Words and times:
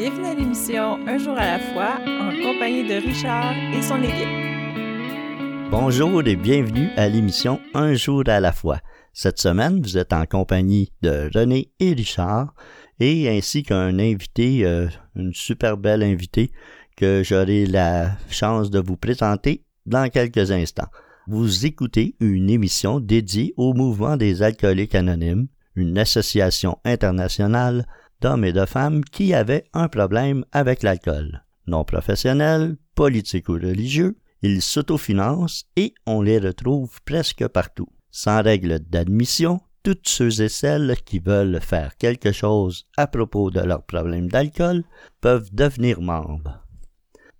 Bienvenue 0.00 0.28
à 0.28 0.34
l'émission 0.34 1.06
Un 1.06 1.18
jour 1.18 1.36
à 1.36 1.44
la 1.44 1.58
fois 1.58 1.98
en 2.06 2.30
compagnie 2.30 2.88
de 2.88 3.06
Richard 3.06 3.52
et 3.74 3.82
son 3.82 4.02
équipe. 4.02 5.70
Bonjour 5.70 6.26
et 6.26 6.36
bienvenue 6.36 6.88
à 6.96 7.06
l'émission 7.06 7.60
Un 7.74 7.92
jour 7.92 8.22
à 8.26 8.40
la 8.40 8.50
fois. 8.50 8.78
Cette 9.12 9.38
semaine, 9.38 9.82
vous 9.82 9.98
êtes 9.98 10.14
en 10.14 10.24
compagnie 10.24 10.90
de 11.02 11.28
René 11.34 11.70
et 11.80 11.92
Richard 11.92 12.54
et 12.98 13.28
ainsi 13.28 13.62
qu'un 13.62 13.98
invité, 13.98 14.64
euh, 14.64 14.88
une 15.16 15.34
super 15.34 15.76
belle 15.76 16.02
invitée 16.02 16.50
que 16.96 17.20
j'aurai 17.22 17.66
la 17.66 18.12
chance 18.30 18.70
de 18.70 18.78
vous 18.78 18.96
présenter 18.96 19.64
dans 19.84 20.08
quelques 20.08 20.50
instants. 20.50 20.88
Vous 21.26 21.66
écoutez 21.66 22.16
une 22.20 22.48
émission 22.48 23.00
dédiée 23.00 23.52
au 23.58 23.74
mouvement 23.74 24.16
des 24.16 24.42
alcooliques 24.42 24.94
anonymes, 24.94 25.48
une 25.76 25.98
association 25.98 26.78
internationale 26.86 27.84
d'hommes 28.20 28.44
et 28.44 28.52
de 28.52 28.66
femmes 28.66 29.04
qui 29.04 29.34
avaient 29.34 29.64
un 29.72 29.88
problème 29.88 30.44
avec 30.52 30.82
l'alcool. 30.82 31.44
Non 31.66 31.84
professionnels, 31.84 32.76
politiques 32.94 33.48
ou 33.48 33.54
religieux, 33.54 34.16
ils 34.42 34.62
s'autofinancent 34.62 35.66
et 35.76 35.94
on 36.06 36.22
les 36.22 36.38
retrouve 36.38 37.00
presque 37.04 37.46
partout. 37.48 37.88
Sans 38.10 38.42
règle 38.42 38.80
d'admission, 38.80 39.60
toutes 39.82 40.08
ceux 40.08 40.42
et 40.42 40.48
celles 40.48 40.96
qui 41.04 41.18
veulent 41.18 41.60
faire 41.60 41.96
quelque 41.96 42.32
chose 42.32 42.84
à 42.96 43.06
propos 43.06 43.50
de 43.50 43.60
leur 43.60 43.84
problème 43.84 44.28
d'alcool 44.28 44.84
peuvent 45.20 45.48
devenir 45.52 46.00
membres. 46.00 46.66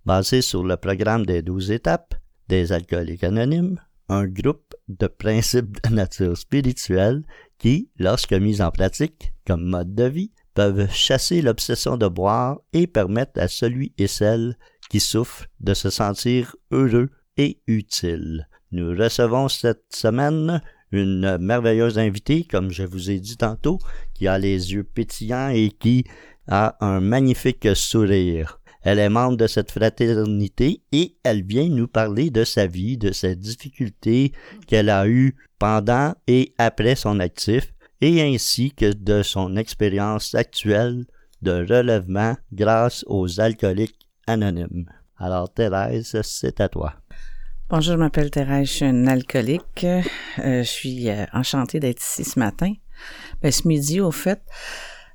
Basé 0.05 0.41
sur 0.41 0.63
le 0.63 0.77
programme 0.77 1.25
des 1.25 1.41
douze 1.41 1.71
étapes 1.71 2.15
des 2.47 2.71
alcooliques 2.71 3.23
anonymes, 3.23 3.79
un 4.09 4.25
groupe 4.25 4.73
de 4.87 5.07
principes 5.07 5.81
de 5.83 5.93
nature 5.93 6.37
spirituelle 6.37 7.23
qui, 7.57 7.89
lorsque 7.97 8.33
mis 8.33 8.61
en 8.61 8.71
pratique 8.71 9.33
comme 9.45 9.63
mode 9.63 9.93
de 9.93 10.05
vie, 10.05 10.31
peuvent 10.53 10.91
chasser 10.91 11.41
l'obsession 11.41 11.97
de 11.97 12.07
boire 12.07 12.59
et 12.73 12.87
permettre 12.87 13.39
à 13.39 13.47
celui 13.47 13.93
et 13.97 14.07
celle 14.07 14.57
qui 14.89 14.99
souffrent 14.99 15.45
de 15.59 15.73
se 15.73 15.89
sentir 15.89 16.55
heureux 16.71 17.09
et 17.37 17.61
utile. 17.67 18.47
Nous 18.71 18.89
recevons 18.89 19.47
cette 19.47 19.93
semaine 19.93 20.61
une 20.91 21.37
merveilleuse 21.37 21.97
invitée, 21.97 22.43
comme 22.43 22.71
je 22.71 22.83
vous 22.83 23.09
ai 23.09 23.19
dit 23.19 23.37
tantôt, 23.37 23.79
qui 24.13 24.27
a 24.27 24.37
les 24.37 24.73
yeux 24.73 24.83
pétillants 24.83 25.49
et 25.49 25.69
qui 25.69 26.05
a 26.47 26.75
un 26.85 26.99
magnifique 26.99 27.75
sourire. 27.75 28.59
Elle 28.83 28.99
est 28.99 29.09
membre 29.09 29.37
de 29.37 29.47
cette 29.47 29.71
fraternité 29.71 30.81
et 30.91 31.15
elle 31.23 31.43
vient 31.43 31.69
nous 31.69 31.87
parler 31.87 32.29
de 32.29 32.43
sa 32.43 32.65
vie, 32.65 32.97
de 32.97 33.11
ses 33.11 33.35
difficultés 33.35 34.33
qu'elle 34.67 34.89
a 34.89 35.07
eues 35.07 35.35
pendant 35.59 36.15
et 36.27 36.53
après 36.57 36.95
son 36.95 37.19
actif, 37.19 37.73
et 38.01 38.21
ainsi 38.21 38.71
que 38.71 38.91
de 38.91 39.21
son 39.23 39.55
expérience 39.55 40.35
actuelle 40.35 41.05
de 41.41 41.51
relèvement 41.51 42.35
grâce 42.51 43.05
aux 43.07 43.39
alcooliques 43.39 44.09
anonymes. 44.27 44.89
Alors 45.17 45.53
Thérèse, 45.53 46.19
c'est 46.23 46.59
à 46.59 46.67
toi. 46.67 46.95
Bonjour, 47.69 47.93
je 47.93 47.99
m'appelle 47.99 48.31
Thérèse, 48.31 48.67
je 48.67 48.73
suis 48.73 48.85
une 48.85 49.07
alcoolique. 49.07 49.85
Euh, 49.85 50.01
je 50.37 50.63
suis 50.63 51.09
euh, 51.09 51.25
enchantée 51.31 51.79
d'être 51.79 52.01
ici 52.01 52.23
ce 52.23 52.37
matin. 52.37 52.73
Ben, 53.41 53.51
ce 53.51 53.67
midi, 53.67 54.01
au 54.01 54.11
fait. 54.11 54.41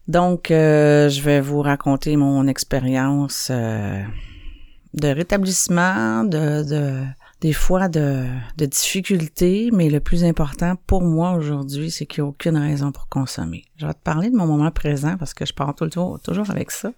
Donc, 0.08 0.50
euh, 0.50 1.08
je 1.08 1.20
vais 1.20 1.40
vous 1.40 1.60
raconter 1.60 2.16
mon 2.16 2.46
expérience 2.46 3.50
de 3.50 5.08
rétablissement, 5.08 6.24
de, 6.24 6.62
de 6.62 7.04
des 7.40 7.52
fois 7.52 7.88
de, 7.88 8.24
de 8.56 8.66
difficultés, 8.66 9.70
mais 9.72 9.90
le 9.90 10.00
plus 10.00 10.24
important 10.24 10.74
pour 10.86 11.02
moi 11.02 11.32
aujourd'hui, 11.32 11.90
c'est 11.90 12.06
qu'il 12.06 12.22
n'y 12.22 12.26
a 12.26 12.30
aucune 12.30 12.56
raison 12.56 12.92
pour 12.92 13.08
consommer. 13.08 13.64
Je 13.76 13.86
vais 13.86 13.94
te 13.94 14.02
parler 14.02 14.30
de 14.30 14.36
mon 14.36 14.46
moment 14.46 14.70
présent 14.70 15.16
parce 15.18 15.34
que 15.34 15.44
je 15.44 15.52
pars 15.52 15.74
toujours, 15.74 16.18
toujours 16.20 16.50
avec 16.50 16.70
ça. 16.70 16.92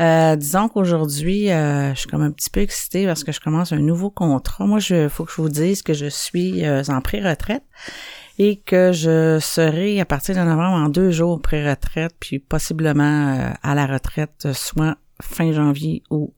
Euh, 0.00 0.36
disons 0.36 0.68
qu'aujourd'hui, 0.68 1.50
euh, 1.50 1.92
je 1.94 2.00
suis 2.00 2.08
comme 2.08 2.22
un 2.22 2.30
petit 2.30 2.50
peu 2.50 2.60
excitée 2.60 3.06
parce 3.06 3.24
que 3.24 3.32
je 3.32 3.40
commence 3.40 3.72
un 3.72 3.80
nouveau 3.80 4.10
contrat. 4.10 4.66
Moi, 4.66 4.78
je 4.78 5.08
faut 5.08 5.24
que 5.24 5.32
je 5.32 5.42
vous 5.42 5.48
dise 5.48 5.82
que 5.82 5.92
je 5.92 6.06
suis 6.06 6.64
euh, 6.64 6.82
en 6.88 7.00
pré-retraite 7.00 7.64
et 8.38 8.56
que 8.56 8.92
je 8.92 9.38
serai 9.40 10.00
à 10.00 10.04
partir 10.04 10.36
de 10.36 10.40
novembre 10.40 10.76
en 10.76 10.88
deux 10.88 11.10
jours 11.10 11.40
pré-retraite, 11.42 12.14
puis 12.20 12.38
possiblement 12.38 13.34
euh, 13.34 13.50
à 13.62 13.74
la 13.74 13.86
retraite, 13.86 14.52
soit 14.52 14.96
fin 15.20 15.52
janvier 15.52 16.04
ou 16.10 16.32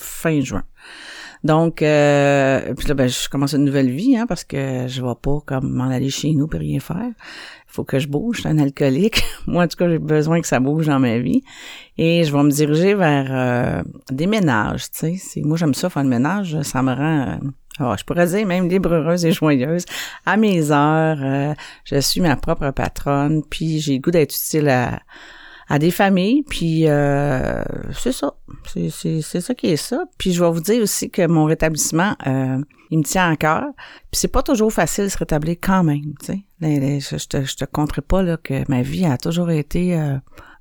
fin 0.00 0.40
juin. 0.40 0.64
Donc, 1.44 1.82
euh, 1.82 2.74
puis 2.74 2.88
là, 2.88 2.94
ben, 2.94 3.06
je 3.06 3.28
commence 3.28 3.52
une 3.52 3.64
nouvelle 3.64 3.90
vie, 3.90 4.16
hein, 4.16 4.26
parce 4.26 4.44
que 4.44 4.86
je 4.88 5.02
vais 5.02 5.14
pas 5.20 5.38
comme 5.44 5.70
m'en 5.70 5.90
aller 5.90 6.08
chez 6.08 6.32
nous 6.32 6.48
pour 6.48 6.58
rien 6.58 6.80
faire. 6.80 7.10
Faut 7.66 7.84
que 7.84 7.98
je 7.98 8.08
bouge, 8.08 8.36
je 8.36 8.40
suis 8.42 8.48
un 8.48 8.58
alcoolique. 8.58 9.22
Moi, 9.46 9.64
en 9.64 9.68
tout 9.68 9.76
cas, 9.76 9.88
j'ai 9.90 9.98
besoin 9.98 10.40
que 10.40 10.46
ça 10.46 10.58
bouge 10.58 10.86
dans 10.86 10.98
ma 10.98 11.18
vie. 11.18 11.42
Et 11.98 12.24
je 12.24 12.32
vais 12.32 12.42
me 12.42 12.50
diriger 12.50 12.94
vers 12.94 13.26
euh, 13.30 13.82
des 14.10 14.26
ménages, 14.26 14.90
tu 14.90 15.18
sais. 15.18 15.42
Moi, 15.42 15.58
j'aime 15.58 15.74
ça, 15.74 15.90
faire 15.90 16.02
le 16.02 16.08
ménage. 16.08 16.60
Ça 16.62 16.82
me 16.82 16.94
rend... 16.94 17.38
Euh, 17.80 17.96
je 17.98 18.04
pourrais 18.04 18.26
dire 18.28 18.46
même 18.46 18.68
libre, 18.68 18.94
heureuse 18.94 19.26
et 19.26 19.32
joyeuse. 19.32 19.84
À 20.24 20.36
mes 20.38 20.70
heures, 20.70 21.18
euh, 21.20 21.54
je 21.84 22.00
suis 22.00 22.22
ma 22.22 22.36
propre 22.36 22.70
patronne, 22.70 23.42
puis 23.50 23.80
j'ai 23.80 23.94
le 23.94 24.00
goût 24.00 24.12
d'être 24.12 24.34
utile 24.34 24.68
à 24.68 25.00
à 25.68 25.78
des 25.78 25.90
familles, 25.90 26.42
puis 26.42 26.86
euh, 26.86 27.62
c'est 27.92 28.12
ça. 28.12 28.34
C'est, 28.66 29.22
ça 29.22 29.54
qui 29.54 29.68
est 29.68 29.76
ça. 29.76 30.04
Puis 30.18 30.32
je 30.32 30.42
vais 30.42 30.50
vous 30.50 30.60
dire 30.60 30.82
aussi 30.82 31.10
que 31.10 31.26
mon 31.26 31.44
rétablissement, 31.44 32.16
euh, 32.26 32.58
il 32.90 32.98
me 32.98 33.02
tient 33.04 33.30
à 33.30 33.36
cœur. 33.36 33.64
Puis 34.10 34.20
c'est 34.20 34.28
pas 34.28 34.42
toujours 34.42 34.72
facile 34.72 35.04
de 35.04 35.08
se 35.08 35.18
rétablir 35.18 35.56
quand 35.60 35.82
même, 35.82 36.14
tu 36.20 36.26
sais. 36.26 36.44
Je, 36.60 37.26
te, 37.26 37.44
je 37.44 37.56
te 37.56 38.00
pas 38.00 38.22
là, 38.22 38.36
que 38.36 38.64
ma 38.68 38.82
vie 38.82 39.04
a 39.04 39.18
toujours 39.18 39.50
été 39.50 39.98
euh, 39.98 40.16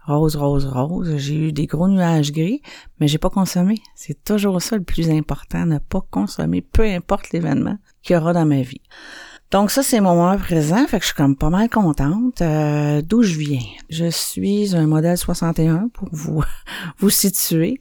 rose, 0.06 0.36
rose, 0.36 0.66
rose. 0.66 1.16
J'ai 1.18 1.36
eu 1.36 1.52
des 1.52 1.66
gros 1.66 1.88
nuages 1.88 2.32
gris, 2.32 2.62
mais 3.00 3.08
j'ai 3.08 3.18
pas 3.18 3.30
consommé. 3.30 3.76
C'est 3.96 4.24
toujours 4.24 4.62
ça 4.62 4.78
le 4.78 4.84
plus 4.84 5.10
important, 5.10 5.66
ne 5.66 5.80
pas 5.80 6.02
consommer, 6.12 6.62
peu 6.62 6.84
importe 6.84 7.32
l'événement 7.32 7.78
qu'il 8.02 8.16
y 8.16 8.20
aura 8.20 8.34
dans 8.34 8.46
ma 8.46 8.62
vie. 8.62 8.82
Donc 9.54 9.70
ça, 9.70 9.84
c'est 9.84 10.02
mon 10.02 10.16
moment 10.16 10.36
présent, 10.40 10.88
fait 10.88 10.98
que 10.98 11.04
je 11.04 11.10
suis 11.10 11.16
comme 11.16 11.36
pas 11.36 11.52
mal 11.52 11.70
contente. 11.70 12.42
Euh, 12.42 13.04
D'où 13.04 13.22
je 13.22 13.38
viens? 13.38 13.62
Je 13.88 14.10
suis 14.10 14.76
un 14.76 14.88
modèle 14.88 15.16
61 15.16 15.90
pour 15.90 16.10
vous 16.12 16.44
vous 16.98 17.12
situer. 17.12 17.80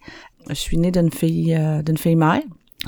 Je 0.50 0.54
suis 0.54 0.76
née 0.76 0.90
d'une 0.90 1.10
fille 1.10 1.56
euh, 1.58 1.80
d'une 1.80 1.96
fille 1.96 2.14
mère. 2.14 2.42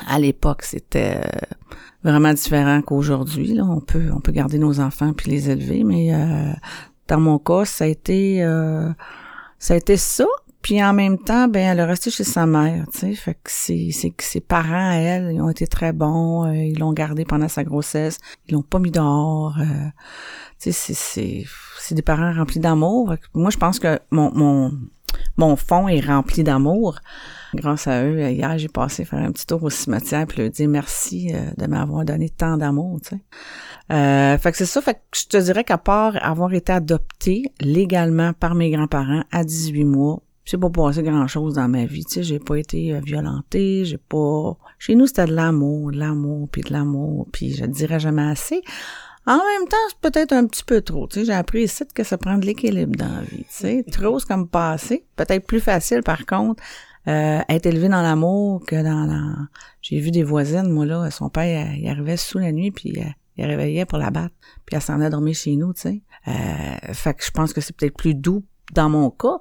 À 0.06 0.18
l'époque, 0.18 0.64
c'était 0.64 1.16
euh, 1.16 1.56
vraiment 2.02 2.34
différent 2.34 2.82
qu'aujourd'hui. 2.82 3.54
Là, 3.54 3.64
on 3.64 3.80
peut 3.80 4.10
on 4.14 4.20
peut 4.20 4.32
garder 4.32 4.58
nos 4.58 4.80
enfants 4.80 5.14
puis 5.14 5.30
les 5.30 5.48
élever, 5.48 5.82
mais 5.82 6.12
euh, 6.12 6.52
dans 7.08 7.20
mon 7.20 7.38
cas, 7.38 7.64
ça 7.64 7.84
a 7.84 7.86
été 7.86 8.40
ça 9.58 9.72
a 9.72 9.76
été 9.78 9.96
ça. 9.96 10.26
Puis 10.64 10.82
en 10.82 10.94
même 10.94 11.18
temps, 11.18 11.46
ben 11.46 11.60
elle 11.60 11.78
est 11.78 11.84
restée 11.84 12.10
chez 12.10 12.24
sa 12.24 12.46
mère, 12.46 12.86
tu 12.90 13.00
sais, 13.00 13.14
fait 13.14 13.34
que 13.34 13.50
c'est 13.50 13.90
c'est 13.92 14.14
ses 14.18 14.40
parents 14.40 14.92
à 14.92 14.94
elle, 14.94 15.30
ils 15.30 15.42
ont 15.42 15.50
été 15.50 15.66
très 15.66 15.92
bons, 15.92 16.46
euh, 16.46 16.54
ils 16.54 16.78
l'ont 16.78 16.94
gardé 16.94 17.26
pendant 17.26 17.48
sa 17.48 17.64
grossesse, 17.64 18.16
ils 18.48 18.54
l'ont 18.54 18.62
pas 18.62 18.78
mis 18.78 18.90
dehors. 18.90 19.58
Euh, 19.60 19.64
tu 20.58 20.72
sais, 20.72 20.72
c'est 20.72 20.94
c'est 20.94 21.44
c'est 21.78 21.94
des 21.94 22.00
parents 22.00 22.32
remplis 22.32 22.60
d'amour. 22.60 23.14
Moi, 23.34 23.50
je 23.50 23.58
pense 23.58 23.78
que 23.78 23.98
mon 24.10 24.32
mon 24.32 24.72
mon 25.36 25.54
fond 25.54 25.86
est 25.86 26.00
rempli 26.00 26.42
d'amour. 26.42 26.98
Grâce 27.54 27.86
à 27.86 28.02
eux, 28.02 28.30
hier, 28.30 28.56
j'ai 28.56 28.68
passé 28.68 29.04
faire 29.04 29.18
un 29.18 29.32
petit 29.32 29.46
tour 29.46 29.62
au 29.64 29.70
cimetière 29.70 30.26
puis 30.26 30.40
leur 30.40 30.50
dire 30.50 30.68
merci 30.70 31.30
euh, 31.34 31.50
de 31.58 31.66
m'avoir 31.66 32.06
donné 32.06 32.30
tant 32.30 32.56
d'amour, 32.56 33.00
tu 33.02 33.10
sais. 33.10 33.20
Euh, 33.92 34.38
fait 34.38 34.50
que 34.50 34.56
c'est 34.56 34.64
ça, 34.64 34.80
fait 34.80 34.94
que 34.94 35.00
je 35.14 35.26
te 35.26 35.36
dirais 35.36 35.62
qu'à 35.62 35.76
part 35.76 36.16
avoir 36.22 36.54
été 36.54 36.72
adoptée 36.72 37.52
légalement 37.60 38.32
par 38.32 38.54
mes 38.54 38.70
grands-parents 38.70 39.24
à 39.30 39.44
18 39.44 39.84
mois, 39.84 40.22
c'est 40.44 40.58
pas 40.58 40.70
passé 40.70 41.02
grand 41.02 41.26
chose 41.26 41.54
dans 41.54 41.68
ma 41.68 41.84
vie, 41.84 42.04
tu 42.04 42.14
sais, 42.14 42.22
j'ai 42.22 42.38
pas 42.38 42.56
été 42.56 42.94
euh, 42.94 43.00
violentée, 43.00 43.84
j'ai 43.84 43.98
pas 43.98 44.56
chez 44.78 44.94
nous 44.94 45.06
c'était 45.06 45.26
de 45.26 45.34
l'amour, 45.34 45.92
de 45.92 45.98
l'amour 45.98 46.48
puis 46.50 46.62
de 46.62 46.72
l'amour, 46.72 47.28
puis 47.32 47.54
je 47.54 47.64
dirais 47.64 48.00
jamais 48.00 48.22
assez. 48.22 48.62
En 49.26 49.36
même 49.38 49.66
temps, 49.70 49.76
c'est 49.88 50.10
peut-être 50.12 50.32
un 50.32 50.46
petit 50.46 50.64
peu 50.64 50.82
trop, 50.82 51.06
tu 51.06 51.20
sais, 51.20 51.26
j'ai 51.26 51.32
appris 51.32 51.62
ici 51.62 51.84
que 51.94 52.04
ça 52.04 52.18
prend 52.18 52.36
de 52.36 52.44
l'équilibre 52.44 52.96
dans 52.96 53.08
la 53.08 53.22
vie, 53.22 53.44
tu 53.44 53.46
sais, 53.48 53.84
trop 53.90 54.18
c'est 54.18 54.28
comme 54.28 54.48
passé, 54.48 55.06
peut-être 55.16 55.46
plus 55.46 55.60
facile 55.60 56.02
par 56.02 56.26
contre 56.26 56.62
euh, 57.06 57.40
être 57.48 57.66
élevé 57.66 57.88
dans 57.88 58.02
l'amour 58.02 58.64
que 58.66 58.76
dans, 58.76 59.06
dans... 59.06 59.46
j'ai 59.82 60.00
vu 60.00 60.10
des 60.10 60.22
voisines 60.22 60.70
moi 60.70 60.86
là, 60.86 61.10
son 61.10 61.28
père 61.28 61.74
il 61.74 61.86
arrivait 61.86 62.16
sous 62.16 62.38
la 62.38 62.50
nuit 62.50 62.70
puis 62.70 62.94
euh, 62.98 63.04
il 63.36 63.46
réveillait 63.46 63.84
pour 63.84 63.98
la 63.98 64.10
battre, 64.10 64.34
puis 64.64 64.76
elle 64.76 64.82
s'en 64.82 65.00
allait 65.00 65.10
dormir 65.10 65.34
chez 65.34 65.56
nous, 65.56 65.72
tu 65.72 65.80
sais. 65.82 66.02
Euh, 66.28 66.92
fait 66.92 67.14
que 67.14 67.24
je 67.24 67.30
pense 67.30 67.52
que 67.52 67.60
c'est 67.60 67.74
peut-être 67.74 67.96
plus 67.96 68.14
doux 68.14 68.44
dans 68.72 68.88
mon 68.88 69.10
cas, 69.10 69.38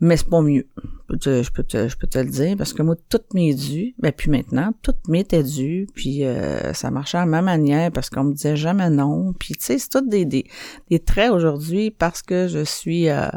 mais 0.00 0.16
c'est 0.16 0.28
pas 0.28 0.40
mieux. 0.40 0.66
Je 1.10 1.50
peux, 1.50 1.62
te, 1.62 1.88
je 1.88 1.96
peux 1.96 2.06
te 2.06 2.18
le 2.18 2.30
dire, 2.30 2.56
parce 2.56 2.72
que 2.72 2.82
moi, 2.82 2.94
toutes 3.08 3.32
mes 3.34 3.54
dues, 3.54 3.94
ben 3.98 4.12
puis 4.12 4.30
maintenant, 4.30 4.72
toutes 4.82 5.08
m'étaient 5.08 5.42
dues, 5.42 5.86
puis 5.94 6.24
euh, 6.24 6.72
ça 6.74 6.90
marchait 6.90 7.18
à 7.18 7.26
ma 7.26 7.42
manière, 7.42 7.90
parce 7.90 8.10
qu'on 8.10 8.24
me 8.24 8.34
disait 8.34 8.56
jamais 8.56 8.90
non. 8.90 9.32
Puis 9.32 9.54
tu 9.54 9.64
sais, 9.64 9.78
c'est 9.78 9.88
tout 9.88 10.06
des, 10.06 10.24
des, 10.24 10.44
des 10.90 10.98
traits 10.98 11.32
aujourd'hui, 11.32 11.90
parce 11.90 12.22
que 12.22 12.48
je 12.48 12.64
suis... 12.64 13.08
Euh, 13.08 13.28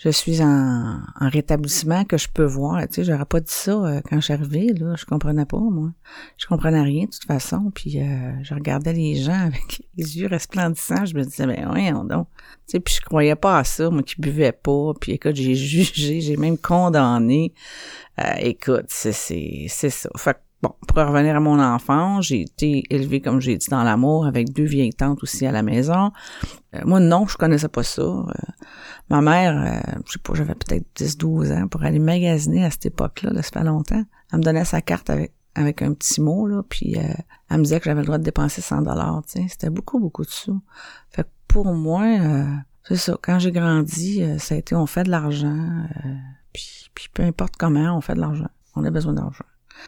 je 0.00 0.08
suis 0.08 0.40
en, 0.42 0.98
en 1.20 1.28
rétablissement, 1.28 2.04
que 2.06 2.16
je 2.16 2.26
peux 2.26 2.44
voir. 2.44 2.80
Tu 2.88 2.94
sais, 2.94 3.04
j'aurais 3.04 3.26
pas 3.26 3.40
dit 3.40 3.52
ça 3.52 3.72
euh, 3.72 4.00
quand 4.08 4.18
je 4.18 4.32
là. 4.32 4.96
Je 4.96 5.04
comprenais 5.04 5.44
pas, 5.44 5.58
moi. 5.58 5.90
Je 6.38 6.46
comprenais 6.46 6.80
rien, 6.80 7.04
de 7.04 7.10
toute 7.10 7.26
façon. 7.26 7.70
Puis 7.74 8.00
euh, 8.00 8.32
je 8.42 8.54
regardais 8.54 8.94
les 8.94 9.16
gens 9.16 9.38
avec 9.46 9.82
les 9.98 10.18
yeux 10.18 10.26
resplendissants. 10.26 11.04
Je 11.04 11.14
me 11.14 11.22
disais, 11.22 11.46
ben 11.46 11.66
voyons 11.68 12.04
donc. 12.04 12.28
Tu 12.66 12.72
sais, 12.72 12.80
puis 12.80 12.94
je 12.94 13.02
croyais 13.02 13.36
pas 13.36 13.58
à 13.58 13.64
ça, 13.64 13.90
moi 13.90 14.02
qui 14.02 14.18
buvais 14.18 14.52
pas. 14.52 14.92
Puis 14.98 15.12
écoute, 15.12 15.36
j'ai 15.36 15.54
jugé, 15.92 16.22
j'ai 16.22 16.36
même 16.38 16.56
condamné. 16.56 17.52
Euh, 18.18 18.32
écoute, 18.38 18.86
c'est 18.88 19.12
ça. 19.68 20.08
Fait 20.16 20.38
Bon, 20.62 20.74
pour 20.86 20.98
revenir 20.98 21.36
à 21.36 21.40
mon 21.40 21.58
enfant, 21.58 22.20
j'ai 22.20 22.42
été 22.42 22.84
élevée, 22.90 23.22
comme 23.22 23.40
j'ai 23.40 23.56
dit, 23.56 23.68
dans 23.70 23.82
l'amour, 23.82 24.26
avec 24.26 24.52
deux 24.52 24.64
vieilles 24.64 24.92
tantes 24.92 25.22
aussi 25.22 25.46
à 25.46 25.52
la 25.52 25.62
maison. 25.62 26.12
Euh, 26.74 26.80
moi, 26.84 27.00
non, 27.00 27.26
je 27.26 27.38
connaissais 27.38 27.68
pas 27.68 27.82
ça. 27.82 28.02
Euh, 28.02 28.26
ma 29.08 29.22
mère, 29.22 29.56
euh, 29.56 30.00
je 30.04 30.12
sais 30.12 30.18
pas, 30.18 30.34
j'avais 30.34 30.54
peut-être 30.54 30.84
10-12 30.96 31.52
ans, 31.52 31.66
pour 31.66 31.82
aller 31.82 31.98
magasiner 31.98 32.62
à 32.62 32.70
cette 32.70 32.86
époque-là, 32.86 33.30
là, 33.32 33.42
ça 33.42 33.50
fait 33.52 33.64
longtemps. 33.64 34.04
Elle 34.32 34.38
me 34.38 34.44
donnait 34.44 34.64
sa 34.64 34.80
carte 34.80 35.10
avec 35.10 35.32
avec 35.56 35.82
un 35.82 35.94
petit 35.94 36.20
mot, 36.20 36.46
là, 36.46 36.62
puis 36.62 36.94
elle 36.94 37.58
me 37.58 37.64
disait 37.64 37.80
que 37.80 37.86
j'avais 37.86 38.02
le 38.02 38.06
droit 38.06 38.18
de 38.18 38.22
dépenser 38.22 38.60
100 38.60 38.82
dollars. 38.82 39.20
C'était 39.26 39.68
beaucoup, 39.68 39.98
beaucoup 39.98 40.24
de 40.24 40.30
sous. 40.30 40.62
Fait 41.10 41.24
que 41.24 41.28
pour 41.48 41.74
moi, 41.74 42.04
c'est 42.84 42.96
ça, 42.96 43.18
quand 43.20 43.40
j'ai 43.40 43.50
grandi, 43.50 44.22
ça 44.38 44.54
a 44.54 44.58
été 44.58 44.76
on 44.76 44.86
fait 44.86 45.02
de 45.02 45.10
l'argent, 45.10 45.66
puis, 46.52 46.88
puis 46.94 47.08
peu 47.12 47.24
importe 47.24 47.56
comment, 47.58 47.96
on 47.96 48.00
fait 48.00 48.14
de 48.14 48.20
l'argent. 48.20 48.48
On 48.76 48.84
a 48.84 48.90
besoin 48.90 49.12
d'argent. 49.12 49.44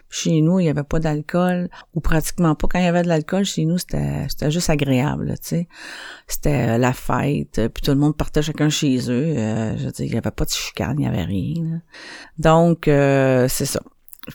Chez 0.09 0.41
nous, 0.41 0.61
il 0.61 0.65
n'y 0.65 0.71
avait 0.71 0.83
pas 0.83 1.01
d'alcool, 1.01 1.69
ou 1.95 2.01
pratiquement 2.01 2.55
pas. 2.55 2.69
Quand 2.69 2.79
il 2.79 2.85
y 2.85 2.89
avait 2.89 3.03
de 3.03 3.09
l'alcool, 3.09 3.45
chez 3.45 3.65
nous, 3.65 3.79
c'était, 3.79 4.27
c'était 4.29 4.51
juste 4.51 4.71
agréable, 4.71 5.35
tu 5.41 5.49
sais. 5.49 5.69
C'était 6.27 6.71
euh, 6.71 6.79
la 6.79 6.93
fête, 6.93 7.59
euh, 7.59 7.69
puis 7.69 7.83
tout 7.83 7.91
le 7.91 7.99
monde 7.99 8.17
partait 8.17 8.43
chacun 8.43 8.69
chez 8.69 9.11
eux. 9.11 9.35
Euh, 9.37 9.77
je 9.77 9.87
veux 9.87 9.93
dire, 9.93 10.07
il 10.07 10.13
n'y 10.13 10.19
avait 10.19 10.31
pas 10.31 10.45
de 10.45 10.51
chicane, 10.51 10.97
il 10.99 11.03
n'y 11.03 11.09
avait 11.09 11.25
rien. 11.25 11.83
Donc, 12.39 12.83
c'est 12.85 13.67
ça. 13.67 13.81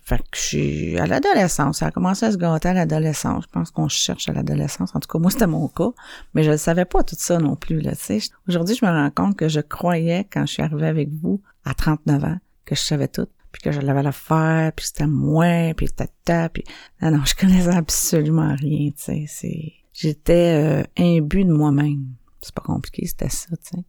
Fait 0.03 0.17
que 0.17 0.35
je 0.35 0.41
suis 0.41 0.97
à 0.97 1.07
l'adolescence. 1.07 1.77
Ça 1.77 1.87
a 1.87 1.91
commencé 1.91 2.25
à 2.25 2.31
se 2.31 2.37
gâter 2.37 2.67
à 2.67 2.73
l'adolescence. 2.73 3.45
Je 3.47 3.51
pense 3.51 3.71
qu'on 3.71 3.87
cherche 3.87 4.27
à 4.27 4.33
l'adolescence. 4.33 4.93
En 4.93 4.99
tout 4.99 5.07
cas, 5.07 5.17
moi, 5.17 5.31
c'était 5.31 5.47
mon 5.47 5.69
cas. 5.69 5.91
Mais 6.33 6.43
je 6.43 6.51
ne 6.51 6.57
savais 6.57 6.83
pas 6.83 7.03
tout 7.03 7.15
ça 7.17 7.37
non 7.37 7.55
plus, 7.55 7.79
là, 7.79 7.91
tu 7.91 8.19
sais. 8.19 8.19
Aujourd'hui, 8.49 8.75
je 8.75 8.85
me 8.85 8.91
rends 8.91 9.11
compte 9.11 9.37
que 9.37 9.47
je 9.47 9.61
croyais, 9.61 10.27
quand 10.31 10.45
je 10.45 10.53
suis 10.53 10.63
arrivée 10.63 10.87
avec 10.87 11.09
vous, 11.09 11.41
à 11.63 11.73
39 11.73 12.23
ans, 12.25 12.37
que 12.65 12.75
je 12.75 12.81
savais 12.81 13.07
tout 13.07 13.27
puis 13.57 13.71
que 13.71 13.71
je 13.71 13.81
l'avais 13.81 14.05
à 14.05 14.11
faire, 14.11 14.71
puis 14.73 14.85
c'était 14.85 15.07
moi, 15.07 15.73
puis 15.75 15.87
tata, 15.87 16.49
puis... 16.49 16.63
Non, 17.01 17.09
non, 17.11 17.25
je 17.25 17.33
connaissais 17.33 17.75
absolument 17.75 18.55
rien, 18.55 18.91
tu 18.91 19.03
sais, 19.03 19.25
c'est... 19.27 19.73
J'étais 19.93 20.83
euh, 20.83 20.83
imbu 20.99 21.43
de 21.43 21.51
moi-même. 21.51 22.05
C'est 22.41 22.53
pas 22.53 22.61
compliqué, 22.61 23.07
c'était 23.07 23.29
ça, 23.29 23.47
tu 23.57 23.77
sais. 23.77 23.83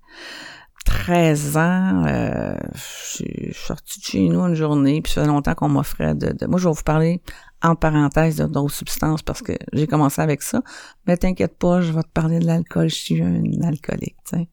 13 0.86 1.56
ans, 1.58 2.06
euh, 2.06 2.56
je 2.74 2.80
suis 2.80 3.52
sortie 3.52 4.00
de 4.00 4.04
chez 4.04 4.28
nous 4.28 4.40
une 4.40 4.54
journée, 4.54 5.02
puis 5.02 5.12
ça 5.12 5.20
fait 5.20 5.26
longtemps 5.26 5.54
qu'on 5.54 5.68
m'offrait 5.68 6.14
de, 6.14 6.32
de, 6.32 6.46
Moi, 6.46 6.58
je 6.58 6.66
vais 6.66 6.74
vous 6.74 6.82
parler 6.82 7.20
en 7.62 7.74
parenthèse 7.74 8.38
d'autres 8.38 8.72
substances 8.72 9.20
parce 9.20 9.42
que 9.42 9.52
j'ai 9.74 9.86
commencé 9.86 10.22
avec 10.22 10.40
ça. 10.40 10.62
Mais 11.06 11.18
t'inquiète 11.18 11.58
pas, 11.58 11.82
je 11.82 11.92
vais 11.92 12.02
te 12.02 12.08
parler 12.08 12.38
de 12.38 12.46
l'alcool. 12.46 12.88
Je 12.88 12.94
suis 12.94 13.16
une 13.16 13.62
alcoolique, 13.64 14.16
tu 14.24 14.38
sais. 14.38 14.48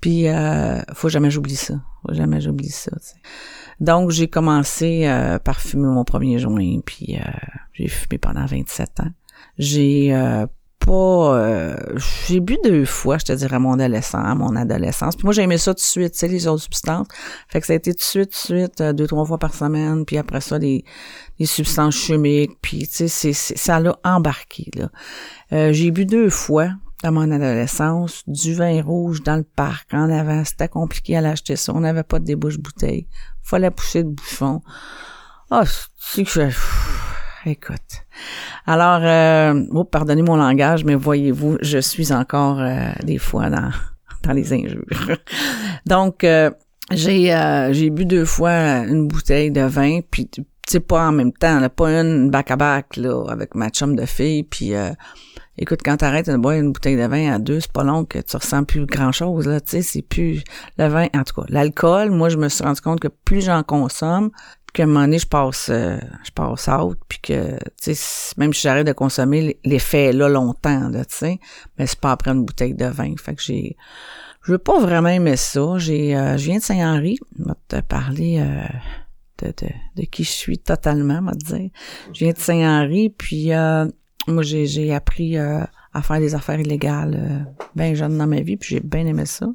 Puis, 0.00 0.28
euh, 0.28 0.80
faut 0.94 1.08
jamais 1.08 1.30
j'oublie 1.30 1.56
ça. 1.56 1.74
Faut 2.06 2.14
jamais 2.14 2.40
j'oublie 2.40 2.70
ça. 2.70 2.92
Donc, 3.80 4.10
j'ai 4.10 4.28
commencé 4.28 5.06
euh, 5.06 5.38
par 5.38 5.60
fumer 5.60 5.88
mon 5.88 6.04
premier 6.04 6.38
joint, 6.38 6.80
puis 6.84 7.16
euh, 7.16 7.30
j'ai 7.72 7.88
fumé 7.88 8.18
pendant 8.18 8.44
27 8.44 9.00
ans. 9.00 9.10
J'ai 9.56 10.14
euh, 10.14 10.46
pas... 10.84 11.76
j'ai 12.26 12.40
bu 12.40 12.58
deux 12.62 12.84
fois, 12.84 13.16
je 13.18 13.24
te 13.24 13.32
dirais, 13.32 13.56
à 13.56 13.58
mon 13.58 13.78
adolescence, 13.78 14.26
à 14.26 14.34
mon 14.34 14.54
adolescence. 14.54 15.16
Puis 15.16 15.24
moi, 15.24 15.32
j'ai 15.32 15.42
aimé 15.42 15.56
ça 15.56 15.72
tout 15.72 15.80
de 15.80 15.80
suite, 15.80 16.12
tu 16.12 16.18
sais, 16.18 16.28
les 16.28 16.46
autres 16.46 16.62
substances. 16.62 17.06
Fait 17.48 17.60
que 17.60 17.66
ça 17.66 17.72
a 17.72 17.76
été 17.76 17.92
tout 17.92 17.98
de 17.98 18.02
suite, 18.02 18.30
tout 18.30 18.52
de 18.52 18.58
suite, 18.58 18.82
deux, 18.82 19.06
trois 19.06 19.24
fois 19.24 19.38
par 19.38 19.54
semaine, 19.54 20.04
puis 20.04 20.18
après 20.18 20.42
ça, 20.42 20.58
des, 20.58 20.84
des 21.38 21.46
substances 21.46 21.94
chimiques, 21.94 22.52
puis 22.60 22.86
tu 22.86 23.08
sais, 23.08 23.32
c'est, 23.32 23.32
ça 23.32 23.80
l'a 23.80 23.98
embarqué, 24.04 24.70
là. 24.76 25.72
j'ai 25.72 25.90
bu 25.90 26.04
deux 26.04 26.28
fois, 26.28 26.70
dans 27.02 27.12
mon 27.12 27.30
adolescence, 27.30 28.22
du 28.26 28.54
vin 28.54 28.82
rouge 28.82 29.22
dans 29.22 29.36
le 29.36 29.44
parc 29.44 29.94
en 29.94 30.10
avant. 30.10 30.44
C'était 30.44 30.68
compliqué 30.68 31.16
à 31.16 31.20
l'acheter 31.20 31.56
ça. 31.56 31.72
On 31.74 31.80
n'avait 31.80 32.02
pas 32.02 32.18
de 32.18 32.24
débouche-bouteille. 32.24 33.06
Fallait 33.42 33.70
pousser 33.70 34.04
de 34.04 34.08
bouchon. 34.10 34.62
Ah, 35.50 35.62
oh, 35.64 35.68
c'est 35.96 36.24
que. 36.24 36.50
Écoute. 37.46 38.04
Alors, 38.66 39.00
euh, 39.02 39.64
oh, 39.72 39.84
pardonnez 39.84 40.22
mon 40.22 40.36
langage, 40.36 40.84
mais 40.84 40.94
voyez-vous, 40.94 41.56
je 41.62 41.78
suis 41.78 42.12
encore 42.12 42.60
euh, 42.60 42.90
des 43.02 43.16
fois 43.16 43.48
dans, 43.48 43.70
dans 44.24 44.32
les 44.32 44.52
injures. 44.52 44.84
Donc, 45.86 46.22
euh, 46.22 46.50
j'ai 46.90 47.32
euh, 47.32 47.72
j'ai 47.72 47.88
bu 47.88 48.04
deux 48.04 48.26
fois 48.26 48.52
une 48.86 49.08
bouteille 49.08 49.50
de 49.50 49.62
vin, 49.62 50.00
puis 50.10 50.28
c'est 50.68 50.80
pas 50.80 51.08
en 51.08 51.12
même 51.12 51.32
temps, 51.32 51.60
là, 51.60 51.70
pas 51.70 51.88
une 52.00 52.30
bac 52.30 52.50
à 52.50 52.56
bac 52.56 52.96
là, 52.96 53.24
avec 53.28 53.54
ma 53.54 53.70
chum 53.70 53.96
de 53.96 54.04
fille, 54.04 54.42
puis 54.42 54.72
Écoute, 55.62 55.80
quand 55.84 55.98
t'arrêtes 55.98 56.30
de 56.30 56.36
boire 56.38 56.54
une 56.54 56.72
bouteille 56.72 56.96
de 56.96 57.06
vin 57.06 57.34
à 57.34 57.38
deux, 57.38 57.60
c'est 57.60 57.70
pas 57.70 57.84
long 57.84 58.06
que 58.06 58.18
tu 58.18 58.34
ressens 58.34 58.64
plus 58.64 58.86
grand 58.86 59.12
chose, 59.12 59.46
là, 59.46 59.60
tu 59.60 59.72
sais, 59.72 59.82
c'est 59.82 60.00
plus 60.00 60.42
le 60.78 60.86
vin, 60.88 61.06
en 61.14 61.22
tout 61.22 61.38
cas. 61.38 61.46
L'alcool, 61.50 62.10
moi, 62.10 62.30
je 62.30 62.38
me 62.38 62.48
suis 62.48 62.64
rendu 62.64 62.80
compte 62.80 62.98
que 62.98 63.08
plus 63.08 63.42
j'en 63.42 63.62
consomme, 63.62 64.30
qu'à 64.72 64.84
un 64.84 64.86
moment 64.86 65.00
donné, 65.02 65.18
je 65.18 65.26
passe, 65.26 65.68
euh, 65.68 65.98
je 66.24 66.30
passe 66.30 66.66
out, 66.68 66.98
puis 67.08 67.18
que, 67.22 67.58
tu 67.82 67.94
sais, 67.94 68.34
même 68.38 68.54
si 68.54 68.62
j'arrête 68.62 68.86
de 68.86 68.92
consommer, 68.92 69.58
l'effet 69.62 70.06
est 70.06 70.12
là 70.14 70.30
longtemps, 70.30 70.88
là, 70.88 71.04
tu 71.04 71.14
sais, 71.14 71.40
mais 71.78 71.86
c'est 71.86 72.00
pas 72.00 72.12
après 72.12 72.30
une 72.30 72.46
bouteille 72.46 72.74
de 72.74 72.86
vin. 72.86 73.12
Fait 73.18 73.34
que 73.34 73.42
j'ai, 73.42 73.76
je 74.42 74.52
veux 74.52 74.58
pas 74.58 74.80
vraiment 74.80 75.10
aimer 75.10 75.36
ça. 75.36 75.76
J'ai, 75.76 76.16
euh, 76.16 76.38
je 76.38 76.44
viens 76.44 76.56
de 76.56 76.62
Saint-Henri, 76.62 77.18
je 77.38 77.44
vais 77.44 77.52
te 77.68 77.80
parler 77.82 78.38
euh, 78.40 79.44
de, 79.44 79.48
de, 79.48 79.72
de, 79.96 80.06
qui 80.06 80.24
je 80.24 80.30
suis 80.30 80.58
totalement, 80.58 81.20
on 81.22 81.32
dire. 81.32 81.68
Je 82.14 82.24
viens 82.24 82.32
de 82.32 82.38
Saint-Henri, 82.38 83.10
puis 83.10 83.52
moi, 84.26 84.42
j'ai 84.42 84.94
appris 84.94 85.38
euh, 85.38 85.64
à 85.92 86.02
faire 86.02 86.20
des 86.20 86.34
affaires 86.34 86.60
illégales 86.60 87.14
euh, 87.14 87.64
bien 87.74 87.94
jeune 87.94 88.16
dans 88.16 88.26
ma 88.26 88.40
vie, 88.40 88.56
puis 88.56 88.76
j'ai 88.76 88.80
bien 88.80 89.06
aimé 89.06 89.26
ça. 89.26 89.46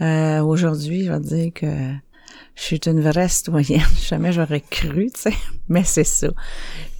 Euh, 0.00 0.40
Aujourd'hui, 0.40 1.04
je 1.04 1.12
vais 1.12 1.20
dire 1.20 1.52
que 1.54 1.66
je 2.54 2.62
suis 2.62 2.80
une 2.86 3.00
vraie 3.00 3.28
citoyenne. 3.28 3.82
Jamais 4.08 4.32
j'aurais 4.32 4.60
cru, 4.60 5.10
tu 5.14 5.20
sais, 5.20 5.34
mais 5.68 5.84
c'est 5.84 6.04
ça. 6.04 6.28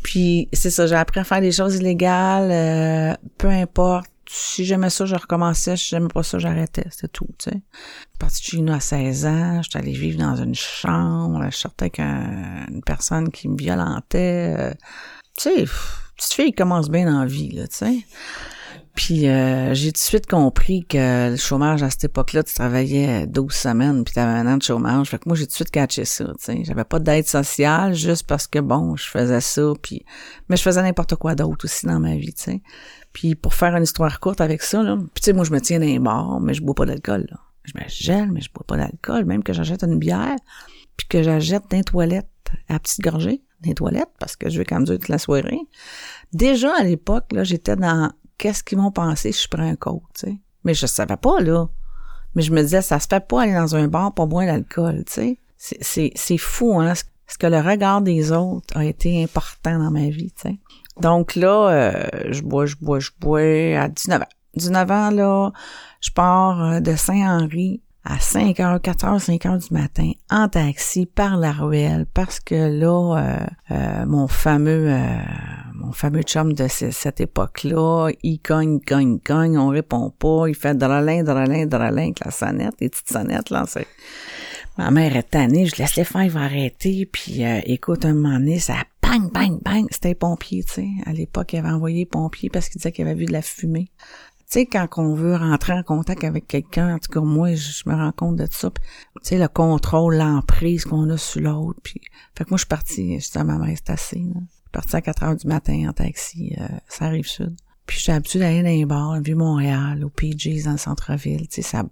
Puis 0.03 0.49
c'est 0.53 0.71
ça, 0.71 0.87
j'ai 0.87 0.95
appris 0.95 1.21
à 1.21 1.25
faire 1.25 1.41
des 1.41 1.53
choses 1.53 1.77
illégales, 1.77 2.51
euh, 2.51 3.15
peu 3.39 3.49
importe. 3.49 4.09
Si 4.33 4.65
j'aimais 4.65 4.91
ça, 4.91 5.07
je 5.07 5.17
recommençais. 5.17 5.77
Si 5.77 5.89
j'aimais 5.89 6.09
pas 6.09 6.23
ça, 6.23 6.39
j'arrêtais. 6.39 6.85
C'était 6.91 7.09
tout, 7.09 7.27
tu 7.37 7.51
sais. 7.51 7.61
parti 8.17 8.41
de 8.41 8.47
chez 8.47 8.61
nous 8.61 8.73
à 8.73 8.79
16 8.79 9.27
ans. 9.27 9.61
J'étais 9.63 9.79
allée 9.79 9.93
vivre 9.93 10.21
dans 10.21 10.37
une 10.37 10.55
chambre. 10.55 11.45
Je 11.51 11.57
sortais 11.57 11.87
avec 11.87 11.99
une 11.99 12.81
personne 12.87 13.33
qui 13.33 13.49
me 13.49 13.57
violentait. 13.57 14.77
tu 15.37 15.51
sais, 15.51 15.65
petite 16.21 16.35
fille 16.35 16.53
commence 16.53 16.91
bien 16.91 17.11
dans 17.11 17.21
la 17.21 17.27
vie, 17.27 17.51
là, 17.51 17.67
tu 17.67 17.77
sais. 17.77 17.99
Puis 18.95 19.29
euh, 19.29 19.73
j'ai 19.73 19.93
tout 19.93 19.99
de 19.99 20.05
suite 20.05 20.27
compris 20.27 20.85
que 20.85 21.31
le 21.31 21.37
chômage 21.37 21.83
à 21.83 21.89
cette 21.89 22.05
époque-là, 22.05 22.43
tu 22.43 22.53
travaillais 22.53 23.27
12 23.27 23.53
semaines, 23.53 24.05
puis 24.05 24.13
tu 24.13 24.21
avais 24.21 24.39
un 24.39 24.47
an 24.47 24.59
de 24.59 24.63
chômage. 24.63 25.09
Fait 25.09 25.19
que 25.19 25.29
moi, 25.29 25.37
j'ai 25.37 25.47
tout 25.47 25.51
de 25.51 25.55
suite 25.55 25.71
catché 25.71 26.05
ça, 26.05 26.25
tu 26.25 26.35
sais. 26.39 26.65
J'avais 26.65 26.85
pas 26.85 26.99
d'aide 26.99 27.27
sociale 27.27 27.95
juste 27.95 28.27
parce 28.27 28.47
que, 28.47 28.59
bon, 28.59 28.97
je 28.97 29.09
faisais 29.09 29.41
ça, 29.41 29.73
puis... 29.81 30.05
Mais 30.49 30.57
je 30.57 30.63
faisais 30.63 30.83
n'importe 30.83 31.15
quoi 31.17 31.35
d'autre 31.35 31.65
aussi 31.65 31.87
dans 31.87 32.01
ma 32.01 32.17
vie, 32.17 32.35
tu 32.35 32.43
sais. 32.43 32.63
Puis 33.13 33.35
pour 33.35 33.55
faire 33.55 33.75
une 33.75 33.85
histoire 33.85 34.21
courte 34.21 34.41
avec 34.41 34.61
ça, 34.61 34.83
là, 34.83 34.97
puis 34.97 35.23
tu 35.23 35.27
sais, 35.27 35.33
moi, 35.33 35.45
je 35.45 35.53
me 35.53 35.61
tiens 35.61 35.79
dans 35.79 35.87
les 35.87 35.99
bars, 35.99 36.41
mais 36.41 36.53
je 36.53 36.63
bois 36.63 36.75
pas 36.75 36.85
d'alcool, 36.85 37.27
là. 37.31 37.39
Je 37.65 37.73
me 37.79 37.85
gèle, 37.89 38.33
mais 38.33 38.41
je 38.41 38.51
bois 38.53 38.65
pas 38.67 38.77
d'alcool. 38.77 39.25
Même 39.27 39.43
que 39.43 39.53
j'achète 39.53 39.83
une 39.83 39.99
bière, 39.99 40.37
puis 40.97 41.07
que 41.07 41.23
j'achète 41.23 41.65
les 41.73 41.85
toilettes 41.85 42.27
à 42.69 42.79
petite 42.79 43.01
gorgée, 43.01 43.43
des 43.61 43.75
toilettes 43.75 44.13
parce 44.19 44.37
que 44.37 44.49
je 44.49 44.59
vais 44.59 44.65
quand 44.65 44.77
même 44.77 44.87
toute 44.87 45.09
la 45.09 45.19
soirée. 45.19 45.61
Déjà 46.33 46.73
à 46.79 46.85
l'époque, 46.85 47.33
là, 47.33 47.45
j'étais 47.45 47.77
dans 47.77 48.11
qu'est-ce 48.39 48.63
qu'ils 48.63 48.79
vont 48.79 48.91
penser 48.91 49.33
si 49.33 49.45
je 49.45 49.49
prends 49.49 49.69
un 49.69 49.77
coke, 49.77 50.03
tu 50.15 50.27
sais. 50.27 50.39
Mais 50.65 50.75
je 50.75 50.87
savais 50.87 51.17
pas, 51.17 51.41
là. 51.41 51.69
Mais 52.35 52.43
je 52.43 52.53
me 52.53 52.63
disais, 52.63 52.83
ça 52.83 53.01
se 53.01 53.07
fait 53.09 53.27
pas 53.27 53.43
aller 53.43 53.55
dans 53.55 53.77
un 53.77 53.89
bar 53.89 54.15
pour 54.15 54.27
boire 54.27 54.47
l'alcool, 54.47 55.05
tu 55.07 55.13
sais. 55.13 55.39
C'est, 55.57 56.13
c'est, 56.15 56.39
fou, 56.39 56.81
hein. 56.81 56.93
Est-ce 56.93 57.39
que 57.39 57.47
le 57.47 57.61
regard 57.61 58.01
des 58.01 58.33
autres 58.33 58.77
a 58.77 58.85
été 58.85 59.23
important 59.23 59.79
dans 59.79 59.91
ma 59.91 60.09
vie, 60.09 60.33
tu 60.33 60.43
sais. 60.43 60.59
Donc 61.01 61.35
là, 61.35 61.69
euh, 61.71 62.09
je 62.31 62.43
bois, 62.43 62.67
je 62.67 62.77
bois, 62.77 62.99
je 62.99 63.11
bois 63.19 63.41
à 63.79 63.89
19 63.89 64.23
ans. 64.23 64.27
19 64.55 64.91
ans, 64.91 65.11
là, 65.11 65.53
je 66.01 66.11
pars 66.11 66.63
euh, 66.63 66.81
de 66.81 66.97
Saint-Henri 66.97 67.83
à 68.05 68.19
5 68.19 68.57
h 68.57 68.81
4 68.81 69.05
h 69.05 69.19
5 69.19 69.45
h 69.45 69.69
du 69.69 69.75
matin 69.75 70.11
en 70.31 70.49
taxi 70.49 71.07
par 71.07 71.37
la 71.37 71.53
ruelle 71.53 72.07
parce 72.13 72.41
que 72.41 72.55
là 72.55 73.19
euh, 73.19 73.47
euh, 73.71 74.07
mon 74.07 74.27
fameux 74.27 74.91
euh, 74.91 75.19
mon 75.75 75.93
fameux 75.93 76.23
chum 76.23 76.53
de 76.53 76.69
cette 76.69 77.21
époque-là, 77.21 78.11
il 78.23 78.39
cogne, 78.41 78.81
cogne, 78.81 79.19
cogne, 79.19 79.57
on 79.57 79.69
répond 79.69 80.11
pas, 80.11 80.47
il 80.47 80.55
fait 80.55 80.75
dralin, 80.75 81.23
dralin, 81.23 81.65
dralin 81.65 82.03
avec 82.03 82.25
la 82.25 82.31
sonnette, 82.31 82.75
les 82.81 82.91
petites 82.91 83.09
sonnettes 83.09 83.51
là, 83.51 83.65
c'est 83.67 83.87
Ma 84.79 84.91
mère 84.91 85.17
est 85.17 85.31
tannée, 85.31 85.67
je 85.67 85.77
laisse 85.77 85.97
les 85.97 86.05
faire, 86.05 86.37
arrêter, 86.37 87.07
puis 87.11 87.43
écoute, 87.43 88.05
un 88.05 88.15
moment 88.15 88.39
donné, 88.39 88.59
ça 88.59 88.75
bang, 89.11 89.31
bang, 89.33 89.59
bang, 89.63 89.87
c'était 89.91 90.15
pompier, 90.15 90.63
tu 90.65 90.75
sais. 90.75 90.89
À 91.05 91.13
l'époque, 91.13 91.53
il 91.53 91.59
avait 91.59 91.71
envoyé 91.71 92.07
pompier 92.07 92.49
parce 92.49 92.69
qu'il 92.69 92.79
disait 92.79 92.93
qu'il 92.93 93.07
avait 93.07 93.19
vu 93.19 93.27
de 93.27 93.33
la 93.33 93.43
fumée 93.43 93.89
sais, 94.51 94.67
quand 94.67 94.89
on 94.97 95.15
veut 95.15 95.37
rentrer 95.37 95.73
en 95.73 95.83
contact 95.83 96.25
avec 96.25 96.47
quelqu'un, 96.47 96.97
en 96.97 96.99
tout 96.99 97.13
cas, 97.13 97.21
moi, 97.21 97.55
je, 97.55 97.89
me 97.89 97.95
rends 97.95 98.13
compte 98.13 98.37
de 98.37 98.47
ça. 98.51 98.71
Tu 98.71 98.81
sais, 99.23 99.39
le 99.39 99.49
contrôle, 99.49 100.17
l'emprise 100.17 100.85
qu'on 100.85 101.09
a 101.11 101.17
sur 101.17 101.41
l'autre. 101.41 101.81
Puis, 101.83 102.01
fait 102.37 102.45
que 102.45 102.51
moi, 102.51 102.57
je 102.57 102.63
suis 102.63 102.69
partie, 102.69 103.21
je 103.21 103.31
dis 103.31 103.39
à 103.39 103.45
ma 103.45 103.59
mère, 103.59 103.77
c'est 103.77 103.93
assez. 103.93 104.19
Là. 104.19 104.41
Je 104.41 104.53
suis 104.53 104.71
partie 104.73 104.97
à 104.97 105.01
4 105.01 105.23
heures 105.23 105.37
du 105.37 105.47
matin 105.47 105.89
en 105.89 105.93
taxi, 105.93 106.55
euh, 106.61 106.67
ça 106.89 107.07
arrive 107.07 107.27
sud. 107.27 107.55
Puis, 107.87 107.99
j'étais 107.99 108.13
habituée 108.13 108.39
d'aller 108.41 108.63
dans 108.63 108.69
les 108.69 108.85
bars, 108.87 109.21
Vieux 109.21 109.37
Montréal, 109.37 110.05
au 110.05 110.11
PJ's 110.11 110.65
dans 110.65 110.73
le 110.73 110.79
centre-ville. 110.79 111.49
Tu 111.49 111.63
sais, 111.63 111.63
ça, 111.63 111.85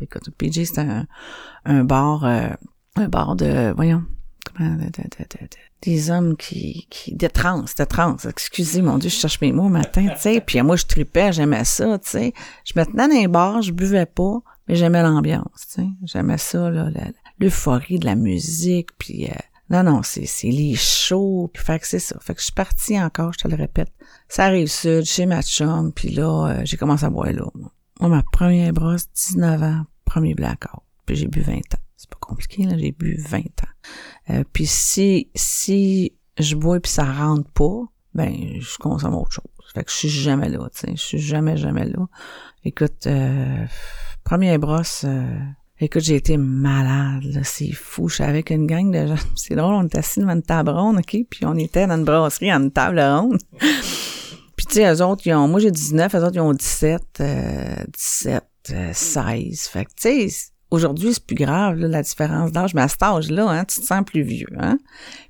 écoute, 0.00 0.28
au 0.28 0.32
PJ's, 0.32 0.72
c'est 0.74 0.80
un, 0.80 1.06
un 1.64 1.84
bar, 1.84 2.24
euh, 2.24 2.48
un 2.96 3.08
bar 3.08 3.36
de, 3.36 3.72
voyons, 3.74 4.04
de, 4.58 4.84
de, 4.84 5.02
de, 5.02 5.48
des 5.82 6.10
hommes 6.10 6.36
qui, 6.36 6.86
qui, 6.90 7.14
de 7.14 7.26
trans, 7.26 7.62
de 7.62 7.84
trans, 7.84 8.16
excusez, 8.28 8.82
mon 8.82 8.98
Dieu, 8.98 9.10
je 9.10 9.16
cherche 9.16 9.40
mes 9.40 9.52
mots 9.52 9.68
matin, 9.68 10.08
tu 10.14 10.20
sais, 10.20 10.40
puis 10.40 10.60
moi, 10.62 10.76
je 10.76 10.86
tripais, 10.86 11.32
j'aimais 11.32 11.64
ça, 11.64 11.98
tu 11.98 12.10
sais. 12.10 12.32
Je 12.64 12.78
me 12.78 12.84
tenais 12.84 13.08
dans 13.08 13.14
les 13.14 13.28
bars, 13.28 13.62
je 13.62 13.72
buvais 13.72 14.06
pas, 14.06 14.40
mais 14.68 14.76
j'aimais 14.76 15.02
l'ambiance, 15.02 15.66
tu 15.72 15.82
sais. 15.82 15.88
J'aimais 16.04 16.38
ça, 16.38 16.70
là, 16.70 16.90
l'euphorie 17.38 17.98
de 17.98 18.06
la 18.06 18.14
musique, 18.14 18.96
puis... 18.98 19.26
Euh, 19.26 19.34
non, 19.68 19.82
non, 19.82 20.02
c'est, 20.04 20.26
c'est 20.26 20.50
les 20.50 20.76
shows, 20.76 21.50
puis 21.52 21.60
fait 21.60 21.80
que 21.80 21.88
c'est 21.88 21.98
ça. 21.98 22.16
Fait 22.20 22.34
que 22.34 22.40
je 22.40 22.44
suis 22.44 22.52
partie 22.52 23.00
encore, 23.00 23.32
je 23.32 23.38
te 23.38 23.48
le 23.48 23.56
répète. 23.56 23.90
Ça 24.28 24.44
arrive 24.44 24.68
sud, 24.68 25.04
chez 25.04 25.26
ma 25.26 25.42
chum, 25.42 25.92
puis 25.92 26.10
là, 26.10 26.50
euh, 26.50 26.60
j'ai 26.64 26.76
commencé 26.76 27.04
à 27.04 27.10
boire 27.10 27.32
là. 27.32 27.46
Moi, 28.00 28.08
ma 28.08 28.22
première 28.22 28.72
brosse, 28.72 29.08
19 29.12 29.62
ans, 29.62 29.84
premier 30.04 30.34
blackout, 30.34 30.82
puis 31.04 31.16
j'ai 31.16 31.26
bu 31.26 31.40
20 31.40 31.56
ans. 31.56 31.85
C'est 31.96 32.10
pas 32.10 32.18
compliqué, 32.20 32.64
là, 32.64 32.76
j'ai 32.76 32.92
bu 32.92 33.16
20 33.16 33.38
ans. 33.38 34.30
Euh, 34.30 34.44
puis 34.52 34.66
si 34.66 35.30
si 35.34 36.12
je 36.38 36.54
bois 36.54 36.78
puis 36.80 36.92
ça 36.92 37.10
rentre 37.10 37.50
pas, 37.52 37.84
ben 38.14 38.60
je 38.60 38.76
consomme 38.78 39.14
autre 39.14 39.32
chose. 39.32 39.44
Fait 39.74 39.84
que 39.84 39.90
je 39.90 39.96
suis 39.96 40.08
jamais 40.08 40.48
là, 40.48 40.68
tu 40.74 40.80
sais, 40.80 40.92
je 40.92 41.02
suis 41.02 41.18
jamais 41.18 41.56
jamais 41.56 41.86
là. 41.86 42.06
Écoute, 42.64 43.06
euh, 43.06 43.64
première 44.24 44.58
brosse, 44.58 45.04
euh, 45.06 45.38
écoute, 45.80 46.02
j'ai 46.02 46.16
été 46.16 46.36
malade, 46.36 47.24
là, 47.24 47.44
c'est 47.44 47.72
fou. 47.72 48.08
Je 48.08 48.16
suis 48.16 48.24
avec 48.24 48.50
une 48.50 48.66
gang 48.66 48.90
de 48.90 49.06
gens. 49.06 49.22
C'est 49.36 49.54
drôle, 49.54 49.74
on 49.74 49.84
était 49.84 49.98
assis 49.98 50.20
devant 50.20 50.32
une 50.32 50.42
table 50.42 50.70
ronde, 50.70 50.98
ok, 50.98 51.16
puis 51.30 51.44
on 51.44 51.56
était 51.56 51.86
dans 51.86 51.96
une 51.96 52.04
brasserie 52.04 52.52
en 52.52 52.62
une 52.62 52.72
table 52.72 53.00
ronde. 53.00 53.40
puis 54.56 54.66
tu 54.66 54.74
sais, 54.74 54.92
eux 54.92 55.02
autres, 55.02 55.26
ils 55.26 55.34
ont, 55.34 55.48
moi 55.48 55.60
j'ai 55.60 55.70
19, 55.70 56.14
eux 56.14 56.24
autres 56.24 56.34
ils 56.34 56.40
ont 56.40 56.52
17, 56.52 57.02
euh, 57.20 57.76
17, 57.94 58.44
16. 58.92 59.60
Fait 59.68 59.84
que 59.84 59.90
tu 59.96 60.28
sais 60.30 60.55
Aujourd'hui, 60.70 61.14
c'est 61.14 61.24
plus 61.24 61.36
grave, 61.36 61.76
la 61.76 62.02
différence 62.02 62.50
d'âge, 62.50 62.74
mais 62.74 62.82
à 62.82 62.88
cet 62.88 63.02
âge-là, 63.02 63.48
hein, 63.48 63.64
tu 63.64 63.80
te 63.80 63.86
sens 63.86 64.04
plus 64.04 64.22
vieux. 64.22 64.48
Hein? 64.58 64.78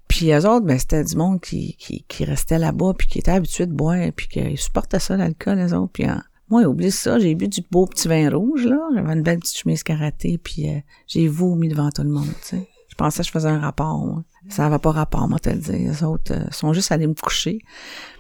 Puis 0.09 0.33
eux 0.33 0.49
autres, 0.49 0.65
ben, 0.65 0.79
c'était 0.79 1.05
du 1.05 1.17
monde 1.17 1.41
qui, 1.41 1.77
qui, 1.77 2.05
qui 2.09 2.25
restait 2.25 2.59
là-bas, 2.59 2.95
puis 2.97 3.07
qui 3.07 3.19
était 3.19 3.33
habitué 3.33 3.67
de 3.67 3.73
boire, 3.73 3.99
puis 4.15 4.29
qui 4.29 4.57
supportait 4.57 5.01
ça, 5.01 5.17
l'alcool, 5.17 5.59
les 5.59 5.75
autres. 5.75 5.93
Puis 5.93 6.05
hein, 6.05 6.23
moi, 6.49 6.63
oublie 6.63 6.93
ça, 6.93 7.19
j'ai 7.19 7.35
bu 7.35 7.49
du 7.49 7.61
beau 7.71 7.87
petit 7.87 8.09
vin 8.09 8.31
rouge, 8.31 8.65
là. 8.65 8.79
J'avais 8.95 9.13
une 9.13 9.23
belle 9.23 9.41
petite 9.41 9.59
chemise 9.59 9.83
karaté, 9.83 10.39
puis 10.39 10.69
euh, 10.69 10.79
j'ai 11.07 11.27
vomi 11.27 11.69
devant 11.69 11.91
tout 11.91 12.03
le 12.03 12.11
monde, 12.11 12.29
tu 12.43 12.57
sais. 12.57 12.69
Je 12.89 12.95
pensais 12.95 13.19
que 13.19 13.27
je 13.27 13.33
faisais 13.33 13.49
un 13.49 13.59
rapport, 13.59 13.99
moi. 13.99 14.25
Ça 14.49 14.63
n'avait 14.63 14.79
pas 14.79 14.93
rapport, 14.93 15.29
moi, 15.29 15.39
te 15.39 15.51
le 15.51 15.57
dire. 15.57 15.75
Les 15.75 16.05
autres 16.05 16.33
euh, 16.33 16.51
sont 16.51 16.73
juste 16.73 16.93
allés 16.93 17.07
me 17.07 17.15
coucher. 17.15 17.59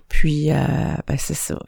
Puis, 0.09 0.51
euh, 0.51 0.57
ben, 1.07 1.17
c'est 1.19 1.35
ça. 1.35 1.59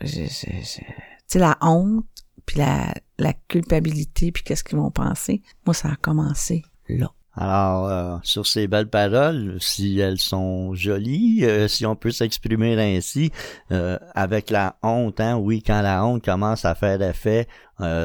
Tu 1.31 1.39
la 1.39 1.57
honte, 1.61 2.05
puis 2.49 2.59
la, 2.59 2.95
la 3.19 3.35
culpabilité, 3.35 4.33
puis 4.33 4.43
qu'est-ce 4.43 4.65
qu'ils 4.65 4.79
vont 4.79 4.91
penser. 4.91 5.43
Moi, 5.67 5.75
ça 5.75 5.91
a 5.91 5.97
commencé 5.97 6.63
là. 6.89 7.13
Alors, 7.35 7.89
euh, 7.89 8.17
sur 8.23 8.47
ces 8.47 8.67
belles 8.67 8.89
paroles, 8.89 9.59
si 9.61 10.01
elles 10.01 10.19
sont 10.19 10.75
jolies, 10.75 11.45
euh, 11.45 11.69
si 11.69 11.85
on 11.85 11.95
peut 11.95 12.11
s'exprimer 12.11 12.75
ainsi, 12.81 13.31
euh, 13.71 13.99
avec 14.15 14.49
la 14.51 14.77
honte, 14.83 15.21
hein, 15.21 15.37
oui, 15.37 15.63
quand 15.63 15.83
la 15.83 16.05
honte 16.05 16.25
commence 16.25 16.65
à 16.65 16.75
faire 16.75 17.01
effet, 17.03 17.47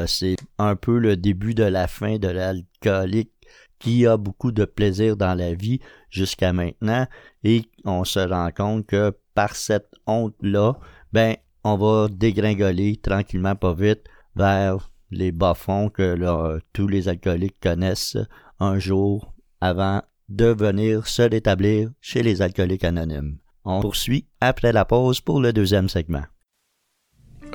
c'est 0.06 0.36
un 0.60 0.76
peu 0.76 1.00
le 1.00 1.16
début 1.16 1.56
de 1.56 1.64
la 1.64 1.88
fin 1.88 2.18
de 2.18 2.28
l'alcoolique 2.28 3.32
qui 3.80 4.06
a 4.06 4.18
beaucoup 4.18 4.52
de 4.52 4.66
plaisir 4.66 5.16
dans 5.18 5.34
la 5.34 5.54
vie 5.56 5.80
jusqu'à 6.10 6.54
maintenant, 6.54 7.08
et 7.44 7.64
on 7.86 8.04
se 8.04 8.20
rend 8.20 8.50
compte 8.52 8.86
que 8.86 9.18
par 9.34 9.56
cette 9.56 9.90
honte-là, 10.06 10.74
ben, 11.12 11.38
on 11.64 11.78
va 11.78 12.08
dégringoler 12.12 12.98
tranquillement, 12.98 13.56
pas 13.56 13.74
vite, 13.74 14.04
vers 14.36 14.92
les 15.12 15.32
bas-fonds 15.32 15.90
que 15.90 16.60
tous 16.74 16.88
les 16.88 17.08
alcooliques 17.08 17.60
connaissent 17.62 18.18
un 18.60 18.80
jour 18.80 19.34
avant 19.62 20.02
de 20.30 20.46
venir 20.46 21.08
se 21.08 21.22
rétablir 21.22 21.92
chez 22.02 22.24
les 22.24 22.42
alcooliques 22.42 22.84
anonymes. 22.84 23.38
On 23.66 23.82
poursuit 23.82 24.26
après 24.42 24.74
la 24.74 24.86
pause 24.86 25.22
pour 25.22 25.40
le 25.40 25.54
deuxième 25.54 25.90
segment. 25.90 26.24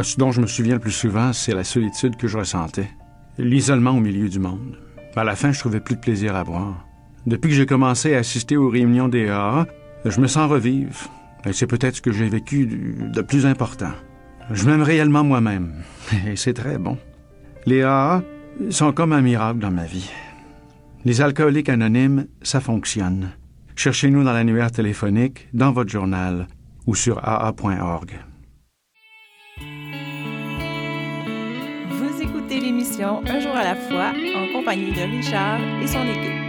Ce 0.01 0.17
dont 0.17 0.31
je 0.31 0.41
me 0.41 0.47
souviens 0.47 0.75
le 0.75 0.81
plus 0.81 0.93
souvent, 0.93 1.33
c'est 1.33 1.55
la 1.55 1.65
solitude 1.65 2.17
que 2.17 2.29
je 2.29 2.39
ressentais, 2.39 2.89
l'isolement 3.37 3.91
au 3.91 4.01
milieu 4.01 4.29
du 4.29 4.39
monde. 4.39 4.79
À 5.17 5.25
la 5.25 5.35
fin, 5.35 5.51
je 5.51 5.59
trouvais 5.59 5.81
plus 5.81 5.97
de 5.97 6.01
plaisir 6.01 6.37
à 6.37 6.45
boire. 6.45 6.87
Depuis 7.27 7.51
que 7.51 7.57
j'ai 7.57 7.67
commencé 7.67 8.15
à 8.15 8.19
assister 8.19 8.57
aux 8.57 8.69
réunions 8.69 9.09
des 9.09 9.29
AA, 9.29 9.67
je 10.05 10.21
me 10.21 10.29
sens 10.29 10.49
revivre. 10.49 11.11
Et 11.45 11.53
c'est 11.53 11.67
peut-être 11.67 11.97
ce 11.97 12.01
que 12.01 12.13
j'ai 12.13 12.29
vécu 12.29 12.67
de 13.13 13.21
plus 13.23 13.45
important. 13.45 13.93
Je 14.51 14.65
m'aime 14.67 14.83
réellement 14.83 15.25
moi-même. 15.25 15.83
Et 16.27 16.37
c'est 16.37 16.55
très 16.55 16.79
bon. 16.79 16.97
Les 17.67 17.83
AA 17.83 18.23
sont 18.71 18.93
comme 18.93 19.13
un 19.13 19.21
miracle 19.21 19.59
dans 19.59 19.71
ma 19.71 19.85
vie. 19.85 20.11
Les 21.05 21.21
alcooliques 21.21 21.69
anonymes, 21.69 22.27
ça 22.43 22.61
fonctionne. 22.61 23.31
Cherchez-nous 23.77 24.25
dans 24.25 24.33
l'annuaire 24.33 24.73
téléphonique, 24.73 25.49
dans 25.53 25.73
votre 25.73 25.91
journal 25.91 26.47
ou 26.87 26.95
sur 26.95 27.19
aa.org. 27.23 28.13
Vous 31.91 32.23
écoutez 32.23 32.61
l'émission 32.61 33.23
Un 33.27 33.41
jour 33.41 33.55
à 33.55 33.65
la 33.65 33.77
fois 33.77 34.13
en 34.35 34.53
compagnie 34.53 34.93
de 34.93 35.03
Richard 35.03 35.61
et 35.83 35.87
son 35.87 36.03
équipe. 36.03 36.49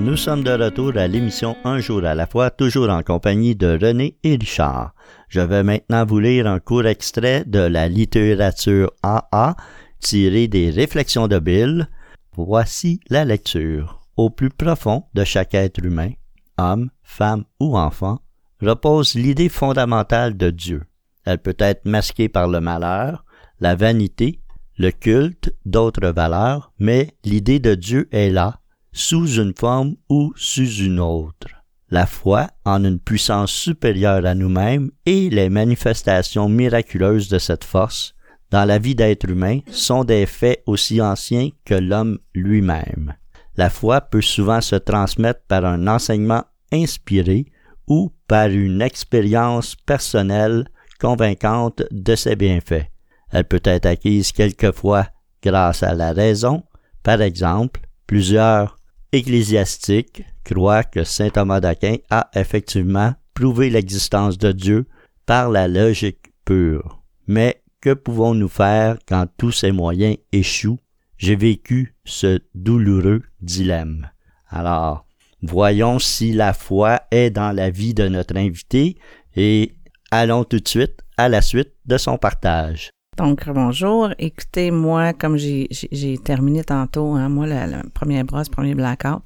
Nous 0.00 0.16
sommes 0.16 0.42
de 0.42 0.50
retour 0.50 0.96
à 0.96 1.06
l'émission 1.06 1.56
Un 1.64 1.78
jour 1.78 2.04
à 2.04 2.16
la 2.16 2.26
fois, 2.26 2.50
toujours 2.50 2.90
en 2.90 3.02
compagnie 3.02 3.54
de 3.54 3.78
René 3.80 4.16
et 4.24 4.34
Richard. 4.34 4.92
Je 5.34 5.40
vais 5.40 5.64
maintenant 5.64 6.06
vous 6.06 6.20
lire 6.20 6.46
un 6.46 6.60
court 6.60 6.86
extrait 6.86 7.42
de 7.44 7.58
la 7.58 7.88
littérature 7.88 8.92
AA 9.02 9.56
tiré 9.98 10.46
des 10.46 10.70
réflexions 10.70 11.26
de 11.26 11.40
Bill. 11.40 11.88
Voici 12.36 13.00
la 13.10 13.24
lecture. 13.24 14.00
Au 14.16 14.30
plus 14.30 14.50
profond 14.50 15.06
de 15.12 15.24
chaque 15.24 15.54
être 15.54 15.84
humain, 15.84 16.12
homme, 16.56 16.88
femme 17.02 17.42
ou 17.58 17.76
enfant, 17.76 18.20
repose 18.62 19.16
l'idée 19.16 19.48
fondamentale 19.48 20.36
de 20.36 20.50
Dieu. 20.50 20.84
Elle 21.24 21.38
peut 21.38 21.56
être 21.58 21.84
masquée 21.84 22.28
par 22.28 22.46
le 22.46 22.60
malheur, 22.60 23.24
la 23.58 23.74
vanité, 23.74 24.38
le 24.78 24.92
culte, 24.92 25.52
d'autres 25.66 26.10
valeurs, 26.10 26.72
mais 26.78 27.16
l'idée 27.24 27.58
de 27.58 27.74
Dieu 27.74 28.08
est 28.12 28.30
là, 28.30 28.60
sous 28.92 29.26
une 29.40 29.54
forme 29.58 29.96
ou 30.08 30.32
sous 30.36 30.76
une 30.76 31.00
autre. 31.00 31.63
La 31.94 32.06
foi 32.06 32.48
en 32.64 32.82
une 32.82 32.98
puissance 32.98 33.52
supérieure 33.52 34.26
à 34.26 34.34
nous-mêmes 34.34 34.90
et 35.06 35.30
les 35.30 35.48
manifestations 35.48 36.48
miraculeuses 36.48 37.28
de 37.28 37.38
cette 37.38 37.62
force 37.62 38.16
dans 38.50 38.64
la 38.64 38.80
vie 38.80 38.96
d'être 38.96 39.30
humain 39.30 39.60
sont 39.70 40.02
des 40.02 40.26
faits 40.26 40.64
aussi 40.66 41.00
anciens 41.00 41.50
que 41.64 41.74
l'homme 41.74 42.18
lui-même. 42.34 43.14
La 43.56 43.70
foi 43.70 44.00
peut 44.00 44.22
souvent 44.22 44.60
se 44.60 44.74
transmettre 44.74 45.42
par 45.46 45.64
un 45.64 45.86
enseignement 45.86 46.42
inspiré 46.72 47.46
ou 47.86 48.10
par 48.26 48.48
une 48.48 48.82
expérience 48.82 49.76
personnelle 49.76 50.66
convaincante 50.98 51.84
de 51.92 52.16
ses 52.16 52.34
bienfaits. 52.34 52.90
Elle 53.30 53.44
peut 53.44 53.62
être 53.62 53.86
acquise 53.86 54.32
quelquefois 54.32 55.06
grâce 55.44 55.84
à 55.84 55.94
la 55.94 56.12
raison, 56.12 56.64
par 57.04 57.22
exemple, 57.22 57.82
plusieurs 58.08 58.78
ecclésiastique 59.14 60.24
croit 60.44 60.82
que 60.82 61.04
saint 61.04 61.30
Thomas 61.30 61.60
d'Aquin 61.60 61.96
a 62.10 62.30
effectivement 62.34 63.14
prouvé 63.32 63.70
l'existence 63.70 64.38
de 64.38 64.50
Dieu 64.50 64.86
par 65.24 65.50
la 65.50 65.68
logique 65.68 66.32
pure. 66.44 67.02
Mais 67.26 67.62
que 67.80 67.94
pouvons-nous 67.94 68.48
faire 68.48 68.98
quand 69.06 69.26
tous 69.36 69.52
ces 69.52 69.70
moyens 69.70 70.16
échouent? 70.32 70.80
J'ai 71.16 71.36
vécu 71.36 71.94
ce 72.04 72.40
douloureux 72.54 73.22
dilemme. 73.40 74.10
Alors, 74.48 75.06
voyons 75.42 76.00
si 76.00 76.32
la 76.32 76.52
foi 76.52 77.02
est 77.12 77.30
dans 77.30 77.52
la 77.52 77.70
vie 77.70 77.94
de 77.94 78.08
notre 78.08 78.36
invité 78.36 78.98
et 79.36 79.76
allons 80.10 80.44
tout 80.44 80.58
de 80.58 80.68
suite 80.68 81.00
à 81.16 81.28
la 81.28 81.40
suite 81.40 81.72
de 81.86 81.98
son 81.98 82.18
partage. 82.18 82.90
Donc, 83.16 83.48
bonjour. 83.48 84.10
Écoutez, 84.18 84.72
moi, 84.72 85.12
comme 85.12 85.36
j'ai 85.36 86.18
terminé 86.24 86.64
tantôt, 86.64 87.12
hein, 87.12 87.28
moi, 87.28 87.46
le, 87.46 87.88
premier 87.90 88.24
brosse, 88.24 88.48
premier 88.48 88.74
blackout, 88.74 89.22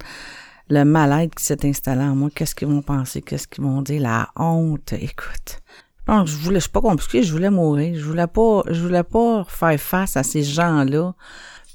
le 0.69 0.83
mal-être 0.83 1.33
qui 1.33 1.43
s'est 1.43 1.67
installé 1.67 2.03
en 2.03 2.15
moi, 2.15 2.29
qu'est-ce 2.33 2.53
qu'ils 2.53 2.67
vont 2.67 2.83
penser, 2.83 3.23
qu'est-ce 3.23 3.47
qu'ils 3.47 3.63
vont 3.63 3.81
dire, 3.81 4.03
la 4.03 4.29
honte, 4.35 4.93
écoute. 4.93 5.59
Donc, 6.05 6.27
je 6.27 6.35
voulais, 6.35 6.59
je 6.59 6.65
suis 6.65 6.71
pas 6.71 6.81
compliqué, 6.81 7.23
je 7.23 7.31
voulais 7.31 7.49
mourir. 7.49 7.95
Je 7.95 8.05
voulais 8.05 8.27
pas, 8.27 8.61
je 8.69 8.79
voulais 8.79 9.03
pas 9.03 9.43
faire 9.47 9.79
face 9.79 10.17
à 10.17 10.21
ces 10.21 10.43
gens-là. 10.43 11.15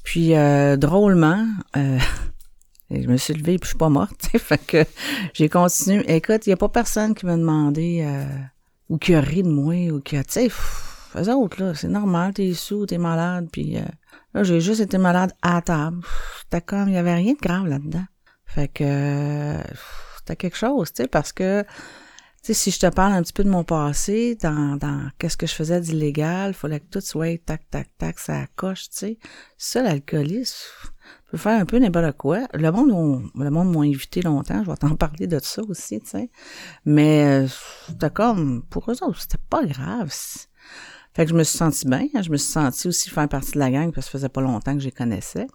Puis, 0.05 0.35
euh, 0.35 0.77
drôlement, 0.77 1.45
euh, 1.75 1.99
je 2.91 3.07
me 3.07 3.17
suis 3.17 3.33
levée 3.33 3.57
puis 3.57 3.65
je 3.65 3.69
suis 3.69 3.77
pas 3.77 3.89
morte, 3.89 4.29
fait 4.37 4.65
que 4.65 4.85
j'ai 5.33 5.49
continué. 5.49 6.03
Écoute, 6.15 6.47
il 6.47 6.51
y 6.51 6.53
a 6.53 6.57
pas 6.57 6.69
personne 6.69 7.13
qui 7.13 7.25
m'a 7.25 7.35
demandé, 7.35 8.05
euh, 8.05 8.25
ou 8.87 8.97
qui 8.97 9.13
a 9.15 9.19
ri 9.19 9.43
de 9.43 9.49
moi, 9.49 9.91
ou 9.91 9.99
qui 9.99 10.15
a, 10.15 10.23
tu 10.23 10.49
Fais 11.15 11.29
autres, 11.29 11.63
là, 11.63 11.73
c'est 11.73 11.87
normal, 11.87 12.33
t'es 12.33 12.53
sous, 12.53 12.85
t'es 12.85 12.97
malade, 12.97 13.47
puis 13.49 13.77
euh, 13.77 13.85
là, 14.33 14.43
j'ai 14.43 14.59
juste 14.59 14.81
été 14.81 14.97
malade 14.97 15.31
à 15.41 15.61
table. 15.61 16.01
C'était 16.41 16.61
comme, 16.61 16.89
il 16.89 16.95
y 16.95 16.97
avait 16.97 17.15
rien 17.15 17.33
de 17.33 17.39
grave 17.39 17.67
là-dedans. 17.67 18.03
Fait 18.45 18.67
que, 18.67 18.83
euh, 18.83 19.63
c'était 20.17 20.35
quelque 20.35 20.57
chose, 20.57 20.91
tu 20.91 21.03
sais, 21.03 21.07
parce 21.07 21.31
que, 21.31 21.63
tu 21.63 21.67
sais, 22.41 22.53
si 22.53 22.69
je 22.69 22.79
te 22.79 22.87
parle 22.87 23.13
un 23.13 23.23
petit 23.23 23.31
peu 23.31 23.45
de 23.45 23.49
mon 23.49 23.63
passé, 23.63 24.35
dans, 24.41 24.75
dans 24.75 25.09
qu'est-ce 25.17 25.37
que 25.37 25.47
je 25.47 25.53
faisais 25.53 25.79
d'illégal, 25.79 26.53
fallait 26.53 26.81
que 26.81 26.89
tout 26.91 27.01
soit 27.01 27.41
tac, 27.45 27.61
tac, 27.69 27.87
tac, 27.97 28.19
ça 28.19 28.45
coche, 28.57 28.89
tu 28.89 28.97
sais. 28.97 29.19
Ça, 29.57 29.81
l'alcoolisme, 29.83 30.57
peut 31.31 31.37
faire 31.37 31.59
un 31.59 31.65
peu 31.65 31.79
n'importe 31.79 32.17
quoi. 32.17 32.41
Le 32.53 32.71
monde, 32.71 33.29
le 33.35 33.49
monde 33.49 33.73
m'a 33.73 33.85
invité 33.85 34.21
longtemps, 34.21 34.65
je 34.65 34.69
vais 34.69 34.77
t'en 34.77 34.95
parler 34.97 35.27
de 35.27 35.39
ça 35.39 35.61
aussi, 35.63 36.01
tu 36.01 36.07
sais. 36.07 36.29
Mais, 36.83 37.47
c'était 37.87 38.09
comme, 38.09 38.63
pour 38.69 38.91
eux 38.91 39.01
autres, 39.01 39.21
c'était 39.21 39.43
pas 39.49 39.65
grave. 39.65 40.11
Fait 41.15 41.23
que 41.25 41.31
je 41.31 41.35
me 41.35 41.43
suis 41.43 41.57
sentie 41.57 41.87
bien. 41.87 42.07
Je 42.13 42.29
me 42.29 42.37
suis 42.37 42.51
sentie 42.51 42.87
aussi 42.89 43.09
faire 43.09 43.29
partie 43.29 43.53
de 43.53 43.59
la 43.59 43.71
gang 43.71 43.91
parce 43.93 44.07
que 44.07 44.11
ça 44.11 44.17
faisait 44.19 44.29
pas 44.29 44.41
longtemps 44.41 44.73
que 44.73 44.79
je 44.79 44.85
les 44.85 44.91
connaissais. 44.91 45.47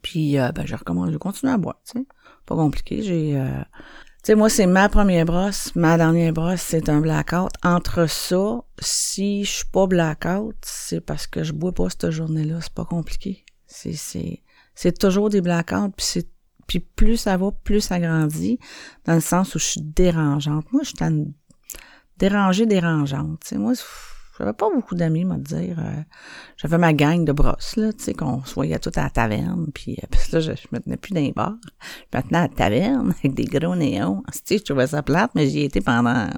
Puis, 0.00 0.38
euh, 0.38 0.52
ben, 0.52 0.64
recommencé, 0.64 1.12
j'ai 1.12 1.18
continué 1.18 1.52
à 1.52 1.58
boire, 1.58 1.78
tu 1.84 1.98
sais. 1.98 2.06
Pas 2.46 2.56
compliqué. 2.56 3.02
J'ai, 3.02 3.36
euh... 3.36 3.46
tu 3.50 3.84
sais, 4.24 4.34
moi, 4.34 4.48
c'est 4.48 4.66
ma 4.66 4.88
première 4.88 5.26
brosse. 5.26 5.74
Ma 5.76 5.98
dernière 5.98 6.32
brosse, 6.32 6.62
c'est 6.62 6.88
un 6.88 7.00
blackout. 7.00 7.50
Entre 7.62 8.06
ça, 8.08 8.62
si 8.80 9.44
je 9.44 9.50
suis 9.50 9.68
pas 9.70 9.86
blackout, 9.86 10.56
c'est 10.62 11.02
parce 11.02 11.26
que 11.26 11.44
je 11.44 11.52
bois 11.52 11.72
pas 11.72 11.90
cette 11.90 12.10
journée-là. 12.10 12.60
C'est 12.62 12.72
pas 12.72 12.86
compliqué. 12.86 13.44
C'est, 13.66 13.92
c'est, 13.92 14.42
c'est 14.74 14.98
toujours 14.98 15.28
des 15.28 15.42
blackouts. 15.42 15.90
Puis 15.90 16.06
c'est, 16.06 16.28
puis 16.66 16.80
plus 16.80 17.18
ça 17.18 17.36
va, 17.36 17.50
plus 17.50 17.82
ça 17.82 18.00
grandit. 18.00 18.58
Dans 19.04 19.14
le 19.14 19.20
sens 19.20 19.54
où 19.54 19.58
je 19.58 19.64
suis 19.66 19.82
dérangeante. 19.82 20.72
Moi, 20.72 20.82
je 20.84 20.88
suis 20.96 21.34
dérangée, 22.16 22.64
dérangeante. 22.64 23.40
Tu 23.40 23.48
sais, 23.48 23.58
moi, 23.58 23.74
j'avais 24.38 24.52
pas 24.52 24.68
beaucoup 24.74 24.94
d'amis, 24.94 25.24
moi, 25.24 25.36
dire. 25.36 25.78
Euh, 25.78 26.02
j'avais 26.56 26.78
ma 26.78 26.92
gang 26.92 27.24
de 27.24 27.32
brosses, 27.32 27.76
là, 27.76 27.92
tu 27.92 28.04
sais, 28.04 28.14
qu'on 28.14 28.44
se 28.44 28.54
voyait 28.54 28.78
tout 28.78 28.92
à 28.96 29.04
la 29.04 29.10
taverne, 29.10 29.68
puis, 29.74 29.98
euh, 30.02 30.06
là, 30.32 30.40
je, 30.40 30.52
je 30.52 30.66
me 30.72 30.80
tenais 30.80 30.96
plus 30.96 31.14
les 31.14 31.32
bars. 31.32 31.56
Je 32.12 32.18
me 32.18 32.22
tenais 32.22 32.38
à 32.38 32.42
la 32.42 32.48
taverne, 32.48 33.14
avec 33.18 33.34
des 33.34 33.44
gros 33.44 33.76
néons. 33.76 34.22
Tu 34.32 34.40
sais, 34.44 34.58
je 34.58 34.64
trouvais 34.64 34.86
ça 34.86 35.02
plate, 35.02 35.30
mais 35.34 35.48
j'y 35.48 35.62
étais 35.62 35.80
pendant 35.80 36.28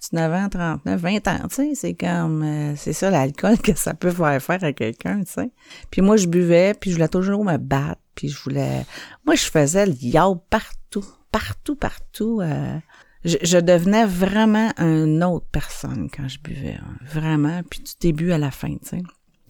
19 0.00 0.32
ans, 0.32 0.48
39, 0.48 1.00
20 1.00 1.28
ans, 1.28 1.48
tu 1.48 1.54
sais, 1.54 1.74
c'est 1.74 1.94
comme, 1.94 2.42
euh, 2.42 2.74
c'est 2.76 2.92
ça 2.92 3.10
l'alcool 3.10 3.58
que 3.58 3.74
ça 3.74 3.92
peut 3.94 4.10
faire 4.10 4.40
faire 4.42 4.64
à 4.64 4.72
quelqu'un, 4.72 5.22
tu 5.22 5.32
sais. 5.32 5.50
Puis 5.90 6.00
moi, 6.00 6.16
je 6.16 6.26
buvais, 6.26 6.74
puis 6.74 6.90
je 6.90 6.96
voulais 6.96 7.08
toujours 7.08 7.44
me 7.44 7.58
battre, 7.58 8.00
puis 8.14 8.28
je 8.28 8.42
voulais... 8.42 8.86
Moi, 9.26 9.34
je 9.34 9.44
faisais 9.44 9.86
le 9.86 9.94
yaw 10.00 10.36
partout, 10.48 11.04
partout, 11.30 11.76
partout, 11.76 12.40
euh, 12.40 12.78
je, 13.24 13.58
devenais 13.58 14.06
vraiment 14.06 14.72
une 14.78 15.22
autre 15.22 15.46
personne 15.52 16.08
quand 16.14 16.28
je 16.28 16.38
buvais. 16.40 16.78
Hein. 16.80 16.96
Vraiment. 17.04 17.62
Puis 17.68 17.80
du 17.80 17.92
début 18.00 18.32
à 18.32 18.38
la 18.38 18.50
fin, 18.50 18.74
tu 18.76 18.88
sais. 18.88 19.02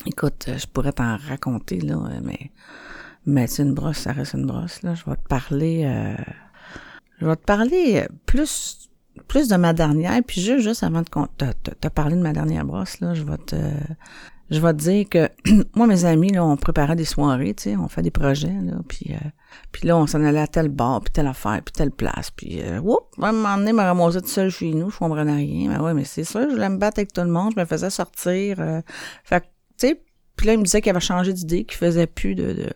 Écoute, 0.06 0.46
euh, 0.48 0.58
je 0.58 0.66
pourrais 0.66 0.92
t'en 0.92 1.16
raconter, 1.16 1.80
là, 1.80 1.94
euh, 1.94 2.20
mais, 2.22 2.50
mais 3.26 3.46
c'est 3.46 3.62
une 3.62 3.74
brosse, 3.74 3.98
ça 3.98 4.12
reste 4.12 4.34
une 4.34 4.46
brosse, 4.46 4.82
là. 4.82 4.94
Je 4.94 5.04
vais 5.04 5.16
te 5.16 5.28
parler, 5.28 5.82
euh, 5.84 6.16
je 7.18 7.26
vais 7.26 7.36
te 7.36 7.44
parler 7.44 8.06
plus, 8.24 8.90
plus 9.28 9.48
de 9.48 9.56
ma 9.56 9.74
dernière, 9.74 10.18
puis 10.26 10.40
juste, 10.40 10.60
juste 10.60 10.82
avant 10.82 11.02
de 11.02 11.26
te, 11.36 11.52
te, 11.52 11.70
te, 11.70 11.88
parler 11.88 12.16
de 12.16 12.22
ma 12.22 12.32
dernière 12.32 12.64
brosse, 12.64 13.00
là, 13.00 13.12
je 13.12 13.24
vais 13.24 13.36
te, 13.36 13.56
je 14.50 14.60
vais 14.60 14.72
te 14.72 14.78
dire 14.78 15.08
que 15.08 15.28
moi, 15.74 15.86
mes 15.86 16.04
amis, 16.04 16.32
là, 16.32 16.44
on 16.44 16.56
préparait 16.56 16.96
des 16.96 17.04
soirées, 17.04 17.54
tu 17.54 17.64
sais, 17.64 17.76
on 17.76 17.88
fait 17.88 18.02
des 18.02 18.10
projets, 18.10 18.48
là, 18.48 18.74
puis, 18.88 19.06
euh, 19.10 19.28
puis 19.70 19.86
là, 19.86 19.96
on 19.96 20.06
s'en 20.06 20.24
allait 20.24 20.40
à 20.40 20.46
tel 20.46 20.68
bar, 20.68 21.00
puis 21.00 21.12
telle 21.12 21.28
affaire, 21.28 21.60
puis 21.64 21.72
telle 21.72 21.92
place, 21.92 22.30
puis 22.30 22.60
euh, 22.60 22.80
whoop, 22.80 23.04
à 23.22 23.28
un 23.28 23.32
moment 23.32 23.56
donné, 23.56 23.72
me 23.72 23.82
ramasser 23.82 24.20
tout 24.20 24.28
seul 24.28 24.50
chez 24.50 24.72
nous, 24.72 24.90
je 24.90 24.98
comprenais 24.98 25.36
rien, 25.36 25.70
mais 25.70 25.78
ouais, 25.78 25.94
mais 25.94 26.04
c'est 26.04 26.24
ça, 26.24 26.42
je 26.48 26.54
voulais 26.54 26.68
me 26.68 26.78
battre 26.78 26.98
avec 26.98 27.12
tout 27.12 27.20
le 27.20 27.28
monde, 27.28 27.52
je 27.54 27.60
me 27.60 27.64
faisais 27.64 27.90
sortir, 27.90 28.56
euh, 28.60 28.80
fait 29.24 29.42
tu 29.78 29.88
sais, 29.88 30.02
puis 30.36 30.46
là, 30.46 30.54
il 30.54 30.58
me 30.58 30.64
disait 30.64 30.80
qu'il 30.80 30.90
avait 30.90 31.00
changé 31.00 31.32
d'idée, 31.32 31.64
qu'il 31.64 31.78
faisait 31.78 32.06
plus 32.06 32.34
de, 32.34 32.52
de 32.52 32.66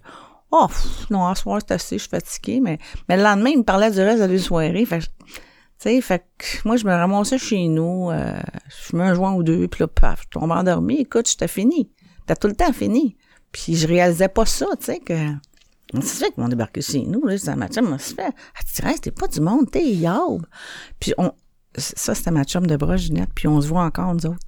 oh, 0.52 0.68
non, 1.10 1.26
à 1.26 1.34
soir, 1.34 1.60
c'est 1.66 1.74
assez, 1.74 1.98
je 1.98 2.02
suis 2.02 2.10
fatiguée, 2.10 2.60
mais, 2.60 2.78
mais 3.08 3.16
le 3.16 3.22
lendemain, 3.24 3.50
il 3.50 3.58
me 3.58 3.64
parlait 3.64 3.90
du 3.90 4.00
reste 4.00 4.22
de 4.22 4.32
la 4.32 4.38
soirée, 4.38 4.84
fait 4.86 5.00
fait 6.00 6.24
que 6.38 6.66
moi, 6.66 6.76
je 6.76 6.84
me 6.84 6.92
ramassais 6.92 7.38
chez 7.38 7.68
nous, 7.68 8.10
euh, 8.10 8.40
je 8.68 8.96
mets 8.96 9.04
un 9.04 9.14
joint 9.14 9.34
ou 9.34 9.42
deux, 9.42 9.68
puis 9.68 9.80
là, 9.80 9.88
paf, 9.88 10.22
je 10.22 10.38
tombe 10.38 10.50
endormi. 10.50 11.00
Écoute, 11.00 11.28
j'étais 11.28 11.48
fini. 11.48 11.90
T'as 12.26 12.36
tout 12.36 12.48
le 12.48 12.54
temps 12.54 12.72
fini. 12.72 13.16
Puis 13.52 13.76
je 13.76 13.86
réalisais 13.86 14.28
pas 14.28 14.46
ça, 14.46 14.66
tu 14.78 14.86
sais, 14.86 14.98
que... 14.98 15.14
C'est 16.00 16.24
fait 16.24 16.32
qu'ils 16.32 16.42
m'ont 16.42 16.48
débarqué 16.48 16.80
chez 16.80 17.02
nous, 17.02 17.24
là, 17.24 17.38
ça 17.38 17.54
ma 17.54 17.68
chum 17.68 17.88
m'a 17.88 17.98
fait? 17.98 18.22
Ah, 18.22 18.60
tu 18.74 18.82
restes, 18.82 19.04
t'es 19.04 19.10
pas 19.12 19.28
du 19.28 19.40
monde, 19.40 19.70
t'es 19.70 19.92
yob. 19.92 20.44
Puis 20.98 21.14
on... 21.18 21.32
Ça, 21.76 22.14
c'était 22.14 22.30
ma 22.30 22.44
chum 22.44 22.66
de 22.66 22.76
bras, 22.76 22.96
Ginette, 22.96 23.30
puis 23.34 23.46
on 23.48 23.60
se 23.60 23.68
voit 23.68 23.84
encore, 23.84 24.14
nous 24.14 24.26
autres. 24.26 24.38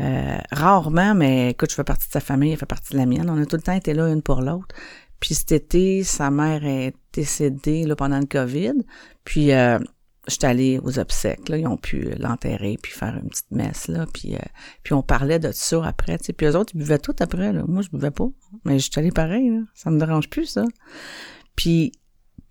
Euh, 0.00 0.38
rarement, 0.52 1.14
mais 1.14 1.50
écoute, 1.50 1.70
je 1.70 1.74
fais 1.74 1.84
partie 1.84 2.06
de 2.06 2.12
sa 2.12 2.20
famille, 2.20 2.52
elle 2.52 2.58
fait 2.58 2.66
partie 2.66 2.92
de 2.92 2.98
la 2.98 3.06
mienne. 3.06 3.28
On 3.28 3.40
a 3.40 3.46
tout 3.46 3.56
le 3.56 3.62
temps 3.62 3.72
été 3.72 3.94
là 3.94 4.08
une 4.08 4.22
pour 4.22 4.40
l'autre. 4.40 4.74
Puis 5.20 5.34
cet 5.34 5.52
été, 5.52 6.04
sa 6.04 6.30
mère 6.30 6.64
est 6.64 6.94
décédée 7.12 7.84
là, 7.84 7.96
pendant 7.96 8.18
le 8.18 8.26
COVID. 8.26 8.74
Puis 9.24 9.52
euh, 9.52 9.78
j'étais 10.28 10.46
allée 10.46 10.78
aux 10.82 10.98
obsèques, 10.98 11.48
là, 11.48 11.58
ils 11.58 11.66
ont 11.66 11.76
pu 11.76 12.10
l'enterrer 12.18 12.78
puis 12.80 12.92
faire 12.92 13.16
une 13.16 13.28
petite 13.28 13.50
messe, 13.50 13.88
là, 13.88 14.06
puis, 14.12 14.34
euh, 14.34 14.48
puis 14.82 14.94
on 14.94 15.02
parlait 15.02 15.38
de 15.38 15.50
ça 15.52 15.84
après, 15.84 16.18
tu 16.18 16.26
sais, 16.26 16.32
puis 16.32 16.46
eux 16.46 16.56
autres, 16.56 16.72
ils 16.74 16.78
buvaient 16.78 16.98
tout 16.98 17.16
après, 17.20 17.52
là. 17.52 17.64
Moi, 17.66 17.82
je 17.82 17.90
buvais 17.90 18.10
pas, 18.10 18.28
mais 18.64 18.78
j'étais 18.78 19.00
allée 19.00 19.10
pareil, 19.10 19.50
là. 19.50 19.60
Ça 19.74 19.90
me 19.90 19.98
dérange 19.98 20.28
plus, 20.28 20.46
ça. 20.46 20.64
Puis, 21.56 21.92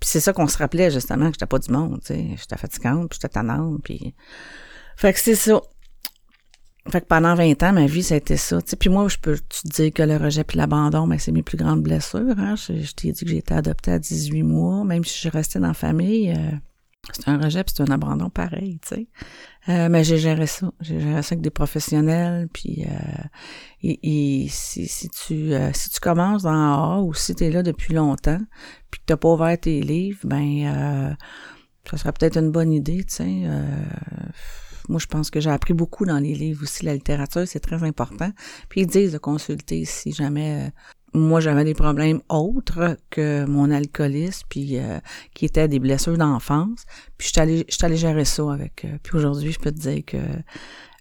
c'est 0.01 0.19
ça 0.19 0.33
qu'on 0.33 0.47
se 0.47 0.57
rappelait, 0.57 0.91
justement, 0.91 1.27
que 1.27 1.33
j'étais 1.33 1.45
pas 1.45 1.59
du 1.59 1.71
monde, 1.71 1.99
tu 2.01 2.13
sais. 2.13 2.27
J'étais 2.37 2.57
fatigante, 2.57 3.09
puis 3.09 3.19
j'étais 3.21 3.33
tannante, 3.33 3.81
puis... 3.83 4.13
Fait 4.95 5.13
que 5.13 5.19
c'est 5.19 5.35
ça. 5.35 5.61
Fait 6.89 7.01
que 7.01 7.05
pendant 7.05 7.35
20 7.35 7.61
ans, 7.63 7.73
ma 7.73 7.85
vie, 7.85 8.01
ça 8.01 8.15
a 8.15 8.17
été 8.17 8.37
ça. 8.37 8.59
sais 8.65 8.75
puis 8.75 8.89
moi, 8.89 9.07
je 9.09 9.17
peux 9.17 9.37
te 9.37 9.67
dire 9.67 9.91
que 9.91 10.03
le 10.03 10.17
rejet 10.17 10.43
puis 10.43 10.57
l'abandon, 10.57 11.07
ben, 11.07 11.19
c'est 11.19 11.31
mes 11.31 11.43
plus 11.43 11.57
grandes 11.57 11.83
blessures. 11.83 12.35
Hein? 12.37 12.55
Je, 12.55 12.91
t'ai 12.93 13.11
dit 13.11 13.25
que 13.25 13.29
j'ai 13.29 13.37
été 13.37 13.53
adoptée 13.53 13.91
à 13.91 13.99
18 13.99 14.43
mois, 14.43 14.83
même 14.85 15.03
si 15.03 15.21
je 15.21 15.29
restais 15.29 15.59
dans 15.59 15.67
la 15.67 15.73
famille. 15.73 16.31
Euh, 16.31 16.51
c'est 17.13 17.29
un 17.29 17.37
rejet, 17.37 17.63
puis 17.63 17.73
c'est 17.75 17.83
un 17.83 17.93
abandon 17.93 18.29
pareil, 18.29 18.79
tu 18.81 18.95
sais. 18.95 19.07
Euh, 19.69 19.89
mais 19.89 20.03
j'ai 20.03 20.17
géré 20.17 20.47
ça. 20.47 20.71
J'ai 20.79 20.99
géré 20.99 21.21
ça 21.21 21.33
avec 21.33 21.41
des 21.41 21.49
professionnels, 21.49 22.47
puis 22.51 22.85
euh, 22.85 23.23
et, 23.83 24.47
si, 24.49 24.87
si 24.87 25.09
tu 25.09 25.53
euh, 25.53 25.71
si 25.73 25.89
tu 25.89 25.99
commences 25.99 26.43
dans 26.43 26.51
A 26.51 27.01
ou 27.01 27.13
si 27.13 27.35
tu 27.35 27.45
es 27.45 27.51
là 27.51 27.63
depuis 27.63 27.93
longtemps, 27.93 28.39
puis 28.91 29.01
que 29.01 29.05
t'as 29.05 29.17
pas 29.17 29.29
ouvert 29.29 29.59
tes 29.59 29.81
livres, 29.81 30.19
ben 30.23 30.65
euh, 30.65 31.13
ça 31.89 31.97
serait 31.97 32.13
peut-être 32.13 32.37
une 32.37 32.51
bonne 32.51 32.71
idée, 32.71 33.03
tu 33.03 33.15
sais. 33.15 33.41
Euh, 33.45 33.65
moi, 34.89 34.99
je 34.99 35.07
pense 35.07 35.29
que 35.29 35.41
j'ai 35.41 35.49
appris 35.49 35.73
beaucoup 35.73 36.05
dans 36.05 36.19
les 36.19 36.33
livres 36.33 36.63
aussi. 36.63 36.85
La 36.85 36.93
littérature, 36.93 37.45
c'est 37.45 37.59
très 37.59 37.83
important. 37.83 38.31
Puis 38.69 38.81
ils 38.81 38.87
disent 38.87 39.11
de 39.11 39.17
consulter 39.17 39.83
si 39.83 40.13
jamais 40.13 40.71
moi 41.17 41.39
j'avais 41.39 41.63
des 41.63 41.73
problèmes 41.73 42.21
autres 42.29 42.97
que 43.09 43.45
mon 43.45 43.71
alcoolisme 43.71 44.45
puis 44.49 44.77
euh, 44.77 44.99
qui 45.33 45.45
étaient 45.45 45.67
des 45.67 45.79
blessures 45.79 46.17
d'enfance. 46.17 46.85
Puis 47.17 47.31
je 47.33 47.39
allée 47.39 47.65
je 47.69 47.85
allée 47.85 47.97
gérer 47.97 48.25
ça 48.25 48.51
avec 48.51 48.85
euh, 48.85 48.97
puis 49.03 49.17
aujourd'hui 49.17 49.51
je 49.51 49.59
peux 49.59 49.71
te 49.71 49.79
dire 49.79 50.03
que 50.05 50.17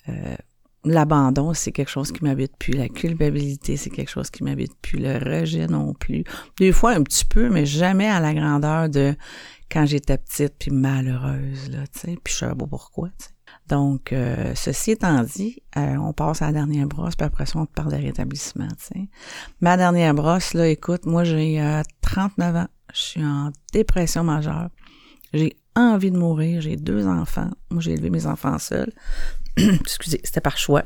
euh, 0.09 0.37
l'abandon 0.85 1.55
c'est 1.55 1.73
quelque 1.73 1.91
chose 1.91 2.13
qui 2.13 2.25
m'habite 2.25 2.57
plus. 2.59 2.73
La 2.73 2.89
culpabilité 2.89 3.77
c'est 3.77 3.91
quelque 3.91 4.11
chose 4.11 4.31
qui 4.31 4.45
m'habite 4.45 4.75
plus. 4.81 4.99
Le 4.99 5.19
rejet 5.19 5.67
non 5.67 5.95
plus. 5.95 6.25
Des 6.59 6.73
fois 6.73 6.93
un 6.93 7.03
petit 7.03 7.25
peu 7.25 7.49
mais 7.49 7.67
jamais 7.67 8.09
à 8.09 8.21
la 8.21 8.35
grandeur 8.35 8.89
de 8.89 9.15
quand 9.71 9.87
j'étais 9.87 10.19
petite 10.19 10.55
puis 10.59 10.71
malheureuse 10.71 11.71
là 11.71 11.87
tu 11.93 12.01
sais. 12.01 12.19
Puis 12.23 12.35
je 12.35 12.39
savais 12.39 12.55
pas 12.55 12.67
pourquoi 12.67 13.09
tu 13.19 13.27
sais 13.27 13.36
donc, 13.69 14.13
euh, 14.13 14.53
ceci 14.55 14.93
étant 14.93 15.23
dit, 15.23 15.63
euh, 15.77 15.97
on 15.97 16.13
passe 16.13 16.41
à 16.43 16.47
la 16.47 16.53
dernière 16.53 16.87
brosse, 16.87 17.17
puis 17.17 17.27
après 17.27 17.47
ça, 17.47 17.59
on 17.59 17.67
parle 17.67 17.93
de 17.93 17.97
rétablissement. 17.97 18.69
Ma 19.61 19.77
dernière 19.77 20.15
brosse, 20.15 20.55
là, 20.55 20.69
écoute, 20.69 21.05
moi 21.05 21.25
j'ai 21.25 21.83
39 22.03 22.55
euh, 22.55 22.59
ans, 22.61 22.69
je 22.95 23.01
suis 23.01 23.25
en 23.25 23.51
dépression 23.73 24.23
majeure, 24.23 24.69
j'ai 25.33 25.57
envie 25.75 26.13
de 26.13 26.17
mourir, 26.17 26.61
j'ai 26.61 26.77
deux 26.77 27.07
enfants, 27.07 27.51
moi 27.71 27.81
j'ai 27.81 27.93
élevé 27.93 28.11
mes 28.11 28.27
enfants 28.27 28.59
seuls, 28.59 28.93
excusez, 29.57 30.21
c'était 30.23 30.41
par 30.41 30.59
choix. 30.59 30.85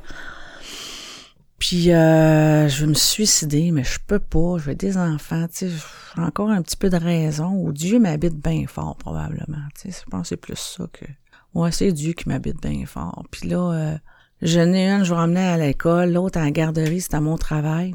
Puis 1.59 1.85
je 1.85 2.81
veux 2.81 2.87
me 2.87 2.95
suicider, 2.95 3.71
mais 3.73 3.85
je 3.85 3.99
peux 4.07 4.19
pas, 4.19 4.57
je 4.57 4.65
veux 4.65 4.75
des 4.75 4.97
enfants, 4.97 5.47
tu 5.49 5.69
sais, 5.69 5.69
j'ai 5.69 6.23
encore 6.23 6.49
un 6.49 6.63
petit 6.63 6.79
peu 6.79 6.89
de 6.89 6.97
raison, 6.97 7.53
ou 7.53 7.73
Dieu 7.73 7.99
m'habite 7.99 8.43
bien 8.43 8.67
fort 8.67 8.97
probablement, 8.97 9.69
tu 9.75 9.93
sais, 9.93 10.01
je 10.03 10.11
pense 10.11 10.23
que 10.23 10.29
c'est 10.29 10.37
plus 10.39 10.57
ça 10.57 10.87
que 10.91 11.05
Ouais, 11.55 11.73
c'est 11.73 11.93
Dieu 11.93 12.13
qui 12.13 12.29
m'habite 12.29 12.63
bien 12.63 12.87
fort. 12.87 13.25
Puis 13.31 13.49
là, 13.49 13.73
euh, 13.73 13.99
je 14.43 14.61
n'ai 14.61 14.89
une, 14.89 15.05
je 15.05 15.13
vais 15.13 15.21
emmener 15.21 15.41
à 15.41 15.57
l'école, 15.57 16.13
l'autre 16.13 16.39
à 16.39 16.45
la 16.45 16.51
garderie, 16.51 17.01
c'est 17.01 17.15
à 17.15 17.21
mon 17.21 17.37
travail. 17.37 17.95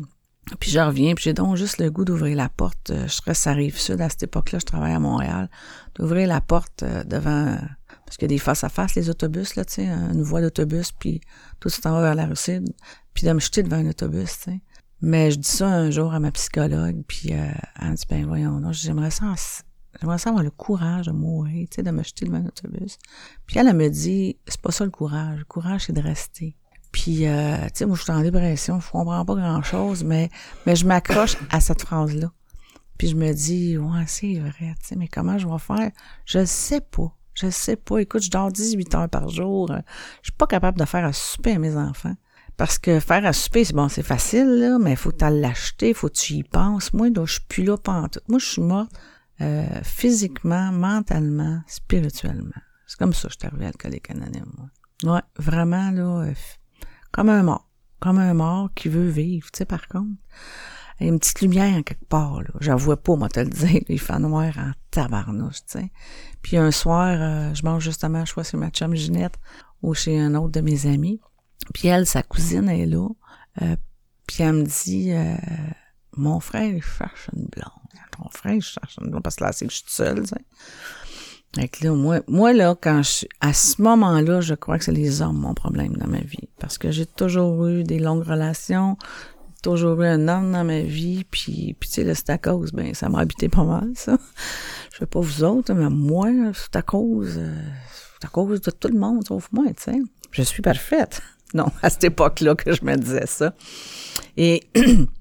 Puis 0.59 0.69
je 0.69 0.79
reviens, 0.79 1.15
puis 1.15 1.23
j'ai 1.23 1.33
donc 1.33 1.55
juste 1.55 1.79
le 1.79 1.89
goût 1.89 2.05
d'ouvrir 2.05 2.35
la 2.35 2.49
porte. 2.49 2.91
Euh, 2.91 3.07
je 3.07 3.13
serais 3.13 3.33
ça 3.33 3.51
arrive 3.51 3.79
sud 3.79 4.01
à 4.01 4.09
cette 4.09 4.23
époque-là, 4.23 4.59
je 4.59 4.65
travaille 4.65 4.93
à 4.93 4.99
Montréal. 4.99 5.49
D'ouvrir 5.95 6.27
la 6.27 6.41
porte 6.41 6.83
euh, 6.83 7.03
devant 7.03 7.57
parce 8.05 8.17
qu'il 8.17 8.29
y 8.29 8.33
a 8.33 8.35
des 8.35 8.39
face 8.39 8.63
à 8.63 8.69
face 8.69 8.93
les 8.93 9.09
autobus 9.09 9.55
là, 9.55 9.65
tu 9.65 9.75
sais, 9.75 9.87
une 9.87 10.21
voie 10.21 10.41
d'autobus, 10.41 10.91
puis 10.91 11.21
tout 11.59 11.69
ça 11.69 11.91
va 11.91 12.01
vers 12.01 12.15
la 12.15 12.27
rue 12.27 12.35
puis 13.15 13.25
de 13.25 13.33
me 13.33 13.39
jeter 13.39 13.63
devant 13.63 13.77
un 13.77 13.89
autobus. 13.89 14.45
Mais 15.01 15.31
je 15.31 15.39
dis 15.39 15.49
ça 15.49 15.67
un 15.67 15.89
jour 15.89 16.13
à 16.13 16.19
ma 16.19 16.31
psychologue, 16.31 17.01
puis 17.07 17.31
elle 17.31 17.89
me 17.89 17.95
dit 17.95 18.05
ben 18.07 18.27
voyons, 18.27 18.59
non, 18.59 18.71
j'aimerais 18.71 19.09
ça 19.09 19.25
J'aimerais 20.01 20.17
ça 20.17 20.29
avoir 20.29 20.43
le 20.43 20.51
courage 20.51 21.08
de 21.08 21.12
mourir, 21.12 21.67
tu 21.69 21.75
sais, 21.75 21.84
de 21.84 21.91
me 21.91 22.03
jeter 22.03 22.25
devant 22.25 22.38
un 22.38 22.45
autobus. 22.45 22.97
Puis 23.45 23.60
elle, 23.60 23.67
elle 23.67 23.75
me 23.75 23.89
dit, 23.89 24.38
c'est 24.47 24.62
pas 24.62 24.71
ça 24.71 24.84
le 24.84 24.91
courage. 24.91 25.39
Le 25.39 25.45
courage, 25.45 25.86
c'est 25.86 25.93
de 25.93 26.01
rester. 26.01 26.55
Puis, 26.91 27.27
euh, 27.27 27.58
tu 27.65 27.71
sais, 27.73 27.86
moi, 27.86 27.97
je 27.97 28.03
suis 28.03 28.12
en 28.12 28.21
dépression, 28.21 28.79
je 28.79 28.89
comprends 28.89 29.25
pas 29.25 29.36
grand-chose, 29.36 30.03
mais, 30.03 30.29
mais 30.65 30.75
je 30.75 30.86
m'accroche 30.86 31.38
à 31.49 31.60
cette 31.60 31.81
phrase-là. 31.81 32.31
Puis 32.97 33.10
je 33.10 33.15
me 33.15 33.34
dis, 33.34 33.77
ouais, 33.77 34.05
c'est 34.08 34.39
vrai, 34.39 34.75
tu 34.79 34.88
sais, 34.88 34.95
mais 34.95 35.08
comment 35.08 35.38
je 35.38 35.47
vais 35.47 35.60
faire? 35.60 35.91
Je 36.25 36.45
sais 36.45 36.81
pas. 36.81 37.13
Je 37.34 37.49
sais 37.49 37.75
pas. 37.75 37.97
Écoute, 37.97 38.23
je 38.23 38.31
dors 38.31 38.49
18 38.49 38.95
heures 38.95 39.10
par 39.10 39.27
jour. 39.27 39.67
Je 39.69 40.29
suis 40.29 40.38
pas 40.38 40.47
capable 40.47 40.79
de 40.79 40.86
faire 40.86 41.03
un 41.03 41.12
souper 41.12 41.51
à 41.51 41.60
mes 41.60 41.75
enfants. 41.75 42.15
Parce 42.58 42.79
que 42.79 43.01
faire 43.01 43.25
à 43.25 43.34
souper, 43.34 43.65
c'est 43.65 43.73
bon, 43.73 43.89
c'est 43.89 44.03
facile, 44.03 44.47
là, 44.47 44.79
mais 44.79 44.95
faut 44.95 45.12
que 45.12 45.25
l'acheter, 45.25 45.93
faut 45.93 46.08
que 46.08 46.13
tu 46.13 46.34
y 46.36 46.43
penses. 46.43 46.93
Moi, 46.93 47.10
je 47.13 47.34
suis 47.34 47.41
plus 47.41 47.65
là 47.65 47.75
pendant. 47.77 48.08
Moi, 48.29 48.39
je 48.39 48.45
suis 48.45 48.62
morte 48.62 48.91
euh, 49.41 49.82
physiquement, 49.84 50.71
mentalement, 50.71 51.62
spirituellement. 51.67 52.62
C'est 52.88 52.98
comme 52.98 53.13
ça 53.13 53.28
que 53.28 53.34
je 53.34 53.39
suis 53.39 53.48
arrivée 53.48 53.67
alcoolique 53.67 54.10
anonyme, 54.12 54.52
moi. 54.58 55.15
Ouais, 55.15 55.21
vraiment, 55.38 55.91
là, 55.91 56.26
euh, 56.26 56.34
comme 57.12 57.30
un 57.30 57.43
mort. 57.43 57.69
Comme 58.00 58.17
un 58.19 58.34
mort 58.34 58.69
qui 58.76 58.89
veut 58.89 59.08
vivre, 59.08 59.50
tu 59.52 59.60
sais, 59.60 59.65
par 59.65 59.88
contre. 59.88 60.15
Il 61.00 61.08
y 61.08 61.10
a 61.10 61.13
une 61.13 61.19
petite 61.19 61.41
lumière 61.41 61.84
quelque 61.84 62.06
part, 62.06 62.41
là. 62.41 62.52
J'avoue 62.62 62.95
pas, 62.95 63.15
moi, 63.15 63.28
te 63.28 63.39
le 63.39 63.50
dire. 63.50 63.82
Il 63.89 64.00
fait 64.00 64.19
noir 64.19 64.54
en 64.58 64.71
tabarnouche, 64.91 65.65
tu 65.65 65.80
sais. 65.80 65.91
Puis 66.41 66.58
un 66.58 66.71
soir, 66.71 67.17
euh, 67.19 67.54
je 67.54 67.63
mange 67.63 67.84
justement, 67.84 68.24
je 68.24 68.32
crois, 68.32 68.43
chez 68.43 68.58
ma 68.58 68.69
chum 68.69 68.95
Ginette 68.95 69.36
ou 69.82 69.93
chez 69.93 70.19
un 70.19 70.36
autre 70.36 70.52
de 70.52 70.62
mes 70.62 70.86
amis. 70.86 71.19
Puis 71.74 71.88
elle, 71.88 72.06
sa 72.06 72.24
cousine 72.24 72.69
est 72.69 72.86
là. 72.86 73.08
Euh, 73.62 73.76
puis 74.28 74.43
elle 74.43 74.54
me 74.54 74.63
dit, 74.63 75.12
euh, 75.12 75.36
mon 76.15 76.39
frère, 76.39 76.74
il 76.74 76.84
cherche 76.84 77.30
une 77.36 77.45
blonde. 77.45 77.85
Ton 78.17 78.30
frère, 78.30 78.54
il 78.54 78.62
cherche 78.62 78.97
blonde. 78.97 79.23
Parce 79.23 79.36
que 79.36 79.43
là, 79.43 79.51
c'est 79.51 79.65
que 79.65 79.71
je 79.71 79.78
suis 79.78 79.86
seule, 79.88 80.21
tu 80.21 80.28
sais. 80.28 80.45
Fait 81.56 81.82
là, 81.82 81.93
moi, 81.93 82.19
moi, 82.28 82.51
là, 82.51 82.75
quand 82.80 83.01
je 83.01 83.10
suis, 83.10 83.30
à 83.39 83.54
ce 83.54 83.82
moment-là, 83.82 84.41
je 84.41 84.56
crois 84.56 84.78
que 84.78 84.84
c'est 84.84 84.91
les 84.91 85.21
hommes 85.21 85.39
mon 85.39 85.54
problème 85.54 85.95
dans 85.95 86.08
ma 86.08 86.19
vie. 86.19 86.49
Parce 86.60 86.78
que 86.78 86.91
j'ai 86.91 87.06
toujours 87.06 87.65
eu 87.67 87.84
des 87.84 87.99
longues 87.99 88.28
relations, 88.28 88.97
toujours 89.63 90.01
eu 90.01 90.06
un 90.06 90.28
homme 90.28 90.51
dans 90.51 90.65
ma 90.65 90.82
vie, 90.82 91.23
puis, 91.23 91.75
puis 91.80 91.89
tu 91.89 91.95
sais, 91.95 92.04
là, 92.04 92.13
c'est 92.13 92.30
à 92.30 92.38
cause, 92.38 92.71
ben, 92.73 92.93
ça 92.93 93.08
m'a 93.08 93.19
habité 93.19 93.47
pas 93.47 93.63
mal, 93.63 93.89
ça. 93.95 94.17
Je 94.93 94.99
sais 94.99 95.06
pas 95.06 95.19
vous 95.21 95.43
autres, 95.43 95.73
mais 95.73 95.89
moi, 95.89 96.30
c'est 96.54 96.75
à 96.75 96.82
cause, 96.82 97.36
euh, 97.38 97.63
c'est 98.19 98.28
à 98.28 98.30
cause 98.30 98.60
de 98.60 98.71
tout 98.71 98.89
le 98.89 98.99
monde, 98.99 99.25
sauf 99.25 99.49
moi, 99.51 99.65
tu 99.67 99.84
sais. 99.84 99.99
Je 100.32 100.41
suis 100.41 100.62
parfaite. 100.62 101.21
Non, 101.54 101.67
à 101.82 101.89
cette 101.89 102.04
époque-là 102.04 102.56
que 102.56 102.73
je 102.73 102.84
me 102.84 102.95
disais 102.95 103.28
ça. 103.28 103.54
Et 104.36 104.67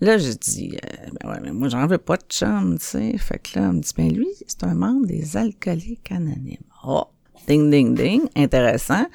là, 0.00 0.18
je 0.18 0.32
dis, 0.32 0.76
euh, 0.76 1.06
ben 1.20 1.30
ouais, 1.30 1.38
mais 1.42 1.52
moi, 1.52 1.68
j'en 1.68 1.86
veux 1.86 1.98
pas 1.98 2.16
de 2.16 2.24
chambre, 2.30 2.78
tu 2.78 2.84
sais. 2.84 3.18
Fait 3.18 3.38
que 3.38 3.58
là, 3.58 3.68
on 3.70 3.74
me 3.74 3.80
dit, 3.80 3.92
ben 3.96 4.12
lui, 4.12 4.28
c'est 4.46 4.64
un 4.64 4.74
membre 4.74 5.06
des 5.06 5.36
alcooliques 5.36 6.10
anonymes. 6.12 6.58
Oh, 6.84 7.04
ding, 7.48 7.70
ding, 7.70 7.94
ding, 7.94 8.22
intéressant. 8.36 9.06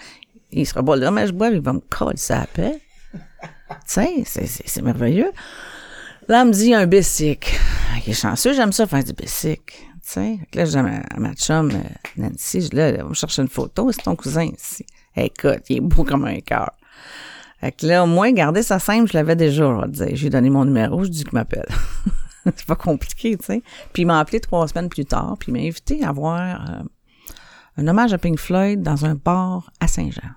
Il 0.51 0.65
sera 0.65 0.83
pas 0.83 0.95
là, 0.95 1.11
mais 1.11 1.27
je 1.27 1.33
bois, 1.33 1.49
il 1.49 1.61
va 1.61 1.73
me 1.73 1.79
coller 1.79 2.17
sa 2.17 2.45
paix. 2.47 2.81
tu 3.87 4.25
sais, 4.25 4.45
c'est 4.45 4.81
merveilleux. 4.81 5.31
Là, 6.27 6.43
on 6.43 6.45
me 6.45 6.51
dit, 6.51 6.65
il 6.65 6.69
y 6.69 6.73
a 6.73 6.79
un 6.79 6.87
bicycle. 6.87 7.53
Il 8.05 8.11
est 8.11 8.13
chanceux, 8.13 8.53
j'aime 8.53 8.71
ça 8.71 8.87
faire 8.87 9.03
du 9.03 9.13
bicycle. 9.13 9.75
Tu 9.75 9.99
sais, 10.01 10.39
là, 10.53 10.65
j'ai 10.65 10.81
ma, 10.81 11.01
ma 11.17 11.33
chum, 11.33 11.71
euh, 11.71 11.77
Nancy, 12.17 12.69
là, 12.73 12.93
on 13.05 13.09
me 13.09 13.13
chercher 13.13 13.43
une 13.43 13.47
photo, 13.47 13.91
c'est 13.91 14.01
ton 14.01 14.15
cousin 14.15 14.45
ici. 14.45 14.85
Écoute, 15.15 15.63
il 15.69 15.77
est 15.77 15.81
beau 15.81 16.03
comme 16.03 16.25
un 16.25 16.39
cœur. 16.39 16.71
Fait 17.61 17.71
que 17.71 17.85
là, 17.85 18.03
au 18.03 18.07
moins, 18.07 18.31
garder 18.31 18.63
ça 18.63 18.79
simple, 18.79 19.11
je 19.11 19.13
l'avais 19.17 19.35
déjà, 19.35 19.81
je 19.83 19.87
dire. 19.89 20.15
J'ai 20.15 20.29
donné 20.31 20.49
mon 20.49 20.65
numéro, 20.65 21.03
je 21.03 21.09
dis 21.09 21.23
qu'il 21.23 21.35
m'appelle. 21.35 21.67
c'est 22.45 22.65
pas 22.65 22.75
compliqué, 22.75 23.37
tu 23.37 23.45
sais. 23.45 23.63
Puis 23.93 24.01
il 24.01 24.05
m'a 24.07 24.19
appelé 24.19 24.39
trois 24.39 24.67
semaines 24.67 24.89
plus 24.89 25.05
tard, 25.05 25.35
puis 25.39 25.51
il 25.51 25.53
m'a 25.53 25.59
invité 25.59 26.03
à 26.03 26.11
voir 26.11 26.69
euh, 26.69 26.83
un 27.77 27.87
hommage 27.87 28.13
à 28.13 28.17
Pink 28.17 28.39
Floyd 28.39 28.81
dans 28.81 29.05
un 29.05 29.13
bar 29.13 29.71
à 29.79 29.87
Saint-Jean. 29.87 30.31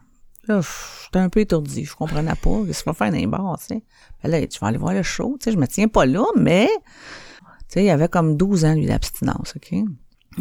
Là, 0.47 0.61
j'étais 1.03 1.19
un 1.19 1.31
peu 1.31 1.41
étourdi, 1.41 1.87
je 1.87 1.97
comprenais 1.97 2.35
pas. 2.35 2.59
Qu'est-ce 2.67 2.85
qu'on 2.85 2.93
fait 2.93 3.11
dans 3.11 3.17
un 3.17 3.27
bar, 3.27 3.59
tu 3.59 3.67
sais? 3.69 3.83
Ben 4.23 4.31
là, 4.31 4.47
tu 4.47 4.59
vas 4.59 4.67
aller 4.67 4.77
voir 4.77 4.93
le 4.93 5.03
show, 5.03 5.39
tu 5.41 5.45
sais. 5.45 5.53
Je 5.53 5.59
me 5.59 5.67
tiens 5.67 5.89
pas 5.89 6.05
là, 6.05 6.27
mais, 6.37 6.69
tu 6.69 7.65
sais, 7.69 7.85
il 7.85 7.91
avait 7.91 8.09
comme 8.09 8.37
12 8.37 8.67
ans, 8.67 8.75
lui, 8.75 8.85
d'abstinence, 8.85 9.55
OK? 9.57 9.75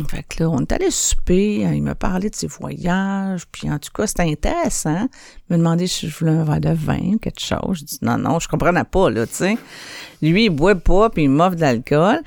Fait 0.10 0.24
que 0.24 0.44
là, 0.44 0.50
on 0.50 0.62
est 0.62 0.72
allé 0.72 0.90
souper, 0.90 1.66
hein, 1.66 1.74
il 1.74 1.84
m'a 1.84 1.94
parlé 1.94 2.30
de 2.30 2.36
ses 2.36 2.48
voyages, 2.48 3.46
puis 3.52 3.70
en 3.70 3.78
tout 3.78 3.92
cas, 3.94 4.08
c'était 4.08 4.24
intéressant. 4.24 5.08
Il 5.50 5.52
m'a 5.52 5.58
demandé 5.58 5.86
si 5.88 6.10
je 6.10 6.18
voulais 6.18 6.32
un 6.32 6.44
verre 6.44 6.62
de 6.62 6.74
vin, 6.74 7.18
quelque 7.22 7.40
chose. 7.40 7.80
Je 7.80 7.86
dis 7.86 8.00
non, 8.02 8.18
non, 8.18 8.40
je 8.40 8.48
comprenais 8.48 8.84
pas, 8.84 9.10
là, 9.10 9.28
tu 9.28 9.36
sais. 9.36 9.58
Lui, 10.22 10.46
il 10.46 10.50
boit 10.50 10.76
pas, 10.76 11.10
puis 11.10 11.24
il 11.24 11.30
m'offre 11.30 11.56
de 11.56 11.62
l'alcool. 11.62 12.22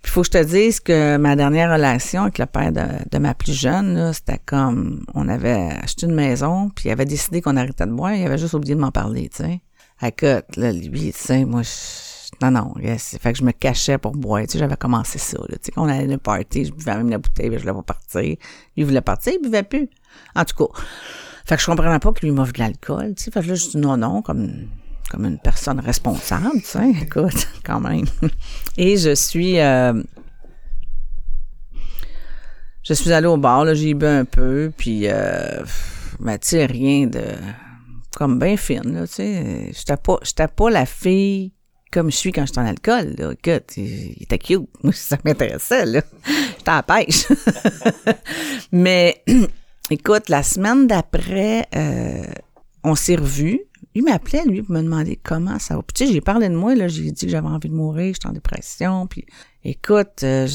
Puis 0.00 0.12
faut 0.12 0.20
que 0.20 0.28
je 0.28 0.30
te 0.30 0.44
dise 0.44 0.78
que 0.78 1.16
ma 1.16 1.34
dernière 1.34 1.72
relation 1.72 2.22
avec 2.22 2.38
le 2.38 2.46
père 2.46 2.72
de, 2.72 3.18
ma 3.18 3.34
plus 3.34 3.52
jeune, 3.52 3.94
là, 3.94 4.12
c'était 4.12 4.40
comme, 4.46 5.04
on 5.14 5.28
avait 5.28 5.70
acheté 5.82 6.06
une 6.06 6.14
maison, 6.14 6.70
puis 6.70 6.88
il 6.88 6.92
avait 6.92 7.04
décidé 7.04 7.42
qu'on 7.42 7.56
arrêtait 7.56 7.86
de 7.86 7.92
boire, 7.92 8.14
il 8.14 8.24
avait 8.24 8.38
juste 8.38 8.54
oublié 8.54 8.76
de 8.76 8.80
m'en 8.80 8.92
parler, 8.92 9.28
tu 9.28 9.42
sais. 9.42 9.60
Écoute, 10.00 10.56
là, 10.56 10.70
lui, 10.70 11.12
tu 11.12 11.18
sais, 11.18 11.44
moi, 11.44 11.62
je 11.62 12.07
non, 12.40 12.50
non, 12.52 12.74
yes. 12.80 13.18
Fait 13.20 13.32
que 13.32 13.38
je 13.38 13.44
me 13.44 13.50
cachais 13.50 13.98
pour 13.98 14.12
boire. 14.12 14.42
Tu 14.42 14.52
sais, 14.52 14.58
j'avais 14.58 14.76
commencé 14.76 15.18
ça. 15.18 15.38
Tu 15.48 15.56
sais, 15.60 15.72
on 15.76 15.88
allait 15.88 16.04
une 16.04 16.18
party, 16.18 16.66
je 16.66 16.72
buvais 16.72 16.96
même 16.96 17.10
la 17.10 17.18
bouteille, 17.18 17.50
mais 17.50 17.58
je 17.58 17.62
voulais 17.62 17.74
pas 17.74 17.94
partir. 17.94 18.36
Lui, 18.76 18.84
voulait 18.84 19.00
partir, 19.00 19.32
il 19.34 19.42
buvait 19.42 19.64
plus. 19.64 19.88
En 20.36 20.44
tout 20.44 20.66
cas. 20.66 20.80
Fait 21.44 21.56
que 21.56 21.62
je 21.62 21.66
comprenais 21.66 21.98
pas 21.98 22.12
que 22.12 22.24
lui 22.24 22.30
m'offre 22.30 22.52
de 22.52 22.60
l'alcool, 22.60 23.14
tu 23.16 23.24
sais. 23.24 23.30
Fait 23.30 23.40
que 23.40 23.48
là, 23.48 23.54
je 23.54 23.70
dis 23.70 23.76
non, 23.78 23.96
non, 23.96 24.22
comme, 24.22 24.68
comme 25.10 25.24
une 25.24 25.38
personne 25.38 25.80
responsable, 25.80 26.60
tu 26.60 26.66
sais. 26.66 26.90
Écoute, 27.02 27.48
quand 27.64 27.80
même. 27.80 28.04
Et 28.76 28.96
je 28.98 29.14
suis, 29.14 29.58
euh, 29.58 30.00
je 32.84 32.94
suis 32.94 33.12
allée 33.12 33.26
au 33.26 33.38
bar, 33.38 33.64
là, 33.64 33.74
j'ai 33.74 33.94
bu 33.94 34.06
un 34.06 34.24
peu, 34.24 34.70
puis, 34.76 35.08
euh, 35.08 35.64
tu 35.64 36.38
sais, 36.42 36.66
rien 36.66 37.06
de, 37.06 37.24
comme 38.14 38.38
bien 38.38 38.56
fine, 38.56 38.92
là, 38.92 39.06
tu 39.08 39.14
sais. 39.14 39.72
J'étais 39.72 39.96
pas, 39.96 40.18
pas 40.54 40.70
la 40.70 40.86
fille 40.86 41.52
comme 41.92 42.10
je 42.10 42.16
suis 42.16 42.32
quand 42.32 42.46
je 42.46 42.52
suis 42.52 42.60
en 42.60 42.66
alcool. 42.66 43.14
Là. 43.18 43.32
Écoute, 43.32 43.76
il 43.76 44.22
était 44.22 44.38
cute. 44.38 44.68
Moi, 44.82 44.92
ça 44.92 45.18
m'intéressait. 45.24 45.86
Là. 45.86 46.02
J'étais 46.58 46.70
en 46.70 46.82
pêche. 46.82 47.26
Mais 48.72 49.22
écoute, 49.90 50.28
la 50.28 50.42
semaine 50.42 50.86
d'après, 50.86 51.66
euh, 51.74 52.24
on 52.84 52.94
s'est 52.94 53.16
revus. 53.16 53.60
Il 53.94 54.04
m'appelait, 54.04 54.44
lui, 54.44 54.62
pour 54.62 54.74
me 54.74 54.82
demander 54.82 55.16
comment 55.16 55.58
ça 55.58 55.76
va. 55.76 55.82
Puis, 55.82 55.94
tu 55.94 56.06
sais, 56.06 56.12
j'ai 56.12 56.20
parlé 56.20 56.48
de 56.48 56.54
moi, 56.54 56.74
là. 56.74 56.88
J'ai 56.88 57.10
dit 57.10 57.26
que 57.26 57.32
j'avais 57.32 57.48
envie 57.48 57.68
de 57.68 57.74
mourir, 57.74 58.14
j'étais 58.14 58.28
en 58.28 58.32
dépression. 58.32 59.06
Puis, 59.06 59.24
écoute, 59.64 60.22
euh, 60.22 60.46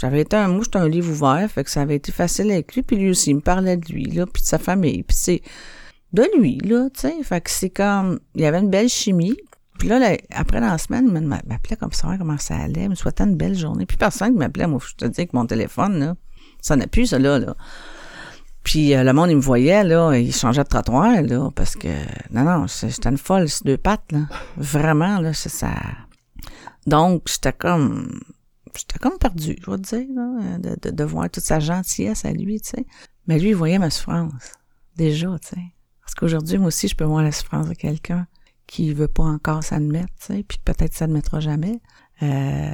j'avais 0.00 0.20
été 0.20 0.36
un, 0.36 0.48
moi, 0.48 0.60
j'étais 0.64 0.78
un 0.78 0.88
livre 0.88 1.10
ouvert, 1.10 1.50
fait 1.50 1.64
que 1.64 1.70
ça 1.70 1.80
avait 1.80 1.96
été 1.96 2.12
facile 2.12 2.52
avec 2.52 2.74
lui. 2.74 2.82
Puis 2.82 2.96
lui 2.96 3.10
aussi, 3.10 3.30
il 3.30 3.36
me 3.36 3.40
parlait 3.40 3.76
de 3.76 3.90
lui, 3.90 4.04
là, 4.04 4.26
puis 4.26 4.42
de 4.42 4.46
sa 4.46 4.58
famille. 4.58 5.02
Puis, 5.02 5.16
c'est 5.18 5.42
de 6.12 6.24
lui, 6.38 6.58
là, 6.58 6.88
tu 6.92 7.00
sais. 7.00 7.22
Fait 7.22 7.40
que 7.40 7.50
c'est 7.50 7.70
comme, 7.70 8.20
il 8.34 8.42
y 8.42 8.46
avait 8.46 8.60
une 8.60 8.70
belle 8.70 8.88
chimie. 8.88 9.36
Puis 9.78 9.88
là, 9.88 10.16
après 10.32 10.60
la 10.60 10.76
semaine, 10.76 11.10
il 11.14 11.26
m'appelait 11.26 11.76
comme 11.76 11.92
ça, 11.92 12.16
comment 12.18 12.36
ça 12.38 12.56
allait, 12.56 12.84
il 12.84 12.90
me 12.90 12.94
souhaitait 12.96 13.24
une 13.24 13.36
belle 13.36 13.56
journée. 13.56 13.86
Puis 13.86 13.96
personne 13.96 14.34
ne 14.34 14.38
m'appelait, 14.38 14.66
moi, 14.66 14.80
je 14.84 14.94
te 14.94 15.04
dis 15.04 15.26
que 15.26 15.36
mon 15.36 15.46
téléphone, 15.46 15.98
là, 15.98 16.16
ça 16.60 16.74
n'a 16.74 16.88
plus, 16.88 17.06
ça, 17.06 17.18
là, 17.18 17.38
là. 17.38 17.56
Puis 18.64 18.94
euh, 18.94 19.04
le 19.04 19.12
monde, 19.12 19.30
il 19.30 19.36
me 19.36 19.40
voyait, 19.40 19.84
là, 19.84 20.16
il 20.16 20.34
changeait 20.34 20.64
de 20.64 20.68
trottoir, 20.68 21.22
là, 21.22 21.50
parce 21.54 21.76
que, 21.76 21.88
non, 22.32 22.42
non, 22.42 22.66
j'étais 22.66 23.08
une 23.08 23.18
folle 23.18 23.48
sur 23.48 23.64
deux 23.64 23.76
pattes, 23.76 24.10
là. 24.10 24.26
Vraiment, 24.56 25.20
là, 25.20 25.32
c'est 25.32 25.48
ça. 25.48 25.70
Donc, 26.86 27.22
j'étais 27.28 27.52
comme, 27.52 28.20
j'étais 28.76 28.98
comme 28.98 29.16
perdu, 29.18 29.56
je 29.64 29.70
vais 29.70 29.78
te 29.78 29.96
dire, 29.96 30.06
là, 30.14 30.58
de, 30.58 30.90
de, 30.90 31.04
voir 31.04 31.30
toute 31.30 31.44
sa 31.44 31.60
gentillesse 31.60 32.24
à 32.24 32.32
lui, 32.32 32.60
tu 32.60 32.70
sais. 32.70 32.86
Mais 33.28 33.38
lui, 33.38 33.50
il 33.50 33.56
voyait 33.56 33.78
ma 33.78 33.90
souffrance, 33.90 34.54
déjà, 34.96 35.28
tu 35.40 35.48
sais. 35.50 35.62
Parce 36.00 36.14
qu'aujourd'hui, 36.16 36.58
moi 36.58 36.68
aussi, 36.68 36.88
je 36.88 36.96
peux 36.96 37.04
voir 37.04 37.22
la 37.22 37.30
souffrance 37.30 37.68
de 37.68 37.74
quelqu'un 37.74 38.26
qui 38.68 38.92
veut 38.92 39.08
pas 39.08 39.24
encore 39.24 39.64
s'admettre, 39.64 40.12
tu 40.20 40.34
sais, 40.34 40.44
puis 40.46 40.58
peut-être 40.64 40.94
s'admettra 40.94 41.40
jamais. 41.40 41.80
Euh, 42.22 42.70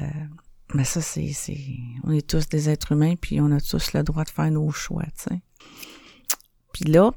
mais 0.74 0.84
ça, 0.84 1.00
c'est, 1.00 1.32
c'est, 1.32 1.56
on 2.02 2.10
est 2.10 2.26
tous 2.26 2.48
des 2.48 2.68
êtres 2.68 2.92
humains, 2.92 3.14
puis 3.18 3.40
on 3.40 3.50
a 3.52 3.60
tous 3.60 3.92
le 3.94 4.02
droit 4.02 4.24
de 4.24 4.30
faire 4.30 4.50
nos 4.50 4.70
choix, 4.72 5.04
tu 5.04 5.30
sais. 5.30 5.40
Puis 6.72 6.84
là, 6.86 7.12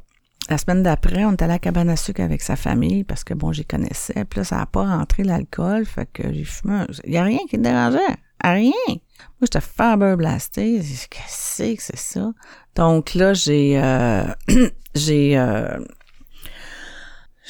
la 0.49 0.57
semaine 0.59 0.83
d'après, 0.83 1.25
on 1.25 1.31
est 1.31 1.41
allé 1.41 1.53
à 1.53 1.55
la 1.55 1.59
cabane 1.59 1.89
à 1.89 1.95
sucre 1.95 2.21
avec 2.21 2.43
sa 2.43 2.55
famille, 2.55 3.03
parce 3.03 3.23
que 3.23 3.33
bon, 3.33 3.51
j'y 3.51 3.65
connaissais, 3.65 4.25
puis 4.25 4.39
là, 4.39 4.43
ça 4.43 4.61
a 4.61 4.65
pas 4.67 4.83
rentré 4.83 5.23
l'alcool, 5.23 5.85
fait 5.85 6.07
que 6.13 6.31
j'ai 6.31 6.45
fumé. 6.45 6.85
Il 7.03 7.13
y 7.13 7.17
a 7.17 7.23
rien 7.23 7.39
qui 7.49 7.57
me 7.57 7.63
dérangeait, 7.63 8.15
rien. 8.43 8.71
Moi, 8.87 9.41
j'étais 9.41 9.59
faber 9.59 10.15
blasté. 10.15 10.79
Qu'est-ce 11.09 11.73
que 11.73 11.81
c'est 11.81 11.97
ça? 11.97 12.31
Donc 12.75 13.15
là, 13.15 13.33
j'ai, 13.33 13.81
euh, 13.81 14.27
j'ai, 14.93 15.35
euh, 15.35 15.79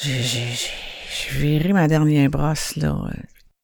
j'ai, 0.01 0.53
viré 1.31 1.73
ma 1.73 1.87
dernière 1.87 2.29
brosse, 2.29 2.75
là. 2.75 2.95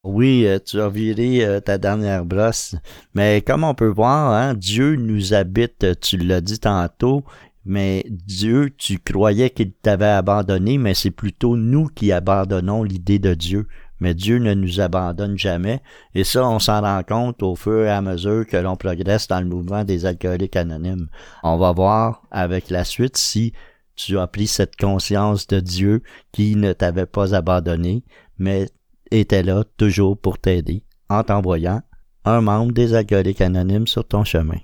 Oui, 0.04 0.46
euh, 0.46 0.60
tu 0.60 0.82
as 0.82 0.90
viré 0.90 1.46
euh, 1.46 1.60
ta 1.62 1.78
dernière 1.78 2.26
brosse. 2.26 2.76
Mais 3.14 3.42
comme 3.42 3.64
on 3.64 3.74
peut 3.74 3.88
voir, 3.88 4.34
hein, 4.34 4.54
Dieu 4.54 4.96
nous 4.96 5.34
habite, 5.34 6.00
tu 6.02 6.18
l'as 6.18 6.42
dit 6.42 6.60
tantôt, 6.60 7.24
mais 7.66 8.06
Dieu, 8.10 8.74
tu 8.78 9.00
croyais 9.00 9.50
qu'il 9.50 9.72
t'avait 9.72 10.06
abandonné, 10.06 10.78
mais 10.78 10.94
c'est 10.94 11.12
plutôt 11.12 11.56
nous 11.56 11.88
qui 11.88 12.12
abandonnons 12.12 12.84
l'idée 12.84 13.20
de 13.20 13.34
Dieu. 13.34 13.68
Mais 14.02 14.14
Dieu 14.14 14.40
ne 14.40 14.54
nous 14.54 14.82
abandonne 14.82 15.38
jamais. 15.38 15.82
Et 16.14 16.26
ça, 16.26 16.46
on 16.50 16.60
s'en 16.60 16.82
rend 16.82 17.04
compte 17.04 17.42
au 17.42 17.56
fur 17.56 17.86
et 17.86 17.90
à 17.90 18.02
mesure 18.02 18.46
que 18.46 18.58
l'on 18.58 18.76
progresse 18.76 19.30
dans 19.30 19.40
le 19.40 19.46
mouvement 19.46 19.86
des 19.86 20.06
alcooliques 20.06 20.58
anonymes. 20.58 21.08
On 21.44 21.58
va 21.58 21.72
voir 21.72 22.24
avec 22.30 22.70
la 22.70 22.84
suite 22.84 23.16
si 23.16 23.54
tu 23.96 24.18
as 24.18 24.28
pris 24.28 24.48
cette 24.48 24.76
conscience 24.76 25.48
de 25.48 25.60
Dieu 25.60 26.02
qui 26.32 26.56
ne 26.56 26.74
t'avait 26.74 27.06
pas 27.06 27.36
abandonné, 27.36 28.04
mais 28.38 28.70
était 29.12 29.44
là 29.44 29.64
toujours 29.78 30.18
pour 30.18 30.40
t'aider 30.40 30.84
en 31.10 31.24
t'envoyant 31.24 31.82
un 32.26 32.42
membre 32.42 32.72
des 32.72 32.94
alcooliques 32.94 33.42
anonymes 33.42 33.88
sur 33.88 34.06
ton 34.06 34.24
chemin. 34.24 34.58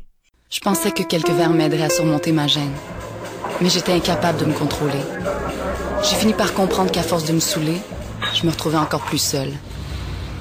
Je 0.49 0.59
pensais 0.59 0.91
que 0.91 1.03
quelques 1.03 1.29
verres 1.29 1.51
m'aideraient 1.51 1.83
à 1.83 1.89
surmonter 1.89 2.31
ma 2.31 2.47
gêne, 2.47 2.73
mais 3.61 3.69
j'étais 3.69 3.93
incapable 3.93 4.39
de 4.39 4.45
me 4.45 4.53
contrôler. 4.53 5.03
J'ai 6.03 6.15
fini 6.15 6.33
par 6.33 6.53
comprendre 6.53 6.91
qu'à 6.91 7.03
force 7.03 7.25
de 7.25 7.33
me 7.33 7.39
saouler, 7.39 7.77
je 8.33 8.45
me 8.45 8.51
retrouvais 8.51 8.77
encore 8.77 9.01
plus 9.01 9.19
seule. 9.19 9.51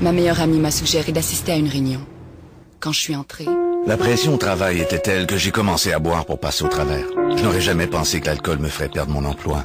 Ma 0.00 0.12
meilleure 0.12 0.40
amie 0.40 0.60
m'a 0.60 0.70
suggéré 0.70 1.12
d'assister 1.12 1.52
à 1.52 1.56
une 1.56 1.68
réunion. 1.68 2.00
Quand 2.80 2.92
je 2.92 3.00
suis 3.00 3.16
entrée... 3.16 3.46
La 3.86 3.96
pression 3.96 4.34
au 4.34 4.36
travail 4.36 4.80
était 4.80 4.98
telle 4.98 5.26
que 5.26 5.36
j'ai 5.36 5.50
commencé 5.50 5.92
à 5.92 5.98
boire 5.98 6.26
pour 6.26 6.38
passer 6.38 6.64
au 6.64 6.68
travers. 6.68 7.04
Je 7.36 7.42
n'aurais 7.42 7.60
jamais 7.60 7.86
pensé 7.86 8.20
que 8.20 8.26
l'alcool 8.26 8.58
me 8.58 8.68
ferait 8.68 8.88
perdre 8.88 9.12
mon 9.12 9.24
emploi. 9.24 9.64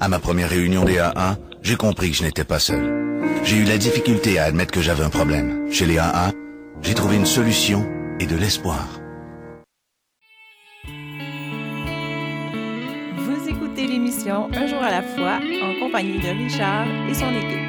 À 0.00 0.08
ma 0.08 0.18
première 0.18 0.48
réunion 0.48 0.84
des 0.84 0.98
AA, 0.98 1.36
j'ai 1.62 1.76
compris 1.76 2.10
que 2.10 2.16
je 2.16 2.24
n'étais 2.24 2.44
pas 2.44 2.58
seul. 2.58 3.20
J'ai 3.44 3.56
eu 3.56 3.64
la 3.64 3.78
difficulté 3.78 4.38
à 4.38 4.44
admettre 4.44 4.72
que 4.72 4.80
j'avais 4.80 5.04
un 5.04 5.10
problème. 5.10 5.70
Chez 5.70 5.86
les 5.86 5.98
AA, 5.98 6.32
j'ai 6.82 6.94
trouvé 6.94 7.16
une 7.16 7.26
solution 7.26 7.86
et 8.20 8.26
de 8.26 8.36
l'espoir. 8.36 8.86
Vous 13.18 13.48
écoutez 13.48 13.86
l'émission 13.86 14.48
Un 14.54 14.66
jour 14.66 14.82
à 14.82 14.90
la 14.90 15.02
fois 15.02 15.40
en 15.62 15.80
compagnie 15.80 16.18
de 16.18 16.28
Richard 16.28 16.86
et 17.08 17.14
son 17.14 17.30
équipe. 17.34 17.68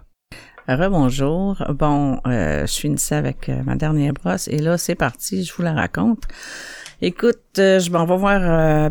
Rebonjour. 0.69 1.63
Bon, 1.71 2.21
euh, 2.27 2.67
je 2.67 2.73
finissais 2.73 3.15
avec 3.15 3.49
euh, 3.49 3.63
ma 3.65 3.77
dernière 3.77 4.13
brosse 4.13 4.49
et 4.49 4.59
là, 4.59 4.77
c'est 4.79 4.97
parti, 4.97 5.45
je 5.45 5.55
vous 5.55 5.63
la 5.63 5.73
raconte. 5.73 6.25
Écoute, 7.01 7.59
euh, 7.59 7.79
je 7.79 7.91
m'en 7.91 8.05
vais 8.05 8.17
voir 8.17 8.41
euh, 8.43 8.91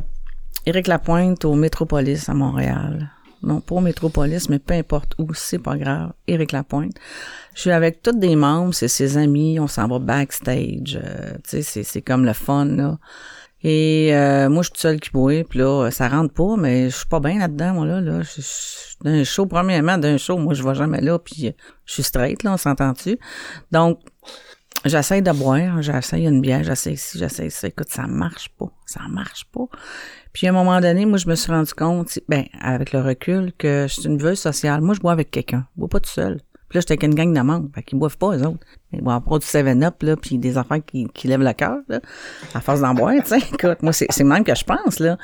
Éric 0.66 0.88
Lapointe 0.88 1.44
au 1.44 1.56
Métropolis 1.56 2.30
à 2.30 2.34
Montréal. 2.34 3.10
Non, 3.46 3.62
au 3.70 3.80
Métropolis, 3.80 4.50
mais 4.50 4.60
peu 4.60 4.74
importe 4.74 5.14
où, 5.18 5.34
c'est 5.34 5.60
pas 5.60 5.78
grave. 5.78 6.14
Éric 6.28 6.52
Lapointe. 6.52 6.96
Je 7.54 7.62
suis 7.62 7.72
avec 7.72 8.02
tous 8.02 8.12
des 8.12 8.36
membres, 8.36 8.74
c'est 8.74 8.88
ses 8.88 9.18
amis, 9.18 9.60
on 9.60 9.68
s'en 9.68 9.88
va 9.88 10.00
backstage. 10.00 11.00
tu 11.48 11.62
sais, 11.64 11.84
c'est 11.84 12.02
comme 12.02 12.26
le 12.26 12.34
fun, 12.34 12.66
là. 12.66 12.98
Et 13.68 14.14
euh, 14.14 14.48
moi, 14.48 14.62
je 14.62 14.68
suis 14.68 14.74
toute 14.74 14.82
seule 14.82 15.00
qui 15.00 15.10
boit, 15.10 15.44
puis 15.44 15.58
là, 15.58 15.90
ça 15.90 16.08
rentre 16.08 16.32
pas, 16.34 16.56
mais 16.56 16.92
je 16.92 16.98
suis 16.98 17.08
pas 17.08 17.20
bien 17.20 17.40
là-dedans, 17.40 17.74
moi, 17.74 17.86
là. 17.88 18.00
là. 18.00 18.22
Je, 18.22 18.42
d'un 19.04 19.24
show, 19.24 19.48
premièrement, 19.48 19.98
d'un 19.98 20.18
show, 20.18 20.38
moi, 20.38 20.54
je 20.54 20.64
vais 20.64 20.76
jamais 20.76 21.02
là, 21.02 21.18
puis 21.18 21.52
je 21.86 21.94
suis 21.94 22.04
straight, 22.04 22.44
là, 22.44 22.54
on 22.54 22.58
s'entend-tu? 22.58 23.18
Donc, 23.72 24.00
j'essaie 24.86 25.24
de 25.24 25.32
boire, 25.32 25.82
j'essaie 25.82 26.22
une 26.22 26.42
bière, 26.42 26.64
j'essaie 26.64 26.94
ici, 26.94 27.18
j'essaie 27.18 27.50
ça. 27.50 27.68
Écoute, 27.68 27.90
ça 27.90 28.06
marche 28.06 28.50
pas, 28.50 28.72
ça 28.86 29.02
marche 29.10 29.46
pas. 29.52 29.66
Puis 30.36 30.48
à 30.48 30.50
un 30.50 30.54
moment 30.54 30.82
donné, 30.82 31.06
moi, 31.06 31.18
je 31.18 31.30
me 31.30 31.36
suis 31.36 31.50
rendu 31.50 31.74
compte, 31.74 32.20
ben, 32.28 32.44
avec 32.60 32.92
le 32.92 33.00
recul, 33.00 33.54
que 33.58 33.86
je 33.88 33.94
suis 33.94 34.06
une 34.06 34.18
veuve 34.18 34.36
sociale. 34.36 34.82
Moi, 34.82 34.94
je 34.94 35.00
bois 35.00 35.14
avec 35.14 35.32
quelqu'un. 35.32 35.66
Je 35.76 35.80
bois 35.80 35.88
pas 35.88 36.02
tout 36.02 36.10
seul. 36.10 36.42
Puis 36.68 36.76
là, 36.76 36.82
j'étais 36.82 36.92
avec 36.92 37.04
une 37.04 37.16
gang 37.16 37.34
de 37.34 37.40
membres. 37.40 37.70
Fait 37.74 37.84
qu'ils 37.84 37.98
boivent 37.98 38.18
pas, 38.18 38.36
eux 38.36 38.46
autres. 38.46 38.60
Ils 38.92 39.02
boivent 39.02 39.22
pas 39.22 39.40
du 39.40 39.46
7-Up, 39.46 40.04
là, 40.04 40.18
puis 40.18 40.38
des 40.38 40.58
enfants 40.58 40.82
qui, 40.82 41.08
qui 41.14 41.30
lèvent 41.30 41.40
le 41.40 41.54
cœur, 41.54 41.78
là, 41.88 42.02
à 42.54 42.60
force 42.60 42.82
d'en 42.82 42.94
boire, 42.94 43.14
tu 43.24 43.28
sais. 43.28 43.38
Écoute, 43.54 43.82
moi, 43.82 43.94
c'est, 43.94 44.08
c'est 44.10 44.24
le 44.24 44.30
même 44.30 44.44
que 44.44 44.54
je 44.54 44.66
pense, 44.66 45.00
là. 45.00 45.18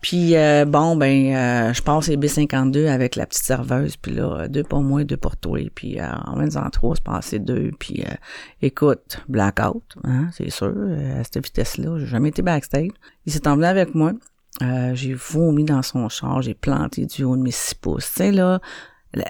Puis, 0.00 0.36
euh, 0.36 0.64
bon, 0.66 0.94
ben, 0.94 1.34
euh, 1.34 1.72
je 1.72 1.82
passe 1.82 2.06
les 2.06 2.16
B52 2.16 2.86
avec 2.86 3.16
la 3.16 3.26
petite 3.26 3.42
serveuse, 3.42 3.96
puis 3.96 4.12
là, 4.12 4.46
deux 4.46 4.62
pour 4.62 4.82
moi, 4.82 5.02
deux 5.02 5.16
pour 5.16 5.36
toi. 5.36 5.58
Puis, 5.74 5.98
euh, 5.98 6.06
en 6.26 6.36
même 6.36 6.50
temps, 6.50 6.70
trois, 6.70 6.94
c'est 6.94 7.02
passé 7.02 7.38
deux. 7.40 7.72
Puis, 7.76 8.04
euh, 8.06 8.14
écoute, 8.62 9.20
blackout, 9.28 9.82
hein, 10.04 10.28
c'est 10.30 10.50
sûr. 10.50 10.72
à 11.18 11.24
cette 11.24 11.44
vitesse-là, 11.44 11.98
j'ai 11.98 12.06
jamais 12.06 12.28
été 12.28 12.42
backstage. 12.42 12.90
Il 13.26 13.32
s'est 13.32 13.48
emmené 13.48 13.66
avec 13.66 13.96
moi. 13.96 14.12
J'ai 14.60 15.14
vomi 15.14 15.64
dans 15.64 15.82
son 15.82 16.08
char, 16.08 16.42
j'ai 16.42 16.54
planté 16.54 17.06
du 17.06 17.24
haut 17.24 17.36
de 17.36 17.42
mes 17.42 17.50
six 17.50 17.74
pouces. 17.74 18.10
Tu 18.10 18.16
sais, 18.16 18.32
là, 18.32 18.60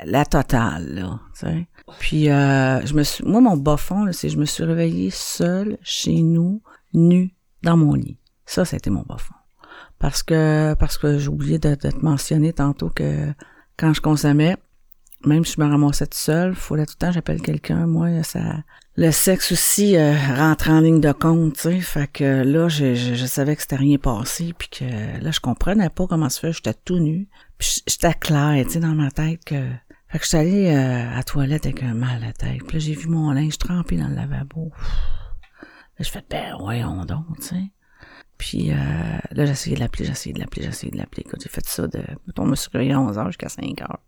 la, 0.04 0.24
totale, 0.24 0.94
là. 0.94 1.20
Puis, 1.98 2.30
euh, 2.30 2.84
je 2.84 2.94
me 2.94 3.02
suis, 3.02 3.24
moi, 3.24 3.40
mon 3.40 3.56
bas 3.56 3.76
fond, 3.76 4.10
c'est 4.12 4.28
je 4.28 4.38
me 4.38 4.44
suis 4.44 4.64
réveillée 4.64 5.10
seule, 5.10 5.78
chez 5.82 6.22
nous, 6.22 6.62
nue, 6.92 7.34
dans 7.62 7.76
mon 7.76 7.94
lit. 7.94 8.18
Ça, 8.46 8.64
c'était 8.64 8.90
mon 8.90 9.02
bas 9.02 9.18
fond. 9.18 9.34
Parce 9.98 10.22
que, 10.22 10.74
parce 10.74 10.98
que 10.98 11.18
j'ai 11.18 11.28
oublié 11.28 11.58
de, 11.58 11.74
te 11.74 11.88
mentionner 12.04 12.52
tantôt 12.52 12.90
que 12.90 13.32
quand 13.76 13.92
je 13.94 14.00
consommais, 14.00 14.56
même 15.26 15.44
si 15.44 15.54
je 15.56 15.60
me 15.60 15.68
ramassais 15.68 16.06
toute 16.06 16.14
seule, 16.14 16.54
fallait 16.54 16.87
tout 16.87 16.94
le 17.00 17.06
temps 17.06 17.12
j'appelle 17.12 17.40
quelqu'un. 17.40 17.87
Moi, 17.87 18.22
ça, 18.22 18.62
le 18.96 19.10
sexe 19.10 19.52
aussi 19.52 19.96
euh, 19.96 20.14
rentre 20.37 20.70
en 20.70 20.80
ligne 20.80 21.00
de 21.00 21.12
compte, 21.12 21.54
tu 21.54 21.60
sais. 21.60 21.80
Fait 21.80 22.06
que 22.06 22.42
là, 22.42 22.68
je, 22.68 22.94
je, 22.94 23.26
savais 23.26 23.56
que 23.56 23.62
c'était 23.62 23.76
rien 23.76 23.98
passé, 23.98 24.54
puis 24.56 24.68
que 24.68 24.84
là, 25.22 25.30
je 25.30 25.40
comprenais 25.40 25.90
pas 25.90 26.06
comment 26.06 26.28
se 26.28 26.40
fait. 26.40 26.52
J'étais 26.52 26.74
tout 26.74 26.98
nu. 26.98 27.28
Puis 27.58 27.82
j'étais 27.87 28.14
clair, 28.14 28.64
tu 28.66 28.72
sais, 28.72 28.80
dans 28.80 28.94
ma 28.94 29.10
tête 29.10 29.44
que... 29.44 29.68
Fait 30.08 30.18
que 30.20 30.24
j'étais 30.24 30.37
allée 30.37 30.66
euh, 30.68 31.18
à 31.18 31.22
toilette 31.24 31.66
avec 31.66 31.82
un 31.82 31.94
mal 31.94 32.22
à 32.22 32.32
tête. 32.32 32.62
Puis 32.68 32.74
là, 32.74 32.78
j'ai 32.78 32.94
vu 32.94 33.08
mon 33.08 33.32
linge 33.32 33.58
trempé 33.58 33.96
dans 33.96 34.08
le 34.08 34.14
lavabo. 34.14 34.70
Là, 35.98 36.04
je 36.04 36.10
fais, 36.10 36.24
ben 36.28 36.54
voyons 36.58 37.04
donc, 37.04 37.40
tu 37.40 37.48
sais. 37.48 37.70
Puis 38.38 38.70
euh, 38.70 38.74
là, 39.32 39.44
j'ai 39.44 39.52
essayé 39.52 39.76
de 39.76 39.80
l'appeler, 39.80 40.04
j'ai 40.04 40.12
essayé 40.12 40.32
de 40.32 40.40
l'appeler, 40.40 40.62
j'ai 40.62 40.68
essayé 40.68 40.92
de 40.92 40.98
l'appeler. 40.98 41.24
J'ai 41.40 41.48
fait 41.48 41.66
ça 41.66 41.87
de... 41.87 42.02
Mettons, 42.26 42.44
me 42.44 42.56
suis 42.56 42.92
à 42.92 43.00
11 43.00 43.16
h 43.16 43.26
jusqu'à 43.28 43.48
5 43.48 43.82
heures. 43.82 44.00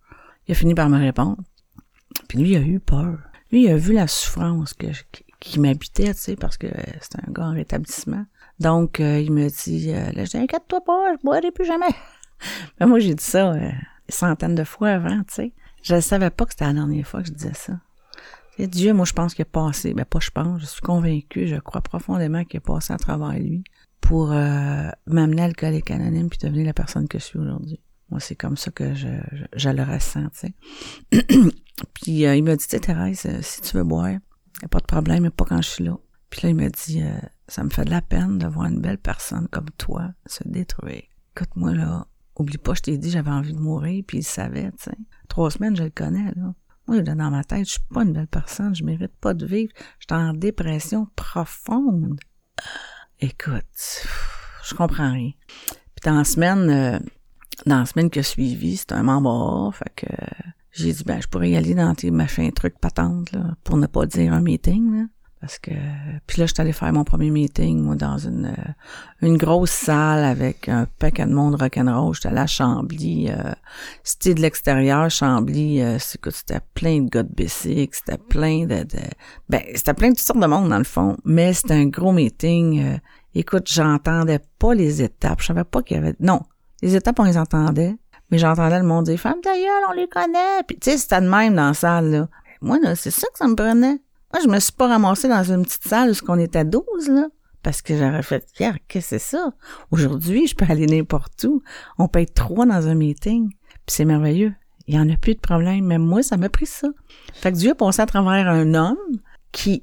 Il 0.48 0.52
a 0.52 0.54
fini 0.54 0.74
par 0.74 0.88
me 0.88 0.98
répondre. 0.98 1.38
Puis 2.28 2.38
lui, 2.38 2.50
il 2.50 2.56
a 2.56 2.60
eu 2.60 2.80
peur. 2.80 3.18
Lui, 3.52 3.64
il 3.64 3.70
a 3.70 3.76
vu 3.76 3.92
la 3.92 4.06
souffrance 4.06 4.74
que, 4.74 4.86
qui 5.40 5.60
m'habitait, 5.60 6.14
tu 6.14 6.20
sais, 6.20 6.36
parce 6.36 6.56
que 6.56 6.68
c'était 7.00 7.18
un 7.26 7.32
gars 7.32 7.46
en 7.46 7.52
rétablissement. 7.52 8.24
Donc, 8.58 9.00
euh, 9.00 9.20
il 9.20 9.32
me 9.32 9.48
dit, 9.48 9.92
euh, 9.92 10.10
là, 10.12 10.24
je 10.24 10.30
dis, 10.30 10.38
inquiète-toi 10.38 10.80
pas, 10.84 11.14
je 11.14 11.22
boirai 11.22 11.50
plus 11.52 11.66
jamais. 11.66 11.94
Mais 12.80 12.86
moi, 12.86 12.98
j'ai 12.98 13.14
dit 13.14 13.24
ça 13.24 13.52
euh, 13.52 13.70
centaines 14.08 14.54
de 14.54 14.64
fois 14.64 14.90
avant, 14.90 15.18
tu 15.24 15.34
sais. 15.34 15.52
Je 15.82 15.94
ne 15.94 16.00
savais 16.00 16.30
pas 16.30 16.44
que 16.44 16.52
c'était 16.52 16.64
la 16.64 16.72
dernière 16.72 17.06
fois 17.06 17.22
que 17.22 17.28
je 17.28 17.32
disais 17.32 17.54
ça. 17.54 17.74
Dieu, 18.58 18.94
moi, 18.94 19.04
je 19.04 19.12
pense 19.12 19.34
qu'il 19.34 19.42
a 19.42 19.46
passé, 19.46 19.92
ben 19.92 20.06
pas 20.06 20.18
je 20.18 20.30
pense, 20.30 20.60
je 20.62 20.66
suis 20.66 20.80
convaincu, 20.80 21.46
je 21.46 21.56
crois 21.56 21.82
profondément 21.82 22.42
qu'il 22.44 22.58
a 22.58 22.60
passé 22.60 22.92
à 22.92 22.96
travers 22.96 23.34
lui 23.34 23.62
pour 24.00 24.32
euh, 24.32 24.88
m'amener 25.06 25.42
à 25.42 25.46
l'alcoolique 25.46 25.90
anonyme 25.90 26.30
puis 26.30 26.38
devenir 26.38 26.64
la 26.64 26.72
personne 26.72 27.06
que 27.06 27.18
je 27.18 27.24
suis 27.24 27.38
aujourd'hui. 27.38 27.80
Moi, 28.10 28.20
c'est 28.20 28.36
comme 28.36 28.56
ça 28.56 28.70
que 28.70 28.94
je, 28.94 29.08
je, 29.54 29.68
le 29.68 29.82
ressens, 29.82 30.28
tu 30.30 30.48
sais. 30.48 30.54
puis 31.94 32.26
euh, 32.26 32.36
il 32.36 32.44
m'a 32.44 32.56
dit, 32.56 32.66
tu 32.66 32.78
Thérèse, 32.80 33.26
si 33.40 33.60
tu 33.60 33.76
veux 33.76 33.84
boire, 33.84 34.10
y 34.10 34.64
a 34.64 34.68
pas 34.68 34.78
de 34.78 34.86
problème, 34.86 35.24
mais 35.24 35.30
pas 35.30 35.44
quand 35.44 35.60
je 35.60 35.68
suis 35.68 35.84
là. 35.84 35.98
Puis 36.30 36.40
là, 36.42 36.48
il 36.50 36.56
m'a 36.56 36.68
dit, 36.68 37.02
ça 37.48 37.64
me 37.64 37.70
fait 37.70 37.84
de 37.84 37.90
la 37.90 38.02
peine 38.02 38.38
de 38.38 38.46
voir 38.46 38.66
une 38.66 38.80
belle 38.80 38.98
personne 38.98 39.48
comme 39.48 39.70
toi 39.78 40.10
se 40.26 40.46
détruire. 40.46 41.04
Écoute-moi, 41.34 41.74
là, 41.74 42.06
Oublie 42.38 42.58
pas, 42.58 42.74
je 42.74 42.82
t'ai 42.82 42.98
dit, 42.98 43.10
j'avais 43.10 43.30
envie 43.30 43.54
de 43.54 43.58
mourir, 43.58 44.04
puis 44.06 44.18
il 44.18 44.22
savait, 44.22 44.70
tu 44.72 44.84
sais. 44.84 44.96
Trois 45.28 45.50
semaines, 45.50 45.74
je 45.74 45.84
le 45.84 45.90
connais, 45.90 46.32
là. 46.36 46.54
Moi, 46.86 47.00
dans 47.00 47.30
ma 47.30 47.42
tête, 47.42 47.66
je 47.66 47.72
suis 47.72 47.80
pas 47.92 48.02
une 48.02 48.12
belle 48.12 48.28
personne, 48.28 48.74
je 48.74 48.84
mérite 48.84 49.16
pas 49.20 49.34
de 49.34 49.44
vivre. 49.44 49.72
J'étais 49.98 50.14
en 50.14 50.32
dépression 50.34 51.08
profonde. 51.16 52.20
Écoute, 53.18 54.06
je 54.64 54.74
comprends 54.74 55.12
rien. 55.12 55.32
Puis 55.66 56.04
dans 56.04 56.14
la 56.14 56.24
semaine, 56.24 56.70
euh, 56.70 56.98
dans 57.64 57.78
la 57.78 57.86
semaine 57.86 58.10
qui 58.10 58.18
a 58.18 58.22
suivi, 58.22 58.76
c'était 58.76 58.94
un 58.94 59.02
membre 59.02 59.72
fait 59.72 59.92
que 59.96 60.06
j'ai 60.72 60.92
dit, 60.92 61.04
ben, 61.04 61.20
je 61.22 61.26
pourrais 61.26 61.50
y 61.50 61.56
aller 61.56 61.74
dans 61.74 61.94
tes 61.94 62.10
machins, 62.10 62.52
trucs, 62.52 62.78
patentes, 62.78 63.32
là, 63.32 63.56
pour 63.64 63.78
ne 63.78 63.86
pas 63.86 64.04
dire 64.04 64.32
un 64.32 64.42
meeting, 64.42 64.94
là. 64.94 65.04
Parce 65.40 65.58
que 65.58 65.70
puis 66.26 66.40
là, 66.40 66.46
je 66.46 66.54
suis 66.54 66.72
faire 66.72 66.92
mon 66.92 67.04
premier 67.04 67.30
meeting, 67.30 67.80
moi, 67.82 67.94
dans 67.94 68.16
une 68.16 68.46
euh, 68.46 68.72
une 69.20 69.36
grosse 69.36 69.70
salle 69.70 70.24
avec 70.24 70.68
un 70.68 70.86
paquet 70.98 71.26
de 71.26 71.32
monde 71.32 71.56
rock'n'roll. 71.60 72.14
J'étais 72.14 72.28
allée 72.28 72.40
à 72.40 72.46
Chambly. 72.46 73.28
Euh, 73.30 73.52
c'était 74.02 74.34
de 74.34 74.40
l'extérieur, 74.40 75.10
Chambly, 75.10 75.82
euh, 75.82 75.98
c'était 75.98 76.60
plein 76.74 77.02
de 77.02 77.10
gars 77.10 77.22
de 77.22 77.46
c'était 77.46 78.18
plein 78.30 78.64
de, 78.64 78.82
de 78.84 78.98
ben, 79.48 79.62
c'était 79.74 79.94
plein 79.94 80.08
de 80.08 80.14
toutes 80.14 80.26
sortes 80.26 80.40
de 80.40 80.46
monde 80.46 80.70
dans 80.70 80.78
le 80.78 80.84
fond. 80.84 81.16
Mais 81.24 81.52
c'était 81.52 81.74
un 81.74 81.86
gros 81.86 82.12
meeting. 82.12 82.82
Euh, 82.82 82.98
écoute, 83.34 83.70
j'entendais 83.70 84.40
pas 84.58 84.74
les 84.74 85.02
étapes. 85.02 85.42
Je 85.42 85.46
savais 85.46 85.64
pas 85.64 85.82
qu'il 85.82 85.98
y 85.98 86.00
avait. 86.00 86.16
Non, 86.18 86.40
les 86.82 86.96
étapes, 86.96 87.18
on 87.18 87.24
les 87.24 87.38
entendait. 87.38 87.96
Mais 88.30 88.38
j'entendais 88.38 88.78
le 88.78 88.84
monde 88.84 89.04
dire 89.04 89.18
Femme 89.18 89.40
d'ailleurs, 89.42 89.82
on 89.88 89.92
les 89.92 90.08
connaît. 90.08 90.62
Puis 90.66 90.78
tu 90.78 90.90
sais, 90.90 90.98
c'était 90.98 91.20
de 91.20 91.28
même 91.28 91.54
dans 91.54 91.68
la 91.68 91.74
salle, 91.74 92.10
là. 92.10 92.28
Moi, 92.60 92.78
là, 92.82 92.96
c'est 92.96 93.10
ça 93.10 93.26
que 93.32 93.38
ça 93.38 93.46
me 93.46 93.54
prenait. 93.54 94.00
Moi, 94.32 94.42
je 94.42 94.48
me 94.48 94.58
suis 94.58 94.72
pas 94.72 94.88
ramassée 94.88 95.28
dans 95.28 95.44
une 95.44 95.64
petite 95.64 95.86
salle 95.86 96.10
où 96.10 96.24
on 96.28 96.38
était 96.38 96.64
12, 96.64 96.82
là. 97.08 97.28
Parce 97.62 97.82
que 97.82 97.96
j'aurais 97.96 98.22
fait, 98.22 98.46
qu'est-ce 98.54 98.78
que 98.88 99.00
c'est 99.00 99.18
ça? 99.18 99.52
Aujourd'hui, 99.90 100.46
je 100.46 100.54
peux 100.54 100.66
aller 100.68 100.86
n'importe 100.86 101.44
où. 101.44 101.62
On 101.98 102.06
peut 102.06 102.20
être 102.20 102.34
trois 102.34 102.64
dans 102.64 102.86
un 102.86 102.94
meeting. 102.94 103.50
Puis 103.50 103.96
c'est 103.96 104.04
merveilleux. 104.04 104.54
Il 104.86 104.94
y 104.94 104.98
en 105.00 105.10
a 105.10 105.16
plus 105.16 105.34
de 105.34 105.40
problème. 105.40 105.84
Mais 105.84 105.98
moi, 105.98 106.22
ça 106.22 106.36
m'a 106.36 106.48
pris 106.48 106.66
ça. 106.66 106.88
Fait 107.34 107.52
que 107.52 107.56
Dieu 107.56 107.72
a 107.72 107.74
pensé 107.74 108.00
à 108.00 108.06
travers 108.06 108.48
un 108.48 108.74
homme 108.74 108.96
qui, 109.50 109.82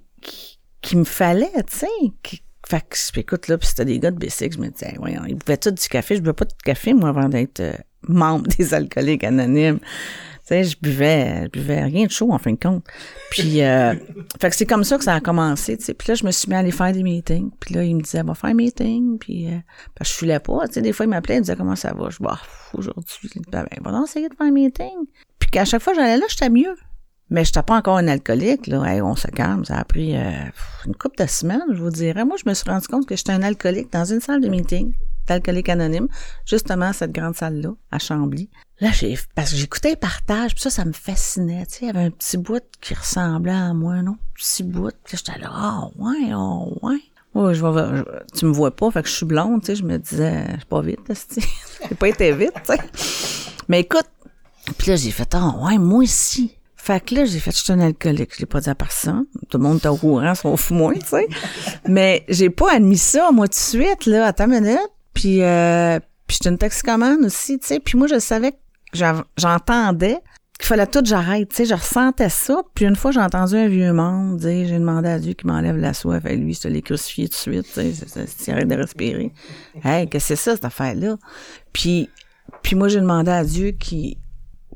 qui, 0.81 0.95
me 0.95 1.03
fallait, 1.03 1.51
tu 1.69 1.79
sais. 1.79 2.41
Fait 2.67 2.81
que, 2.81 3.19
écoute, 3.19 3.47
là, 3.47 3.57
puis 3.57 3.67
c'était 3.67 3.85
des 3.85 3.99
gars 3.99 4.11
de 4.11 4.25
B6, 4.25 4.53
je 4.53 4.59
me 4.59 4.69
disais, 4.69 4.93
voyons, 4.97 5.23
ils 5.27 5.35
buvaient 5.35 5.57
tout 5.57 5.71
du 5.71 5.87
café. 5.87 6.15
Je 6.15 6.21
buvais 6.21 6.33
pas 6.33 6.45
de 6.45 6.53
café, 6.63 6.93
moi, 6.93 7.09
avant 7.09 7.27
d'être 7.27 7.59
euh, 7.59 7.73
membre 8.07 8.47
des 8.57 8.73
alcooliques 8.73 9.23
anonymes. 9.23 9.79
Tu 9.79 10.49
sais, 10.49 10.63
je 10.63 10.77
buvais, 10.81 11.43
je 11.45 11.49
buvais 11.49 11.83
rien 11.83 12.05
de 12.05 12.11
chaud, 12.11 12.31
en 12.31 12.37
fin 12.37 12.51
de 12.51 12.59
compte. 12.59 12.85
Puis, 13.31 13.61
euh, 13.61 13.93
fait 14.41 14.49
que 14.49 14.55
c'est 14.55 14.65
comme 14.65 14.83
ça 14.83 14.97
que 14.97 15.03
ça 15.03 15.15
a 15.15 15.19
commencé, 15.19 15.77
tu 15.77 15.83
sais. 15.85 15.93
Puis 15.93 16.07
là, 16.09 16.15
je 16.15 16.25
me 16.25 16.31
suis 16.31 16.49
mis 16.49 16.55
à 16.55 16.59
aller 16.59 16.71
faire 16.71 16.91
des 16.91 17.03
meetings. 17.03 17.51
Puis 17.59 17.75
là, 17.75 17.83
il 17.83 17.95
me 17.95 18.01
disait, 18.01 18.23
va 18.23 18.33
faire 18.33 18.49
un 18.49 18.53
meeting. 18.53 19.17
Puis, 19.19 19.47
euh, 19.47 19.57
parce 19.95 20.09
que 20.09 20.13
je 20.13 20.19
filais 20.19 20.39
pas, 20.39 20.67
tu 20.67 20.73
sais. 20.75 20.81
Des 20.81 20.93
fois, 20.93 21.05
il 21.05 21.09
m'appelait, 21.09 21.35
il 21.35 21.39
me 21.39 21.43
disait, 21.43 21.55
comment 21.55 21.75
ça 21.75 21.93
va? 21.93 22.09
Je 22.09 22.17
dis, 22.17 22.23
bah, 22.23 22.39
aujourd'hui, 22.73 23.29
ben, 23.51 23.65
ben, 23.69 23.91
va 23.91 24.01
essayer 24.03 24.29
de 24.29 24.35
faire 24.35 24.47
un 24.47 24.51
meeting. 24.51 25.05
Puis 25.39 25.49
qu'à 25.49 25.65
chaque 25.65 25.81
fois 25.81 25.93
que 25.93 25.99
j'allais 25.99 26.17
là, 26.17 26.25
j'étais 26.29 26.49
mieux. 26.49 26.75
Mais 27.29 27.45
j'étais 27.45 27.63
pas 27.63 27.77
encore 27.77 27.97
un 27.97 28.07
alcoolique, 28.07 28.67
là. 28.67 28.81
on 29.03 29.15
se 29.15 29.27
calme. 29.27 29.65
Ça 29.65 29.77
a 29.77 29.83
pris 29.83 30.15
euh, 30.15 30.31
une 30.85 30.95
couple 30.95 31.23
de 31.23 31.27
semaines, 31.27 31.63
je 31.71 31.81
vous 31.81 31.89
dirais. 31.89 32.25
Moi, 32.25 32.35
je 32.43 32.47
me 32.47 32.53
suis 32.53 32.69
rendu 32.69 32.87
compte 32.87 33.07
que 33.07 33.15
j'étais 33.15 33.31
un 33.31 33.41
alcoolique 33.41 33.91
dans 33.91 34.05
une 34.05 34.19
salle 34.19 34.41
de 34.41 34.49
meeting 34.49 34.93
d'alcoolique 35.27 35.69
anonyme, 35.69 36.07
justement 36.45 36.91
cette 36.93 37.11
grande 37.11 37.35
salle-là, 37.35 37.69
à 37.91 37.99
Chambly. 37.99 38.49
Là, 38.79 38.89
j'ai, 38.91 39.17
parce 39.35 39.51
que 39.51 39.57
j'écoutais 39.57 39.91
les 39.91 39.95
partages, 39.95 40.53
puis 40.53 40.61
ça, 40.61 40.69
ça 40.69 40.85
me 40.85 40.91
fascinait. 40.91 41.65
Tu 41.65 41.73
sais, 41.73 41.79
il 41.83 41.87
y 41.87 41.89
avait 41.89 42.03
un 42.03 42.11
petit 42.11 42.37
bout 42.37 42.63
qui 42.81 42.93
ressemblait 42.93 43.51
à 43.51 43.73
moi, 43.73 44.01
non? 44.01 44.17
Petit 44.35 44.63
bout. 44.63 44.93
Puis 45.05 45.17
j'étais 45.17 45.39
là, 45.39 45.49
ah, 45.51 45.81
oh, 45.83 46.03
ouais, 46.03 46.33
oh, 46.33 46.77
ouais. 46.81 46.99
Ouais, 47.33 47.55
je 47.55 47.61
vois, 47.61 48.05
tu 48.35 48.45
me 48.45 48.51
vois 48.51 48.75
pas, 48.75 48.91
fait 48.91 49.01
que 49.01 49.09
je 49.09 49.13
suis 49.13 49.25
blonde, 49.25 49.61
tu 49.61 49.67
sais, 49.67 49.75
je 49.75 49.83
me 49.83 49.97
disais, 49.97 50.45
je 50.51 50.57
suis 50.57 50.65
pas 50.65 50.81
vite, 50.81 50.99
tu 51.07 51.41
j'ai 51.89 51.95
pas 51.95 52.07
été 52.07 52.31
vite, 52.31 52.53
tu 52.63 52.73
sais. 52.73 52.79
Mais 53.67 53.79
écoute, 53.79 54.07
puis 54.77 54.91
là, 54.91 54.97
j'ai 54.97 55.09
fait, 55.09 55.33
ah, 55.33 55.55
oh, 55.55 55.65
ouais, 55.65 55.79
moi 55.79 56.03
aussi. 56.03 56.55
Fait 56.83 56.99
que 56.99 57.15
là, 57.15 57.23
j'ai 57.23 57.39
fait, 57.39 57.51
je 57.51 57.63
suis 57.63 57.71
un 57.71 57.79
alcoolique. 57.79 58.35
Je 58.35 58.41
l'ai 58.41 58.45
pas 58.45 58.59
dit 58.59 58.69
à 58.69 58.75
personne. 58.75 59.25
Tout 59.47 59.57
le 59.57 59.63
monde 59.63 59.79
est 59.81 59.87
au 59.87 59.95
courant, 59.95 60.35
sauf 60.35 60.69
moi, 60.69 60.93
tu 60.95 60.99
sais. 61.05 61.29
Mais 61.87 62.25
j'ai 62.27 62.49
pas 62.49 62.73
admis 62.73 62.97
ça, 62.97 63.31
moi, 63.31 63.47
tout 63.47 63.53
de 63.53 63.55
suite, 63.55 64.05
là, 64.05 64.25
à 64.25 64.33
ta 64.33 64.47
minute. 64.47 64.91
Puis, 65.13 65.41
euh, 65.43 65.97
puis 66.27 66.35
j'étais 66.35 66.49
une 66.49 66.57
toxicomane 66.57 67.23
aussi, 67.23 67.57
tu 67.57 67.67
sais. 67.67 67.79
Puis 67.79 67.97
moi, 67.97 68.07
je 68.07 68.19
savais 68.19 68.51
que 68.51 68.97
j'entendais 69.37 70.19
qu'il 70.59 70.67
fallait 70.67 70.85
tout 70.85 70.99
j'arrête, 71.05 71.47
tu 71.47 71.55
sais. 71.55 71.65
Je 71.65 71.73
ressentais 71.73 72.27
ça. 72.27 72.61
Puis 72.75 72.83
une 72.83 72.97
fois, 72.97 73.11
j'ai 73.11 73.21
entendu 73.21 73.55
un 73.55 73.69
vieux 73.69 73.93
monde 73.93 74.35
dire, 74.39 74.67
j'ai 74.67 74.77
demandé 74.77 75.07
à 75.07 75.19
Dieu 75.19 75.31
qu'il 75.35 75.47
m'enlève 75.47 75.77
la 75.77 75.93
soif. 75.93 76.25
Et 76.25 76.35
lui, 76.35 76.53
je 76.53 76.67
les 76.67 76.81
crucifié 76.81 77.29
tout 77.29 77.49
de 77.49 77.63
suite, 77.63 77.67
tu 77.73 77.93
sais. 77.93 78.51
arrête 78.51 78.67
de 78.67 78.75
respirer. 78.75 79.31
Hey, 79.85 80.09
que 80.09 80.19
c'est 80.19 80.35
ça, 80.35 80.55
cette 80.55 80.65
affaire-là? 80.65 81.15
Puis, 81.71 82.09
puis 82.61 82.75
moi, 82.75 82.89
j'ai 82.89 82.99
demandé 82.99 83.31
à 83.31 83.45
Dieu 83.45 83.71
qu'il 83.71 84.17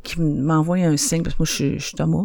qui 0.07 0.21
m'envoie 0.21 0.77
un 0.77 0.95
signe, 0.95 1.21
parce 1.21 1.35
que 1.35 1.41
moi, 1.41 1.45
je 1.45 1.51
suis, 1.51 1.79
je 1.79 1.95
Thomas, 1.95 2.23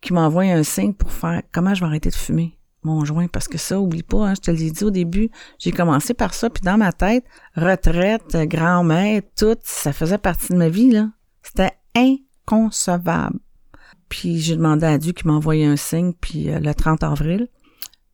qui 0.00 0.12
m'envoie 0.12 0.44
un 0.44 0.62
signe 0.62 0.94
pour 0.94 1.12
faire 1.12 1.42
comment 1.52 1.74
je 1.74 1.80
vais 1.80 1.86
arrêter 1.86 2.08
de 2.08 2.14
fumer 2.14 2.58
mon 2.82 3.04
joint? 3.04 3.26
Parce 3.28 3.48
que 3.48 3.58
ça 3.58 3.78
oublie 3.78 4.02
pas 4.02 4.28
hein, 4.28 4.34
je 4.34 4.40
te 4.40 4.50
l'ai 4.50 4.70
dit 4.70 4.84
au 4.84 4.90
début 4.90 5.30
j'ai 5.58 5.72
commencé 5.72 6.14
par 6.14 6.32
ça 6.32 6.48
puis 6.48 6.62
dans 6.62 6.78
ma 6.78 6.92
tête 6.92 7.24
retraite 7.56 8.36
grand-mère 8.48 9.22
tout 9.36 9.56
ça 9.64 9.92
faisait 9.92 10.18
partie 10.18 10.52
de 10.52 10.58
ma 10.58 10.68
vie 10.68 10.92
là. 10.92 11.10
C'était 11.42 11.72
inconcevable. 11.96 13.38
Puis 14.08 14.38
j'ai 14.38 14.56
demandé 14.56 14.86
à 14.86 14.98
Dieu 14.98 15.12
qu'il 15.12 15.26
m'envoyait 15.26 15.66
un 15.66 15.76
signe 15.76 16.12
puis 16.12 16.50
euh, 16.50 16.60
le 16.60 16.74
30 16.74 17.02
avril 17.02 17.48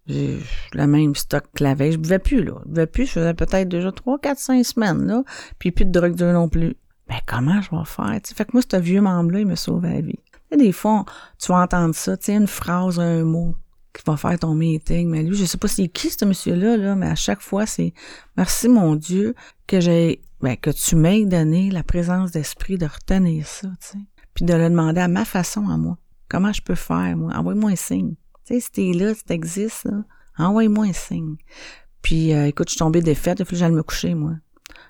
j'ai 0.06 0.38
le 0.74 0.87
même 0.87 1.14
stock 1.14 1.44
que 1.54 1.62
la 1.62 1.74
veille 1.74 1.92
je 1.92 1.98
buvais 1.98 2.18
plus 2.18 2.42
là. 2.42 2.54
Je 2.64 2.70
buvais 2.70 2.87
plus 2.87 3.06
je 3.06 3.12
faisais 3.12 3.34
peut-être 3.34 3.68
déjà 3.68 3.92
3 3.92 4.18
4 4.18 4.38
5 4.38 4.64
semaines 4.64 5.06
là 5.06 5.22
puis 5.58 5.70
plus 5.70 5.84
de 5.84 5.92
drogue 5.92 6.14
dure 6.14 6.32
non 6.32 6.48
plus 6.48 6.76
mais 7.08 7.20
comment 7.26 7.60
je 7.60 7.70
vais 7.70 7.84
faire 7.84 8.20
tu 8.22 8.34
fait 8.34 8.44
que 8.44 8.50
moi 8.52 8.62
ce 8.68 8.76
vieux 8.76 9.00
membre 9.00 9.32
là 9.32 9.40
il 9.40 9.46
me 9.46 9.56
sauvait 9.56 9.94
la 9.94 10.00
vie 10.00 10.18
des 10.56 10.72
fois 10.72 11.04
tu 11.38 11.50
vas 11.50 11.62
entendre 11.62 11.94
ça 11.94 12.16
tu 12.16 12.30
une 12.32 12.46
phrase 12.46 13.00
un 13.00 13.24
mot 13.24 13.54
qui 13.94 14.02
va 14.04 14.16
faire 14.16 14.38
ton 14.38 14.54
meeting. 14.54 15.08
Mais 15.08 15.22
lui, 15.22 15.36
je 15.36 15.44
sais 15.44 15.56
pas 15.56 15.68
c'est 15.68 15.88
qui 15.88 16.10
ce 16.10 16.24
monsieur-là, 16.24 16.76
là, 16.76 16.96
mais 16.96 17.06
à 17.06 17.14
chaque 17.14 17.40
fois, 17.40 17.64
c'est 17.64 17.94
merci 18.36 18.68
mon 18.68 18.96
Dieu 18.96 19.34
que 19.66 19.80
j'ai 19.80 20.20
ben, 20.40 20.56
que 20.56 20.70
tu 20.70 20.96
m'aies 20.96 21.24
donné 21.24 21.70
la 21.70 21.82
présence 21.82 22.32
d'esprit 22.32 22.76
de 22.76 22.84
retenir 22.84 23.46
ça, 23.46 23.68
tu 23.80 23.98
sais. 23.98 23.98
Puis 24.34 24.44
de 24.44 24.52
le 24.52 24.68
demander 24.68 25.00
à 25.00 25.08
ma 25.08 25.24
façon 25.24 25.68
à 25.70 25.78
moi. 25.78 25.96
Comment 26.28 26.52
je 26.52 26.60
peux 26.60 26.74
faire, 26.74 27.16
moi? 27.16 27.32
Envoie-moi 27.34 27.70
un 27.70 27.76
signe. 27.76 28.14
Tu 28.44 28.54
sais, 28.54 28.60
si 28.60 28.70
t'es 28.72 28.92
là, 28.92 29.14
si 29.14 29.24
t'existes, 29.24 29.88
envoie-moi 30.36 30.86
un 30.86 30.92
signe. 30.92 31.36
Puis 32.02 32.34
euh, 32.34 32.48
écoute, 32.48 32.68
je 32.68 32.72
suis 32.72 32.78
tombée 32.78 33.00
défaite, 33.00 33.38
il 33.38 33.46
faut 33.46 33.52
que 33.52 33.56
j'aille 33.56 33.72
me 33.72 33.82
coucher, 33.82 34.14
moi. 34.14 34.32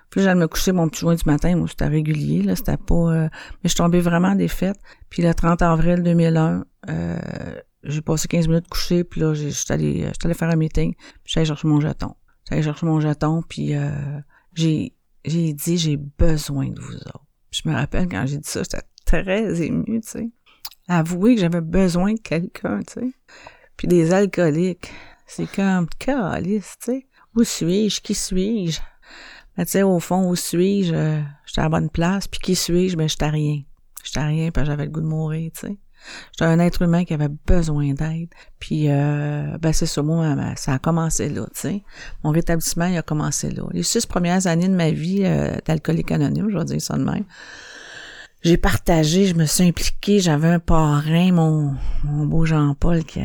Puis 0.09 0.21
j'allais 0.21 0.39
me 0.39 0.47
coucher 0.47 0.71
mon 0.71 0.87
petit 0.87 1.01
joint 1.01 1.15
du 1.15 1.23
matin, 1.25 1.55
moi, 1.55 1.67
c'était 1.67 1.87
régulier, 1.87 2.41
là, 2.41 2.55
c'était 2.55 2.77
pas... 2.77 2.95
Euh, 2.95 3.29
mais 3.63 3.69
je 3.69 3.75
tombée 3.75 3.99
vraiment 3.99 4.35
défaite. 4.35 4.77
Puis 5.09 5.23
le 5.23 5.33
30 5.33 5.61
avril 5.61 6.03
2001, 6.03 6.63
euh, 6.89 7.19
j'ai 7.83 8.01
passé 8.01 8.27
15 8.27 8.47
minutes 8.47 8.67
couché, 8.67 9.03
puis 9.03 9.21
là, 9.21 9.33
j'étais 9.33 9.73
allé, 9.73 10.09
allé 10.23 10.33
faire 10.33 10.49
un 10.49 10.55
meeting, 10.55 10.93
puis 10.95 11.33
j'allais 11.33 11.45
chercher 11.45 11.67
mon 11.67 11.79
jeton. 11.79 12.15
J'allais 12.49 12.63
chercher 12.63 12.85
mon 12.85 12.99
jeton, 12.99 13.41
puis 13.47 13.75
euh, 13.75 13.89
j'ai, 14.53 14.93
j'ai 15.25 15.53
dit, 15.53 15.77
j'ai 15.77 15.97
besoin 15.97 16.69
de 16.69 16.79
vous 16.79 16.95
autres. 16.95 17.25
je 17.51 17.67
me 17.67 17.73
rappelle, 17.73 18.07
quand 18.07 18.25
j'ai 18.25 18.37
dit 18.37 18.49
ça, 18.49 18.61
j'étais 18.63 18.83
très 19.05 19.61
émue, 19.61 20.01
tu 20.01 20.07
sais. 20.07 20.29
Avouer 20.87 21.35
que 21.35 21.41
j'avais 21.41 21.61
besoin 21.61 22.13
de 22.13 22.19
quelqu'un, 22.19 22.79
tu 22.79 22.93
sais. 22.93 23.11
Puis 23.77 23.87
des 23.87 24.13
alcooliques, 24.13 24.91
c'est 25.25 25.47
comme, 25.47 25.87
calice, 25.99 26.75
tu 26.79 26.91
sais. 26.91 27.07
Où 27.35 27.43
suis-je? 27.43 28.01
Qui 28.01 28.13
suis-je? 28.13 28.79
Tu 29.57 29.65
sais, 29.67 29.83
au 29.83 29.99
fond, 29.99 30.29
où 30.29 30.35
suis-je? 30.35 31.21
J'étais 31.45 31.59
à 31.59 31.63
la 31.63 31.69
bonne 31.69 31.89
place. 31.89 32.27
Puis 32.27 32.39
qui 32.39 32.55
suis-je? 32.55 32.97
Ben, 32.97 33.07
j'étais 33.07 33.29
rien. 33.29 33.61
J'étais 34.03 34.23
rien, 34.23 34.51
parce 34.51 34.65
que 34.65 34.71
j'avais 34.71 34.85
le 34.85 34.91
goût 34.91 35.01
de 35.01 35.07
mourir, 35.07 35.51
tu 35.53 35.67
sais. 35.67 35.77
J'étais 36.31 36.45
un 36.45 36.59
être 36.59 36.81
humain 36.81 37.05
qui 37.05 37.13
avait 37.13 37.29
besoin 37.47 37.93
d'aide. 37.93 38.29
Puis, 38.59 38.89
euh, 38.89 39.57
ben 39.59 39.73
c'est 39.73 39.85
ça, 39.85 40.01
moi, 40.03 40.35
ça 40.55 40.73
a 40.73 40.79
commencé 40.79 41.29
là, 41.29 41.45
tu 41.53 41.61
sais. 41.61 41.83
Mon 42.23 42.31
rétablissement, 42.31 42.85
il 42.85 42.97
a 42.97 43.01
commencé 43.01 43.49
là. 43.49 43.63
Les 43.71 43.83
six 43.83 44.05
premières 44.05 44.47
années 44.47 44.67
de 44.67 44.75
ma 44.75 44.91
vie 44.91 45.23
euh, 45.23 45.55
d'alcoolique 45.65 46.11
anonyme, 46.11 46.49
je 46.49 46.57
vais 46.57 46.65
dire 46.65 46.81
ça 46.81 46.97
de 46.97 47.03
même, 47.03 47.25
j'ai 48.45 48.57
partagé, 48.57 49.25
je 49.25 49.33
me 49.33 49.45
suis 49.45 49.63
impliquée, 49.63 50.19
j'avais 50.19 50.49
un 50.49 50.59
parrain, 50.59 51.31
mon, 51.31 51.73
mon 52.03 52.27
beau 52.27 52.45
Jean-Paul 52.45 53.03
qui, 53.03 53.19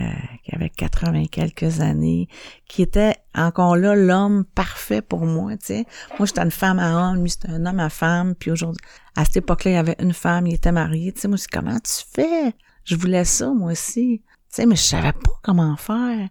qui, 0.45 0.55
avait 0.55 0.71
80 0.71 1.27
quelques 1.31 1.81
années, 1.81 2.27
qui 2.67 2.81
était 2.81 3.17
encore 3.35 3.77
là 3.77 3.95
l'homme 3.95 4.47
parfait 4.55 5.03
pour 5.03 5.27
moi, 5.27 5.59
tu 5.59 5.67
sais. 5.67 5.85
Moi, 6.19 6.25
j'étais 6.25 6.41
une 6.41 6.51
femme 6.51 6.79
à 6.79 7.11
homme, 7.11 7.21
lui, 7.21 7.29
c'était 7.29 7.51
un 7.51 7.67
homme 7.67 7.81
à 7.81 7.91
femme, 7.91 8.35
puis 8.35 8.51
aujourd'hui, 8.51 8.81
à 9.15 9.27
cette 9.27 9.37
époque-là, 9.37 9.71
il 9.71 9.75
y 9.75 9.77
avait 9.77 9.97
une 9.99 10.15
femme, 10.15 10.47
il 10.47 10.55
était 10.55 10.73
marié, 10.73 11.13
tu 11.13 11.21
sais. 11.21 11.29
Moi, 11.29 11.37
je 11.37 11.45
comment 11.53 11.79
tu 11.81 12.03
fais? 12.15 12.55
Je 12.85 12.97
voulais 12.97 13.27
ça, 13.27 13.53
moi 13.53 13.73
aussi. 13.73 14.23
Tu 14.25 14.33
sais, 14.49 14.65
mais 14.65 14.77
je 14.77 14.83
savais 14.83 15.13
pas 15.13 15.39
comment 15.43 15.77
faire. 15.77 16.31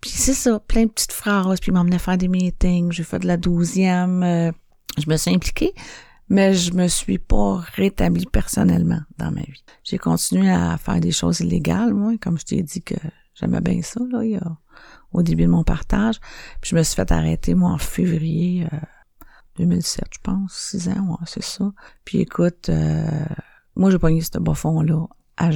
Puis 0.00 0.10
c'est 0.10 0.34
ça, 0.34 0.58
plein 0.58 0.86
de 0.86 0.90
petites 0.90 1.12
phrases, 1.12 1.60
puis 1.60 1.70
il 1.70 1.74
m'emmenait 1.74 2.00
faire 2.00 2.18
des 2.18 2.26
meetings, 2.26 2.90
j'ai 2.90 3.04
fait 3.04 3.20
de 3.20 3.28
la 3.28 3.36
douzième, 3.36 4.24
euh, 4.24 4.50
je 4.98 5.08
me 5.08 5.16
suis 5.16 5.32
impliquée, 5.32 5.72
mais 6.28 6.54
je 6.54 6.72
me 6.72 6.88
suis 6.88 7.18
pas 7.18 7.56
rétablie 7.74 8.26
personnellement 8.26 9.00
dans 9.18 9.30
ma 9.30 9.42
vie. 9.42 9.64
J'ai 9.82 9.98
continué 9.98 10.50
à 10.50 10.76
faire 10.78 11.00
des 11.00 11.12
choses 11.12 11.40
illégales, 11.40 11.94
moi, 11.94 12.12
comme 12.20 12.38
je 12.38 12.44
t'ai 12.44 12.62
dit 12.62 12.82
que 12.82 12.94
j'aimais 13.34 13.60
bien 13.60 13.82
ça, 13.82 14.00
là, 14.10 14.24
il 14.24 14.32
y 14.32 14.36
a, 14.36 14.56
au 15.12 15.22
début 15.22 15.44
de 15.44 15.48
mon 15.48 15.64
partage. 15.64 16.20
Puis 16.60 16.70
je 16.70 16.76
me 16.76 16.82
suis 16.82 16.96
fait 16.96 17.10
arrêter, 17.12 17.54
moi, 17.54 17.70
en 17.70 17.78
février 17.78 18.66
euh, 18.72 18.76
2007, 19.58 20.04
je 20.12 20.18
pense, 20.22 20.52
six 20.52 20.88
ans, 20.88 21.06
ouais, 21.10 21.26
c'est 21.26 21.42
ça. 21.42 21.72
Puis 22.04 22.18
écoute, 22.18 22.68
euh, 22.68 23.24
moi, 23.76 23.90
j'ai 23.90 23.98
pogné 23.98 24.20
ce 24.20 24.38
bas 24.38 24.54
fond-là 24.54 25.06
à 25.36 25.50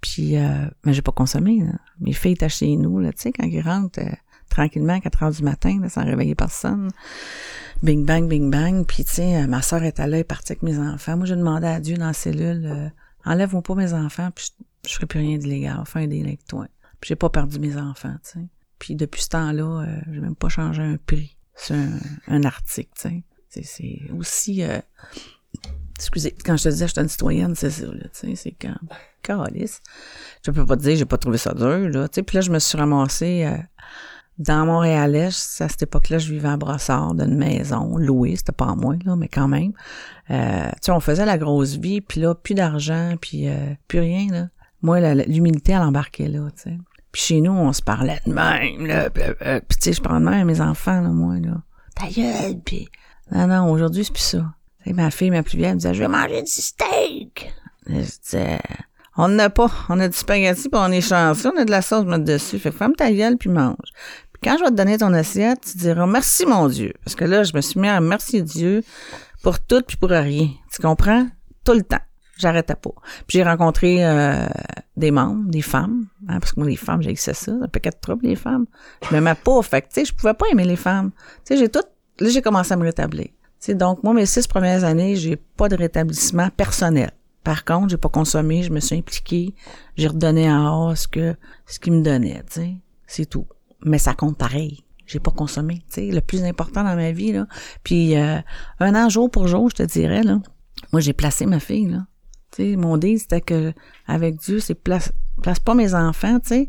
Puis, 0.00 0.36
euh, 0.36 0.66
mais 0.84 0.92
j'ai 0.92 1.02
pas 1.02 1.12
consommé. 1.12 1.60
Là. 1.60 1.72
Mes 2.00 2.12
filles 2.12 2.32
étaient 2.32 2.48
chez 2.48 2.76
nous, 2.76 2.98
là, 2.98 3.12
tu 3.12 3.22
sais, 3.22 3.32
quand 3.32 3.46
ils 3.46 3.60
rentrent, 3.60 4.00
euh, 4.00 4.14
tranquillement 4.54 4.94
à 4.94 5.00
4 5.00 5.22
heures 5.22 5.30
du 5.30 5.42
matin, 5.42 5.78
là, 5.80 5.88
sans 5.88 6.04
réveiller 6.04 6.34
personne. 6.34 6.90
Bing 7.82 8.04
bang, 8.04 8.28
bing 8.28 8.50
bang. 8.50 8.86
Puis, 8.86 9.04
tu 9.04 9.12
sais, 9.12 9.46
ma 9.46 9.62
soeur 9.62 9.82
est 9.82 9.98
allée, 10.00 10.18
elle 10.18 10.24
partie 10.24 10.52
avec 10.52 10.62
mes 10.62 10.78
enfants. 10.78 11.16
Moi, 11.16 11.26
j'ai 11.26 11.36
demandé 11.36 11.66
à 11.66 11.80
Dieu 11.80 11.96
dans 11.96 12.06
la 12.06 12.12
cellule, 12.12 12.66
euh, 12.66 12.88
enlève-moi 13.24 13.62
pas 13.62 13.74
mes 13.74 13.92
enfants, 13.92 14.30
puis 14.34 14.52
je, 14.86 14.94
ferai 14.94 15.06
plus 15.06 15.20
rien 15.20 15.38
d'illégal. 15.38 15.78
Enfin, 15.80 16.06
deal 16.06 16.26
avec 16.26 16.44
toi. 16.46 16.66
Puis 17.00 17.08
j'ai 17.08 17.16
pas 17.16 17.30
perdu 17.30 17.58
mes 17.58 17.76
enfants, 17.76 18.14
tu 18.24 18.38
sais. 18.38 18.46
Puis 18.78 18.94
depuis 18.94 19.22
ce 19.22 19.28
temps-là, 19.30 19.84
euh, 19.86 20.00
j'ai 20.12 20.20
même 20.20 20.36
pas 20.36 20.48
changé 20.48 20.82
un 20.82 20.96
prix 20.96 21.36
sur 21.56 21.76
un, 22.28 22.42
article, 22.44 22.90
tu 22.96 23.22
sais. 23.48 23.64
C'est, 23.64 24.00
aussi... 24.18 24.62
Euh, 24.62 24.80
excusez, 25.96 26.34
quand 26.44 26.56
je 26.56 26.64
te 26.64 26.68
disais 26.70 26.86
je 26.86 26.92
suis 26.92 27.00
une 27.00 27.08
citoyenne, 27.08 27.54
c'est 27.54 27.70
ça, 27.70 27.86
là, 27.86 28.04
tu 28.12 28.28
sais, 28.28 28.34
c'est 28.34 28.56
quand... 28.60 28.74
Calice. 29.22 29.80
Je 30.44 30.50
peux 30.50 30.66
pas 30.66 30.76
te 30.76 30.82
dire, 30.82 30.96
j'ai 30.96 31.04
pas 31.04 31.18
trouvé 31.18 31.38
ça 31.38 31.54
dur, 31.54 31.88
là, 31.88 32.08
tu 32.08 32.16
sais. 32.16 32.22
Puis 32.22 32.36
là, 32.36 32.40
je 32.40 32.50
me 32.50 32.58
suis 32.58 32.76
ramassée 32.76 33.44
euh, 33.44 33.56
dans 34.38 34.66
Montréal-Est. 34.66 35.60
À 35.60 35.68
cette 35.68 35.82
époque-là, 35.82 36.18
je 36.18 36.32
vivais 36.32 36.48
à 36.48 36.56
Brossard, 36.56 37.14
d'une 37.14 37.36
maison 37.36 37.96
louée, 37.96 38.36
c'était 38.36 38.52
pas 38.52 38.66
à 38.66 38.74
moi, 38.74 38.96
là, 39.04 39.16
mais 39.16 39.28
quand 39.28 39.48
même. 39.48 39.72
Euh, 40.30 40.68
tu 40.70 40.78
sais, 40.82 40.92
on 40.92 41.00
faisait 41.00 41.26
la 41.26 41.38
grosse 41.38 41.76
vie, 41.76 42.00
puis 42.00 42.20
là, 42.20 42.34
plus 42.34 42.54
d'argent, 42.54 43.14
puis 43.20 43.48
euh, 43.48 43.74
plus 43.88 44.00
rien, 44.00 44.26
là. 44.30 44.48
Moi, 44.82 45.00
l'humilité, 45.14 45.72
elle 45.72 45.82
embarquait 45.82 46.28
là, 46.28 46.48
tu 46.56 46.62
sais. 46.62 46.78
Puis 47.12 47.22
chez 47.22 47.40
nous, 47.40 47.52
on 47.52 47.72
se 47.72 47.82
parlait 47.82 48.20
de 48.26 48.32
même, 48.32 48.86
là. 48.86 49.10
Puis, 49.10 49.22
euh, 49.22 49.60
puis 49.60 49.78
tu 49.78 49.84
sais, 49.84 49.92
je 49.92 50.00
parle 50.00 50.20
de 50.20 50.30
même 50.30 50.40
à 50.40 50.44
mes 50.44 50.60
enfants, 50.60 51.00
là, 51.00 51.08
moi, 51.08 51.36
là. 51.38 51.62
Ta 51.94 52.08
gueule, 52.08 52.60
puis... 52.64 52.88
Non, 53.30 53.46
non, 53.46 53.70
aujourd'hui, 53.70 54.04
c'est 54.04 54.12
plus 54.12 54.20
ça. 54.20 54.54
Tu 54.82 54.90
sais, 54.90 54.92
ma 54.94 55.10
fille, 55.10 55.30
ma 55.30 55.42
plus 55.42 55.56
vieille, 55.56 55.68
elle 55.68 55.74
me 55.74 55.80
disait, 55.80 55.94
je 55.94 56.00
vais 56.00 56.08
manger 56.08 56.42
du 56.42 56.50
steak. 56.50 57.54
Je 57.86 57.94
disais, 57.94 58.60
on 59.16 59.28
n'a 59.28 59.50
pas. 59.50 59.70
On 59.88 60.00
a 60.00 60.08
du 60.08 60.16
spaghetti, 60.16 60.68
puis 60.68 60.80
on 60.82 60.90
est 60.90 61.00
chanceux, 61.00 61.50
on 61.54 61.60
a 61.60 61.64
de 61.64 61.70
la 61.70 61.82
sauce 61.82 62.04
mettre 62.04 62.24
dessus. 62.24 62.58
Fait 62.58 62.70
que 62.70 62.76
ferme 62.76 62.94
ta 62.94 63.12
gueule, 63.12 63.36
puis 63.36 63.50
mange. 63.50 63.76
Puis 64.32 64.40
quand 64.42 64.56
je 64.58 64.64
vais 64.64 64.70
te 64.70 64.74
donner 64.74 64.98
ton 64.98 65.12
assiette, 65.12 65.60
tu 65.70 65.78
diras, 65.78 66.06
merci, 66.06 66.46
mon 66.46 66.68
Dieu. 66.68 66.92
Parce 67.04 67.14
que 67.14 67.24
là, 67.24 67.42
je 67.42 67.54
me 67.54 67.60
suis 67.60 67.78
mis 67.78 67.88
à 67.88 67.96
remercier 67.96 68.42
Dieu 68.42 68.82
pour 69.42 69.60
tout, 69.60 69.82
puis 69.86 69.96
pour 69.96 70.10
rien. 70.10 70.48
Tu 70.72 70.80
comprends? 70.80 71.26
Tout 71.64 71.74
le 71.74 71.82
temps. 71.82 72.00
J'arrêtais 72.38 72.74
pas. 72.74 72.90
Puis 73.26 73.38
j'ai 73.38 73.44
rencontré 73.44 74.04
euh, 74.04 74.46
des 74.96 75.10
membres, 75.10 75.48
des 75.48 75.62
femmes, 75.62 76.06
hein, 76.28 76.40
parce 76.40 76.52
que 76.52 76.60
moi, 76.60 76.68
les 76.68 76.76
femmes, 76.76 77.02
j'ai 77.02 77.14
ça, 77.14 77.34
ça, 77.34 77.52
paquet 77.70 77.90
de 77.90 77.96
troubles, 78.00 78.26
les 78.26 78.36
femmes. 78.36 78.66
Je 79.08 79.14
m'aimais 79.14 79.34
pas, 79.34 79.60
fait 79.62 79.82
que, 79.82 79.88
tu 79.88 79.94
sais, 79.94 80.04
je 80.06 80.14
pouvais 80.14 80.34
pas 80.34 80.46
aimer 80.50 80.64
les 80.64 80.76
femmes. 80.76 81.10
Tu 81.44 81.54
sais, 81.54 81.56
j'ai 81.58 81.68
tout, 81.68 81.84
là, 82.18 82.28
j'ai 82.30 82.42
commencé 82.42 82.72
à 82.72 82.76
me 82.76 82.84
rétablir. 82.84 83.26
Tu 83.26 83.32
sais, 83.60 83.74
donc, 83.74 84.02
moi, 84.02 84.14
mes 84.14 84.26
six 84.26 84.46
premières 84.46 84.82
années, 84.82 85.14
j'ai 85.14 85.36
pas 85.36 85.68
de 85.68 85.76
rétablissement 85.76 86.48
personnel. 86.56 87.12
Par 87.44 87.64
contre, 87.64 87.90
j'ai 87.90 87.96
pas 87.96 88.08
consommé, 88.08 88.62
je 88.62 88.72
me 88.72 88.80
suis 88.80 88.96
impliquée, 88.96 89.54
j'ai 89.96 90.08
redonné 90.08 90.50
en 90.50 90.90
haut 90.90 90.94
ce 90.94 91.08
que, 91.08 91.34
ce 91.66 91.80
qui 91.80 91.90
me 91.90 92.02
donnait, 92.02 92.42
tu 92.44 92.60
sais. 92.60 92.76
C'est 93.06 93.26
tout. 93.26 93.46
Mais 93.84 93.98
ça 93.98 94.14
compte 94.14 94.38
pareil. 94.38 94.84
J'ai 95.06 95.18
pas 95.18 95.32
consommé, 95.32 95.82
tu 95.88 95.94
sais, 95.94 96.06
le 96.10 96.20
plus 96.20 96.44
important 96.44 96.84
dans 96.84 96.94
ma 96.94 97.10
vie, 97.10 97.32
là. 97.32 97.46
Puis, 97.82 98.16
euh, 98.16 98.38
un 98.78 98.94
an 98.94 99.08
jour 99.08 99.30
pour 99.30 99.48
jour, 99.48 99.68
je 99.70 99.76
te 99.76 99.82
dirais, 99.82 100.22
là. 100.22 100.40
Moi, 100.92 101.00
j'ai 101.00 101.12
placé 101.12 101.46
ma 101.46 101.58
fille, 101.58 101.88
là. 101.88 102.06
Tu 102.52 102.62
sais, 102.62 102.76
mon 102.76 102.96
deal, 102.96 103.18
c'était 103.18 103.40
que, 103.40 103.72
avec 104.06 104.36
Dieu, 104.36 104.60
c'est 104.60 104.74
place, 104.74 105.12
place 105.42 105.58
pas 105.58 105.74
mes 105.74 105.94
enfants, 105.94 106.38
tu 106.38 106.48
sais. 106.48 106.68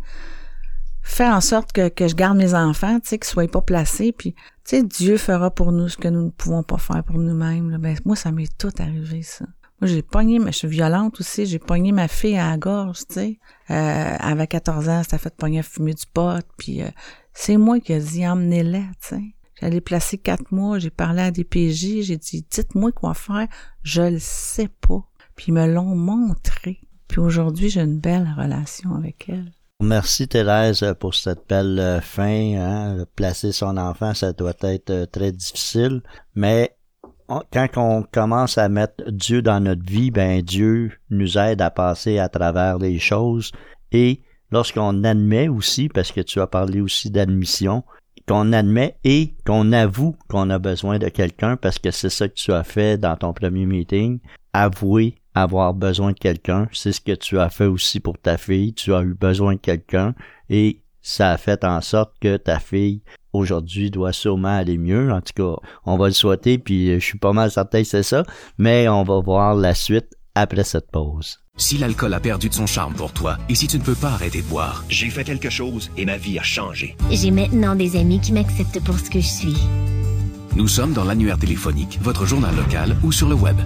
Fais 1.03 1.29
en 1.29 1.41
sorte 1.41 1.71
que, 1.73 1.89
que 1.89 2.07
je 2.07 2.15
garde 2.15 2.37
mes 2.37 2.55
enfants, 2.55 2.99
tu 2.99 3.09
sais, 3.09 3.19
qu'ils 3.19 3.29
soient 3.29 3.47
pas 3.47 3.61
placés, 3.61 4.11
puis, 4.11 4.33
tu 4.33 4.41
sais, 4.63 4.83
Dieu 4.83 5.17
fera 5.17 5.51
pour 5.51 5.71
nous 5.71 5.89
ce 5.89 5.97
que 5.97 6.07
nous 6.07 6.25
ne 6.25 6.29
pouvons 6.31 6.63
pas 6.63 6.77
faire 6.77 7.03
pour 7.03 7.19
nous-mêmes. 7.19 7.77
Ben, 7.77 7.95
moi, 8.05 8.15
ça 8.15 8.31
m'est 8.31 8.57
tout 8.57 8.71
arrivé, 8.79 9.21
ça. 9.21 9.45
J'ai 9.85 10.01
pogné, 10.01 10.39
mais 10.39 10.51
je 10.51 10.59
suis 10.59 10.67
violente 10.67 11.19
aussi, 11.19 11.45
j'ai 11.45 11.59
pogné 11.59 11.91
ma 11.91 12.07
fille 12.07 12.37
à 12.37 12.51
la 12.51 12.57
gorge, 12.57 12.99
tu 13.07 13.13
sais. 13.13 13.39
Euh, 13.69 14.15
avec 14.19 14.51
14 14.51 14.89
ans, 14.89 15.01
c'était 15.03 15.17
fait 15.17 15.35
pogner 15.35 15.59
à 15.59 15.63
fumer 15.63 15.93
du 15.93 16.05
pot, 16.05 16.41
puis 16.57 16.81
euh, 16.81 16.89
c'est 17.33 17.57
moi 17.57 17.79
qui 17.79 17.93
ai 17.93 17.99
dit, 17.99 18.27
emmenez-la, 18.27 18.79
tu 18.79 19.07
sais. 19.15 19.21
J'allais 19.59 19.81
placer 19.81 20.17
quatre 20.17 20.51
mois, 20.51 20.79
j'ai 20.79 20.89
parlé 20.89 21.21
à 21.21 21.31
des 21.31 21.43
PJ, 21.43 22.01
j'ai 22.01 22.17
dit, 22.17 22.45
dites-moi 22.49 22.91
quoi 22.91 23.13
faire, 23.13 23.47
je 23.81 24.01
le 24.01 24.19
sais 24.19 24.67
pas. 24.67 25.07
Puis 25.35 25.45
ils 25.49 25.53
me 25.53 25.65
l'ont 25.65 25.95
montré. 25.95 26.79
Puis 27.07 27.19
aujourd'hui, 27.19 27.69
j'ai 27.69 27.81
une 27.81 27.99
belle 27.99 28.33
relation 28.37 28.95
avec 28.95 29.29
elle. 29.29 29.51
Merci 29.79 30.27
Thérèse 30.27 30.85
pour 30.99 31.13
cette 31.13 31.47
belle 31.47 31.79
euh, 31.79 32.01
fin. 32.01 32.55
Hein. 32.55 33.05
Placer 33.15 33.51
son 33.51 33.77
enfant, 33.77 34.13
ça 34.13 34.33
doit 34.33 34.53
être 34.61 34.89
euh, 34.91 35.05
très 35.05 35.31
difficile, 35.31 36.01
mais 36.35 36.75
quand 37.27 37.67
on 37.77 38.03
commence 38.03 38.57
à 38.57 38.69
mettre 38.69 39.09
Dieu 39.09 39.41
dans 39.41 39.59
notre 39.59 39.85
vie, 39.85 40.11
ben 40.11 40.41
Dieu 40.41 40.91
nous 41.09 41.37
aide 41.37 41.61
à 41.61 41.71
passer 41.71 42.19
à 42.19 42.29
travers 42.29 42.77
les 42.77 42.99
choses. 42.99 43.51
Et 43.91 44.21
lorsqu'on 44.51 45.03
admet 45.03 45.47
aussi, 45.47 45.89
parce 45.89 46.11
que 46.11 46.21
tu 46.21 46.39
as 46.39 46.47
parlé 46.47 46.81
aussi 46.81 47.09
d'admission, 47.09 47.83
qu'on 48.27 48.53
admet 48.53 48.95
et 49.03 49.35
qu'on 49.45 49.71
avoue 49.71 50.15
qu'on 50.29 50.49
a 50.49 50.59
besoin 50.59 50.99
de 50.99 51.09
quelqu'un, 51.09 51.57
parce 51.57 51.79
que 51.79 51.91
c'est 51.91 52.09
ça 52.09 52.27
que 52.27 52.33
tu 52.33 52.53
as 52.53 52.63
fait 52.63 52.97
dans 52.97 53.15
ton 53.15 53.33
premier 53.33 53.65
meeting, 53.65 54.19
avouer 54.53 55.15
avoir 55.35 55.73
besoin 55.73 56.11
de 56.11 56.19
quelqu'un, 56.19 56.67
c'est 56.71 56.91
ce 56.91 57.01
que 57.01 57.13
tu 57.13 57.39
as 57.39 57.49
fait 57.49 57.65
aussi 57.65 57.99
pour 57.99 58.17
ta 58.17 58.37
fille, 58.37 58.73
tu 58.73 58.93
as 58.93 59.01
eu 59.01 59.15
besoin 59.15 59.53
de 59.53 59.59
quelqu'un 59.59 60.13
et 60.49 60.82
ça 61.03 61.31
a 61.31 61.37
fait 61.37 61.63
en 61.63 61.81
sorte 61.81 62.13
que 62.19 62.37
ta 62.37 62.59
fille 62.59 63.01
aujourd'hui 63.33 63.91
doit 63.91 64.13
sûrement 64.13 64.57
aller 64.57 64.77
mieux. 64.77 65.11
En 65.11 65.21
tout 65.21 65.33
cas, 65.35 65.61
on 65.85 65.97
va 65.97 66.07
le 66.07 66.13
souhaiter, 66.13 66.57
puis 66.57 66.93
je 66.93 67.05
suis 67.05 67.19
pas 67.19 67.33
mal 67.33 67.51
certain 67.51 67.81
que 67.81 67.87
c'est 67.87 68.03
ça, 68.03 68.23
mais 68.57 68.87
on 68.87 69.03
va 69.03 69.19
voir 69.19 69.53
la 69.53 69.75
suite 69.75 70.07
après 70.33 70.63
cette 70.63 70.89
pause. 70.89 71.39
Si 71.57 71.77
l'alcool 71.77 72.13
a 72.15 72.19
perdu 72.19 72.49
de 72.49 72.53
son 72.53 72.65
charme 72.65 72.95
pour 72.95 73.11
toi 73.11 73.37
et 73.47 73.53
si 73.53 73.67
tu 73.67 73.77
ne 73.77 73.83
peux 73.83 73.93
pas 73.93 74.09
arrêter 74.13 74.41
de 74.41 74.47
boire, 74.47 74.83
J'ai 74.89 75.11
fait 75.11 75.23
quelque 75.23 75.51
chose 75.51 75.91
et 75.97 76.05
ma 76.05 76.17
vie 76.17 76.39
a 76.39 76.43
changé. 76.43 76.95
J'ai 77.11 77.29
maintenant 77.29 77.75
des 77.75 77.95
amis 77.95 78.19
qui 78.19 78.33
m'acceptent 78.33 78.83
pour 78.83 78.97
ce 78.97 79.11
que 79.11 79.19
je 79.19 79.27
suis. 79.27 79.57
nous 80.55 80.67
sommes 80.67 80.93
dans 80.93 81.03
l'annuaire 81.03 81.37
téléphonique, 81.37 81.99
votre 82.01 82.25
journal 82.25 82.55
local 82.55 82.95
ou 83.03 83.11
sur 83.11 83.29
le 83.29 83.35
web. 83.35 83.57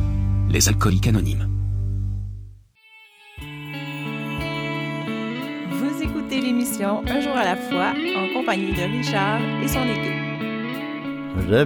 Les 0.49 0.67
alcooliques 0.67 1.07
anonymes. 1.07 1.56
Écoutez 6.77 6.77
l'émission 6.77 7.03
Un 7.07 7.21
jour 7.21 7.35
à 7.35 7.43
la 7.43 7.55
fois 7.55 7.93
en 8.15 8.31
compagnie 8.33 8.73
de 8.73 8.81
Richard 8.81 9.39
et 9.63 9.67
son 9.67 9.83
équipe. 9.83 10.13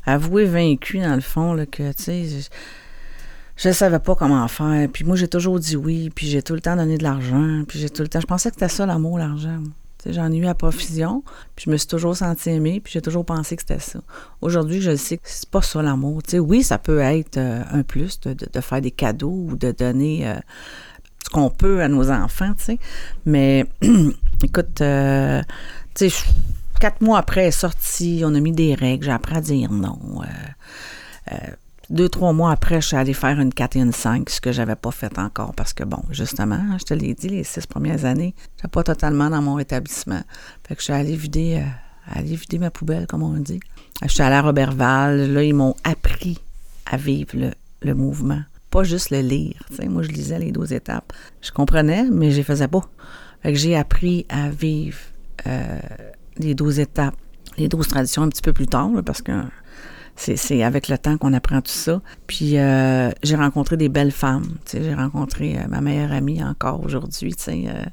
avouée 0.06 0.46
vaincue, 0.46 1.00
dans 1.00 1.16
le 1.16 1.22
fond, 1.22 1.54
là, 1.54 1.66
que, 1.66 1.92
tu 1.94 2.04
sais, 2.04 2.24
je, 2.26 2.48
je 3.56 3.74
savais 3.74 4.00
pas 4.00 4.16
comment 4.16 4.46
faire. 4.50 4.90
Puis 4.92 5.06
moi, 5.06 5.16
j'ai 5.16 5.30
toujours 5.30 5.60
dit 5.60 5.78
oui. 5.78 6.10
Puis 6.14 6.28
j'ai 6.28 6.42
tout 6.42 6.54
le 6.54 6.60
temps 6.60 6.76
donné 6.76 6.98
de 6.98 7.04
l'argent. 7.04 7.64
Puis 7.66 7.80
j'ai 7.80 7.90
tout 7.90 8.02
le 8.02 8.10
temps... 8.10 8.20
Je 8.20 8.28
pensais 8.28 8.50
que 8.50 8.56
c'était 8.56 8.68
ça, 8.68 8.86
l'amour, 8.86 9.20
l'argent. 9.20 9.60
J'en 10.06 10.32
ai 10.32 10.38
eu 10.38 10.46
à 10.48 10.54
profusion, 10.54 11.24
puis 11.56 11.66
je 11.66 11.72
me 11.72 11.78
suis 11.78 11.88
toujours 11.88 12.16
sentie 12.16 12.50
aimée, 12.50 12.80
puis 12.80 12.94
j'ai 12.94 13.02
toujours 13.02 13.26
pensé 13.26 13.56
que 13.56 13.62
c'était 13.62 13.80
ça. 13.80 14.00
Aujourd'hui, 14.42 14.80
je 14.82 14.96
sais 14.96 15.18
que 15.18 15.24
c'est 15.26 15.50
pas 15.50 15.62
ça 15.62 15.82
l'amour. 15.82 16.22
Oui, 16.34 16.64
ça 16.64 16.78
peut 16.78 17.00
être 17.00 17.38
euh, 17.38 17.64
un 17.72 17.84
plus 17.84 18.20
de, 18.22 18.34
de- 18.34 18.62
faire 18.62 18.82
des 18.82 18.92
cadeaux 18.92 19.46
ou 19.50 19.56
de 19.58 19.72
donner 19.72 20.28
euh, 20.28 20.36
ce 21.26 21.30
qu'on 21.30 21.50
peut 21.50 21.82
à 21.82 21.88
nos 21.90 22.10
enfants. 22.12 22.54
Mais 23.26 23.66
écoute, 24.44 24.82
euh, 24.82 25.42
quatre 26.80 27.02
mois 27.02 27.20
après, 27.20 27.42
elle 27.42 27.48
est 27.48 27.52
sortie, 27.52 28.22
on 28.26 28.34
a 28.36 28.40
mis 28.40 28.54
des 28.54 28.76
règles, 28.76 29.04
j'ai 29.06 29.12
appris 29.12 29.36
à 29.36 29.42
dire 29.42 29.72
non. 29.72 30.00
Euh, 31.92 31.96
deux, 31.96 32.10
trois 32.10 32.34
mois 32.34 32.52
après, 32.52 32.82
je 32.82 32.88
suis 32.88 32.96
allée 32.96 33.14
faire 33.14 33.40
une 33.40 33.54
4 33.54 33.76
et 33.76 33.80
une 33.80 33.92
5, 33.92 34.30
ce 34.30 34.42
que 34.42 34.52
j'avais 34.52 34.76
pas 34.76 34.92
fait 34.92 35.18
encore 35.18 35.54
parce 35.56 35.74
que, 35.74 35.84
bon, 35.84 36.02
justement, 36.12 36.78
je 36.78 36.86
te 36.86 36.94
l'ai 36.94 37.14
dit, 37.14 37.30
les 37.30 37.44
six 37.44 37.66
premières 37.68 38.06
années, 38.06 38.34
j'étais 38.58 38.68
pas 38.68 38.84
totalement 38.84 39.30
dans 39.30 39.42
mon 39.42 39.60
établissement. 39.60 40.22
Fait 40.68 40.76
que 40.76 40.82
je 40.82 40.86
suis 40.86 40.94
allée 40.94 41.16
vider, 41.16 41.62
euh, 41.64 42.18
aller 42.20 42.36
vider 42.36 42.60
ma 42.60 42.72
poubelle, 42.72 43.08
comme 43.08 43.24
on 43.24 43.34
dit. 43.34 43.60
Je 44.04 44.08
suis 44.08 44.24
allée 44.24 44.36
à 44.36 44.42
Robertval. 44.42 45.34
Là, 45.34 45.44
ils 45.44 45.54
m'ont 45.54 45.76
appris 45.84 46.38
à 46.86 46.98
vivre 46.98 47.32
le, 47.34 47.52
le 47.82 47.94
mouvement. 47.94 48.42
Pas 48.70 48.84
juste 48.84 49.10
le 49.10 49.22
lire. 49.22 49.62
sais 49.72 49.88
Moi, 49.88 50.04
je 50.04 50.10
lisais 50.10 50.40
les 50.40 50.52
12 50.52 50.74
étapes. 50.74 51.12
Je 51.42 51.52
comprenais, 51.52 52.06
mais 52.12 52.32
je 52.32 52.38
les 52.38 52.44
faisais 52.44 52.68
pas. 52.68 52.88
Fait 53.42 53.54
que 53.54 53.60
j'ai 53.60 53.76
appris 53.76 54.26
à 54.30 54.50
vivre 54.50 54.98
euh, 55.48 55.80
les 56.38 56.56
12 56.56 56.80
étapes, 56.80 57.16
les 57.58 57.68
12 57.68 57.88
traditions 57.88 58.24
un 58.24 58.30
petit 58.30 58.42
peu 58.42 58.54
plus 58.54 58.68
tard, 58.68 58.90
parce 59.06 59.22
que 59.22 59.32
c'est 60.20 60.64
avec 60.64 60.90
le 60.90 60.98
temps 60.98 61.18
qu'on 61.18 61.34
apprend 61.34 61.62
tout 61.62 61.72
ça. 61.72 62.02
Puis 62.28 62.58
euh, 62.58 63.10
j'ai 63.24 63.36
rencontré 63.36 63.78
des 63.78 63.90
belles 63.90 64.12
femmes. 64.12 64.58
J'ai 64.72 64.94
rencontré 64.94 65.58
euh, 65.58 65.68
ma 65.70 65.82
meilleure 65.82 66.12
amie 66.12 66.44
encore 66.44 66.84
aujourd'hui, 66.84 67.34
euh, 67.48 67.84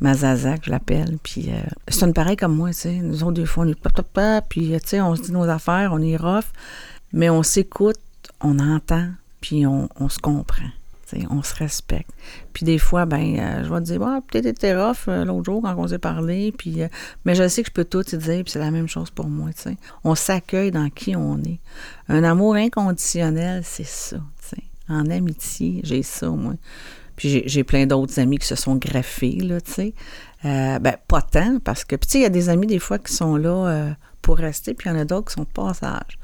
Mazaza, 0.00 0.58
que 0.58 0.66
je 0.66 0.70
l'appelle. 0.70 1.18
Puis 1.22 1.50
euh, 1.50 1.60
c'est 1.86 2.04
une 2.04 2.12
pareille 2.12 2.36
comme 2.36 2.56
moi. 2.56 2.72
sais 2.72 2.96
Nous 2.96 3.22
autres, 3.22 3.32
des 3.32 3.46
fois, 3.46 3.64
on 3.64 3.68
est 3.68 3.80
pop, 3.80 3.92
pop, 3.92 4.06
pop, 4.12 4.44
on 4.56 5.16
se 5.16 5.22
dit 5.22 5.32
nos 5.32 5.48
affaires, 5.48 5.90
on 5.92 6.02
est 6.02 6.16
rough, 6.16 6.52
mais 7.12 7.30
on 7.30 7.42
s'écoute, 7.42 8.00
on 8.40 8.58
entend, 8.58 9.08
puis 9.40 9.66
on, 9.66 9.88
on 10.00 10.08
se 10.08 10.18
comprend 10.18 10.70
on 11.30 11.42
se 11.42 11.54
respecte. 11.54 12.10
Puis 12.52 12.64
des 12.64 12.78
fois, 12.78 13.06
ben, 13.06 13.38
euh, 13.38 13.64
je 13.64 13.72
vais 13.72 13.80
te 13.80 13.84
dire, 13.84 14.00
peut-être 14.28 14.46
été 14.46 14.74
rough 14.74 15.08
euh, 15.08 15.24
l'autre 15.24 15.44
jour 15.44 15.62
quand 15.62 15.74
on 15.76 15.88
s'est 15.88 15.98
parlé, 15.98 16.52
puis, 16.52 16.82
euh, 16.82 16.88
mais 17.24 17.34
je 17.34 17.46
sais 17.48 17.62
que 17.62 17.68
je 17.68 17.72
peux 17.72 17.84
tout 17.84 18.02
te 18.02 18.16
dire, 18.16 18.42
puis 18.42 18.50
c'est 18.50 18.58
la 18.58 18.70
même 18.70 18.88
chose 18.88 19.10
pour 19.10 19.28
moi. 19.28 19.50
On 20.04 20.14
s'accueille 20.14 20.70
dans 20.70 20.88
qui 20.90 21.16
on 21.16 21.38
est. 21.38 21.60
Un 22.08 22.24
amour 22.24 22.56
inconditionnel, 22.56 23.62
c'est 23.64 23.86
ça. 23.86 24.16
En 24.90 25.10
amitié, 25.10 25.82
j'ai 25.84 26.02
ça, 26.02 26.30
moi. 26.30 26.54
Puis 27.14 27.42
j'ai 27.44 27.62
plein 27.62 27.84
d'autres 27.84 28.18
amis 28.20 28.38
qui 28.38 28.46
se 28.46 28.54
sont 28.54 28.76
greffés, 28.76 29.38
là, 29.40 29.60
tu 29.60 29.72
sais. 29.72 29.94
ben, 30.42 30.96
pas 31.08 31.20
tant, 31.20 31.58
parce 31.58 31.84
que, 31.84 31.94
tu 31.96 32.08
sais, 32.08 32.18
il 32.20 32.22
y 32.22 32.24
a 32.24 32.30
des 32.30 32.48
amis, 32.48 32.66
des 32.66 32.78
fois, 32.78 32.98
qui 32.98 33.12
sont 33.12 33.36
là 33.36 33.94
pour 34.22 34.38
rester, 34.38 34.72
puis 34.72 34.88
il 34.88 34.94
y 34.94 34.96
en 34.96 34.98
a 34.98 35.04
d'autres 35.04 35.28
qui 35.28 35.34
sont 35.34 35.42
de 35.42 35.48
passage. 35.48 36.18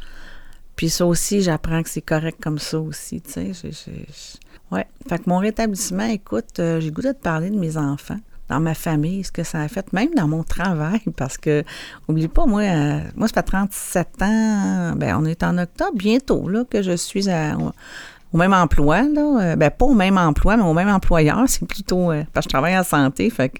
Puis 0.76 0.90
ça 0.90 1.06
aussi, 1.06 1.42
j'apprends 1.42 1.82
que 1.82 1.88
c'est 1.88 2.02
correct 2.02 2.38
comme 2.42 2.58
ça 2.58 2.80
aussi, 2.80 3.20
tu 3.20 3.54
sais. 3.54 3.70
Oui. 4.72 4.80
Fait 5.08 5.18
que 5.18 5.24
mon 5.28 5.38
rétablissement, 5.38 6.06
écoute, 6.06 6.58
euh, 6.58 6.80
j'ai 6.80 6.90
goût 6.90 7.02
de 7.02 7.12
parler 7.12 7.50
de 7.50 7.58
mes 7.58 7.76
enfants, 7.76 8.18
dans 8.48 8.60
ma 8.60 8.74
famille, 8.74 9.22
ce 9.22 9.30
que 9.30 9.44
ça 9.44 9.60
a 9.60 9.68
fait, 9.68 9.92
même 9.92 10.10
dans 10.16 10.26
mon 10.26 10.42
travail, 10.42 11.00
parce 11.16 11.36
que, 11.36 11.64
oublie 12.08 12.28
pas, 12.28 12.46
moi, 12.46 12.62
euh, 12.62 13.00
moi, 13.14 13.28
ça 13.28 13.34
fait 13.34 13.42
37 13.42 14.08
ans, 14.22 14.92
ben, 14.96 15.16
on 15.18 15.24
est 15.26 15.42
en 15.42 15.58
octobre, 15.58 15.92
bientôt, 15.94 16.48
là, 16.48 16.64
que 16.68 16.82
je 16.82 16.96
suis 16.96 17.28
au 18.32 18.36
même 18.36 18.52
emploi, 18.52 19.02
là. 19.02 19.40
Euh, 19.40 19.56
ben, 19.56 19.70
pas 19.70 19.84
au 19.84 19.94
même 19.94 20.18
emploi, 20.18 20.56
mais 20.56 20.64
au 20.64 20.72
même 20.72 20.88
employeur. 20.88 21.44
C'est 21.46 21.66
plutôt, 21.68 22.10
parce 22.32 22.46
que 22.46 22.50
je 22.50 22.54
travaille 22.54 22.76
en 22.76 22.82
santé, 22.82 23.30
fait 23.30 23.50
que 23.50 23.58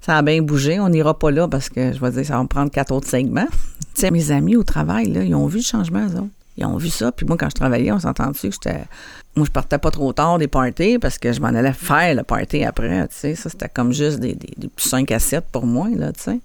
ça 0.00 0.16
a 0.16 0.22
bien 0.22 0.40
bougé. 0.42 0.78
On 0.78 0.88
n'ira 0.88 1.18
pas 1.18 1.32
là 1.32 1.48
parce 1.48 1.68
que, 1.68 1.92
je 1.92 1.98
vais 1.98 2.12
dire, 2.12 2.24
ça 2.24 2.36
va 2.36 2.42
me 2.44 2.48
prendre 2.48 2.70
quatre 2.70 2.92
autres 2.92 3.08
segments. 3.08 3.48
tu 3.94 4.00
sais, 4.00 4.12
mes 4.12 4.30
amis 4.30 4.54
au 4.54 4.62
travail, 4.62 5.12
là, 5.12 5.24
ils 5.24 5.34
ont 5.34 5.46
vu 5.46 5.58
le 5.58 5.64
changement, 5.64 6.06
eux. 6.06 6.28
Ils 6.56 6.66
ont 6.66 6.76
vu 6.76 6.90
ça, 6.90 7.12
puis 7.12 7.26
moi, 7.26 7.36
quand 7.36 7.48
je 7.48 7.54
travaillais, 7.54 7.92
on 7.92 8.00
s'entend 8.00 8.30
dessus 8.30 8.48
que 8.48 8.54
j'étais 8.54 8.84
moi, 9.34 9.46
je 9.46 9.50
partais 9.50 9.78
pas 9.78 9.90
trop 9.90 10.12
tard 10.12 10.38
des 10.38 10.48
parties 10.48 10.98
parce 10.98 11.18
que 11.18 11.32
je 11.32 11.40
m'en 11.40 11.48
allais 11.48 11.72
faire 11.72 12.14
le 12.14 12.22
party 12.22 12.64
après, 12.64 13.08
tu 13.08 13.14
sais. 13.14 13.34
Ça, 13.34 13.48
c'était 13.48 13.68
comme 13.68 13.92
juste 13.92 14.20
des, 14.20 14.34
des, 14.34 14.70
5 14.76 15.10
à 15.10 15.18
7 15.18 15.44
pour 15.50 15.66
moi, 15.66 15.88
là, 15.96 16.12
tu 16.12 16.22
sais. 16.22 16.40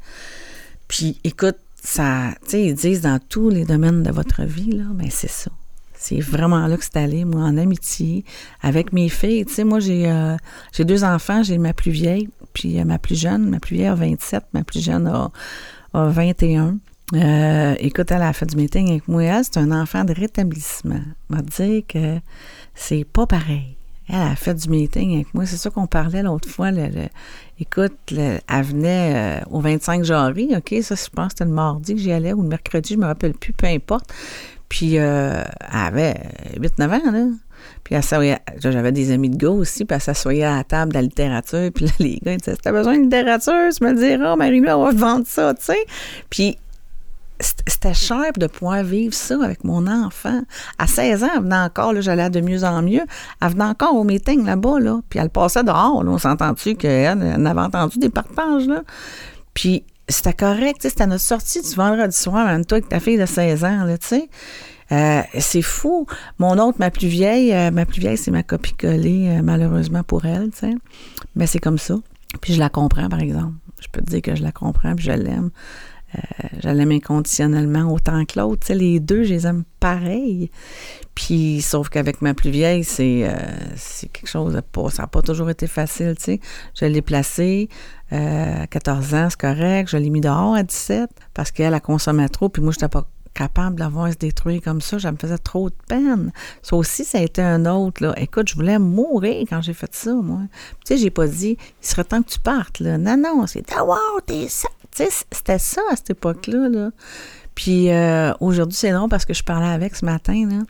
Puis, 0.87 1.19
écoute, 1.25 1.57
ça, 1.83 2.31
tu 2.43 2.51
sais, 2.51 2.65
ils 2.65 2.75
disent 2.75 3.01
dans 3.01 3.19
tous 3.19 3.49
les 3.49 3.65
domaines 3.65 4.03
de 4.03 4.11
votre 4.11 4.43
vie, 4.43 4.71
là, 4.71 4.85
ben 4.91 5.09
c'est 5.11 5.29
ça. 5.29 5.51
C'est 5.99 6.21
vraiment 6.21 6.65
là 6.67 6.77
que 6.77 6.83
c'est 6.83 6.95
allé, 6.95 7.25
moi, 7.25 7.41
en 7.41 7.57
amitié, 7.57 8.23
avec 8.61 8.93
mes 8.93 9.09
filles. 9.09 9.45
Tu 9.45 9.53
sais, 9.53 9.63
moi, 9.63 9.79
j'ai 9.79 10.09
euh, 10.09 10.37
deux 10.79 11.03
enfants. 11.03 11.43
J'ai 11.43 11.57
ma 11.57 11.73
plus 11.73 11.91
vieille, 11.91 12.29
puis 12.53 12.79
euh, 12.79 12.85
ma 12.85 12.99
plus 12.99 13.19
jeune. 13.19 13.49
Ma 13.49 13.59
plus 13.59 13.75
vieille 13.75 13.87
a 13.87 13.95
27, 13.95 14.43
ma 14.53 14.63
plus 14.63 14.83
jeune 14.83 15.07
a, 15.07 15.31
a 15.93 16.05
21. 16.09 16.77
Euh, 17.15 17.75
écoute, 17.79 18.11
elle 18.11 18.21
a 18.21 18.33
fait 18.33 18.45
du 18.45 18.57
meeting 18.57 18.89
avec 18.89 19.07
moi. 19.07 19.43
C'est 19.43 19.57
un 19.57 19.71
enfant 19.71 20.03
de 20.03 20.13
rétablissement. 20.13 21.01
m'a 21.29 21.41
dit 21.41 21.85
que 21.87 22.19
c'est 22.75 23.05
pas 23.05 23.25
pareil. 23.25 23.77
Elle 24.09 24.15
a 24.15 24.35
fait 24.35 24.53
du 24.53 24.69
meeting 24.69 25.15
avec 25.15 25.33
moi. 25.33 25.45
C'est 25.45 25.57
ça 25.57 25.69
qu'on 25.69 25.87
parlait 25.87 26.23
l'autre 26.23 26.49
fois. 26.49 26.69
écoute, 27.59 27.97
elle 28.09 28.63
venait 28.63 29.41
euh, 29.41 29.45
au 29.51 29.59
25 29.59 30.03
janvier, 30.03 30.55
OK? 30.55 30.75
Ça, 30.81 30.95
je 30.95 31.09
pense 31.09 31.27
que 31.27 31.31
c'était 31.31 31.45
le 31.45 31.51
mardi 31.51 31.95
que 31.95 32.01
j'y 32.01 32.11
allais 32.11 32.33
ou 32.33 32.41
le 32.41 32.47
mercredi, 32.47 32.93
je 32.93 32.99
me 32.99 33.05
rappelle 33.05 33.33
plus, 33.33 33.53
peu 33.53 33.67
importe. 33.67 34.13
Puis, 34.69 34.97
euh, 34.97 35.43
elle 35.61 35.79
avait 35.79 36.15
8-9 36.59 36.83
ans, 36.83 37.11
là. 37.11 37.25
Puis, 37.83 37.95
j'avais 38.59 38.91
des 38.91 39.11
amis 39.11 39.29
de 39.29 39.37
gars 39.37 39.49
aussi, 39.49 39.85
puis 39.85 39.95
elle 39.95 40.01
s'assoyait 40.01 40.43
à 40.43 40.57
la 40.57 40.63
table 40.65 40.91
de 40.91 40.97
la 40.97 41.01
littérature. 41.01 41.71
Puis 41.73 41.85
là, 41.85 41.91
les 41.99 42.19
gars, 42.21 42.33
ils 42.33 42.37
disaient, 42.37 42.55
si 42.55 42.61
t'as 42.61 42.71
besoin 42.73 42.97
de 42.97 43.03
littérature, 43.03 43.69
tu 43.75 43.83
me 43.83 43.93
diras, 43.93 44.35
Marie-Lou, 44.35 44.69
on 44.69 44.85
va 44.85 44.91
vendre 44.91 45.25
ça, 45.25 45.53
tu 45.53 45.65
sais. 45.65 45.85
Puis, 46.29 46.57
c'était 47.39 47.93
cher 47.93 48.31
de 48.37 48.47
pouvoir 48.47 48.83
vivre 48.83 49.13
ça 49.13 49.37
avec 49.43 49.63
mon 49.63 49.87
enfant. 49.87 50.41
À 50.77 50.87
16 50.87 51.23
ans, 51.23 51.29
elle 51.35 51.43
venait 51.43 51.55
encore, 51.55 51.93
là, 51.93 52.01
j'allais 52.01 52.29
de 52.29 52.41
mieux 52.41 52.63
en 52.63 52.81
mieux. 52.81 53.03
Elle 53.41 53.49
venait 53.49 53.63
encore 53.63 53.95
au 53.95 54.03
meeting 54.03 54.45
là-bas, 54.45 54.79
là. 54.79 54.99
Puis 55.09 55.19
elle 55.19 55.29
passait 55.29 55.63
dehors, 55.63 56.03
là. 56.03 56.11
On 56.11 56.17
s'entend-tu 56.17 56.75
qu'elle 56.75 57.21
elle 57.21 57.47
avait 57.47 57.61
entendu 57.61 57.99
des 57.99 58.09
partages, 58.09 58.67
là? 58.67 58.81
Puis 59.53 59.83
c'était 60.09 60.33
correct, 60.33 60.77
c'était 60.81 61.07
notre 61.07 61.23
sortie 61.23 61.61
du 61.61 61.75
vendredi 61.75 62.15
soir, 62.15 62.45
même 62.45 62.65
toi 62.65 62.77
avec 62.77 62.89
ta 62.89 62.99
fille 62.99 63.17
de 63.17 63.25
16 63.25 63.65
ans, 63.65 63.83
là, 63.83 63.97
tu 63.97 64.07
sais. 64.07 64.29
Euh, 64.91 65.21
c'est 65.37 65.61
fou. 65.61 66.05
Mon 66.39 66.57
autre, 66.59 66.77
ma 66.79 66.91
plus 66.91 67.07
vieille, 67.07 67.53
euh, 67.53 67.71
ma 67.71 67.85
plus 67.85 67.99
vieille, 67.99 68.17
c'est 68.17 68.31
ma 68.31 68.43
copie 68.43 68.73
collée, 68.73 69.27
euh, 69.29 69.41
malheureusement 69.43 70.03
pour 70.03 70.25
elle, 70.25 70.51
tu 70.51 70.59
sais. 70.59 70.73
Mais 71.35 71.45
c'est 71.45 71.59
comme 71.59 71.77
ça. 71.77 71.95
Puis 72.41 72.53
je 72.53 72.59
la 72.59 72.69
comprends, 72.69 73.09
par 73.09 73.19
exemple. 73.19 73.53
Je 73.81 73.87
peux 73.91 74.01
te 74.01 74.09
dire 74.09 74.21
que 74.21 74.35
je 74.35 74.43
la 74.43 74.51
comprends, 74.51 74.95
puis 74.95 75.05
je 75.05 75.11
l'aime. 75.11 75.49
Euh, 76.15 76.19
je 76.63 76.69
l'aime 76.69 76.91
inconditionnellement 76.91 77.91
autant 77.91 78.23
que 78.25 78.39
l'autre. 78.39 78.61
Tu 78.61 78.67
sais, 78.67 78.75
les 78.75 78.99
deux, 78.99 79.23
je 79.23 79.33
les 79.33 79.47
aime 79.47 79.63
pareil. 79.79 80.49
Puis, 81.15 81.61
sauf 81.61 81.89
qu'avec 81.89 82.21
ma 82.21 82.33
plus 82.33 82.49
vieille, 82.49 82.83
c'est 82.83 83.27
euh, 83.27 83.35
quelque 84.13 84.27
chose 84.27 84.53
de 84.53 84.61
pas. 84.61 84.89
Ça 84.89 85.03
n'a 85.03 85.07
pas 85.07 85.21
toujours 85.21 85.49
été 85.49 85.67
facile, 85.67 86.15
tu 86.17 86.23
sais. 86.23 86.39
Je 86.75 86.85
l'ai 86.85 87.01
placée 87.01 87.69
euh, 88.13 88.63
à 88.63 88.67
14 88.67 89.13
ans, 89.15 89.27
c'est 89.29 89.39
correct. 89.39 89.89
Je 89.89 89.97
l'ai 89.97 90.09
mis 90.09 90.21
dehors 90.21 90.55
à 90.55 90.63
17 90.63 91.09
parce 91.33 91.51
qu'elle 91.51 91.73
a 91.73 91.79
consommé 91.79 92.27
trop. 92.29 92.49
Puis 92.49 92.61
moi, 92.61 92.71
je 92.71 92.77
n'étais 92.77 92.89
pas 92.89 93.07
capable 93.37 93.77
d'avoir 93.77 94.11
se 94.11 94.17
détruire 94.17 94.61
comme 94.61 94.81
ça. 94.81 94.99
Ça 94.99 95.11
me 95.11 95.17
faisait 95.17 95.37
trop 95.37 95.69
de 95.69 95.75
peine. 95.87 96.31
Ça 96.61 96.75
aussi, 96.75 97.05
ça 97.05 97.19
a 97.19 97.21
été 97.21 97.41
un 97.41 97.65
autre. 97.65 98.03
Là. 98.03 98.13
Écoute, 98.17 98.49
je 98.49 98.55
voulais 98.55 98.79
mourir 98.79 99.45
quand 99.49 99.61
j'ai 99.61 99.73
fait 99.73 99.93
ça, 99.93 100.13
moi. 100.13 100.41
Tu 100.85 100.95
sais, 100.95 100.97
j'ai 100.97 101.09
pas 101.11 101.27
dit, 101.27 101.57
il 101.81 101.87
serait 101.87 102.03
temps 102.03 102.21
que 102.21 102.29
tu 102.29 102.39
partes. 102.39 102.79
Là. 102.79 102.97
Non, 102.97 103.17
non, 103.17 103.45
c'est 103.47 103.65
wow, 103.79 104.19
t'es 104.25 104.47
ça 104.47 104.69
c'était 105.31 105.59
ça 105.59 105.81
à 105.91 105.95
cette 105.95 106.11
époque-là. 106.11 106.69
Là. 106.69 106.91
Puis 107.55 107.91
euh, 107.91 108.33
aujourd'hui, 108.39 108.77
c'est 108.77 108.91
drôle 108.91 109.09
parce 109.09 109.25
que 109.25 109.33
je 109.33 109.43
parlais 109.43 109.67
avec 109.67 109.95
ce 109.95 110.05
matin. 110.05 110.47
Là. 110.49 110.63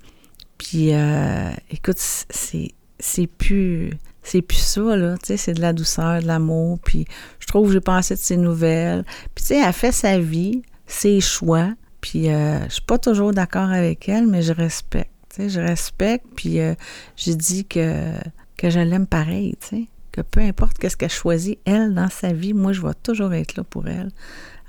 Puis 0.57 0.93
euh, 0.93 1.49
écoute, 1.69 1.97
c'est, 1.97 2.71
c'est 2.99 3.27
plus. 3.27 3.91
C'est 4.23 4.41
plus 4.41 4.57
ça, 4.57 4.81
là. 4.81 5.15
Tu 5.19 5.27
sais, 5.27 5.37
c'est 5.37 5.53
de 5.53 5.61
la 5.61 5.71
douceur, 5.71 6.21
de 6.21 6.27
l'amour. 6.27 6.79
Puis 6.83 7.05
je 7.39 7.47
trouve 7.47 7.67
que 7.67 7.73
j'ai 7.73 7.79
pensé 7.79 8.13
de 8.15 8.19
ses 8.19 8.35
nouvelles. 8.35 9.05
Puis 9.33 9.43
tu 9.43 9.47
sais, 9.47 9.61
elle 9.65 9.71
fait 9.71 9.93
sa 9.93 10.19
vie, 10.19 10.63
ses 10.85 11.21
choix. 11.21 11.69
Puis 12.01 12.29
euh, 12.29 12.63
je 12.67 12.73
suis 12.73 12.81
pas 12.81 12.97
toujours 12.97 13.31
d'accord 13.31 13.69
avec 13.69 14.07
elle, 14.09 14.27
mais 14.27 14.41
je 14.41 14.53
respecte. 14.53 15.11
Je 15.37 15.59
respecte. 15.59 16.25
Puis 16.35 16.59
j'ai 17.15 17.35
dit 17.35 17.65
que, 17.65 18.11
je 18.61 18.79
l'aime 18.79 19.07
pareil, 19.07 19.55
que 20.11 20.21
peu 20.21 20.41
importe 20.41 20.77
qu'est-ce 20.77 20.97
qu'elle 20.97 21.11
choisit, 21.11 21.59
elle, 21.65 21.93
dans 21.93 22.09
sa 22.09 22.33
vie, 22.33 22.53
moi, 22.53 22.73
je 22.73 22.81
vais 22.81 22.93
toujours 23.03 23.33
être 23.33 23.55
là 23.55 23.63
pour 23.63 23.87
elle. 23.87 24.09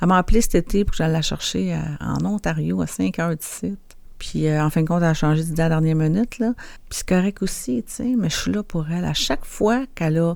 Elle 0.00 0.08
m'a 0.08 0.18
appelé 0.18 0.42
cet 0.42 0.54
été 0.54 0.84
pour 0.84 0.92
que 0.92 0.98
j'aille 0.98 1.12
la 1.12 1.22
chercher 1.22 1.78
en 2.00 2.24
Ontario 2.24 2.82
à 2.82 2.86
5 2.86 3.18
heures 3.18 3.34
site. 3.40 3.88
Puis, 4.18 4.48
euh, 4.48 4.62
en 4.62 4.70
fin 4.70 4.82
de 4.82 4.86
compte, 4.86 5.02
elle 5.02 5.08
a 5.08 5.14
changé 5.14 5.44
d'idée 5.44 5.62
à 5.62 5.68
la 5.68 5.80
dernière 5.80 5.96
minute, 5.96 6.38
là. 6.38 6.52
Puis 6.88 6.98
c'est 6.98 7.08
correct 7.08 7.42
aussi, 7.42 7.84
mais 8.18 8.28
je 8.28 8.36
suis 8.36 8.52
là 8.52 8.62
pour 8.62 8.90
elle. 8.90 9.04
À 9.04 9.14
chaque 9.14 9.44
fois 9.44 9.84
qu'elle 9.94 10.18
a 10.18 10.34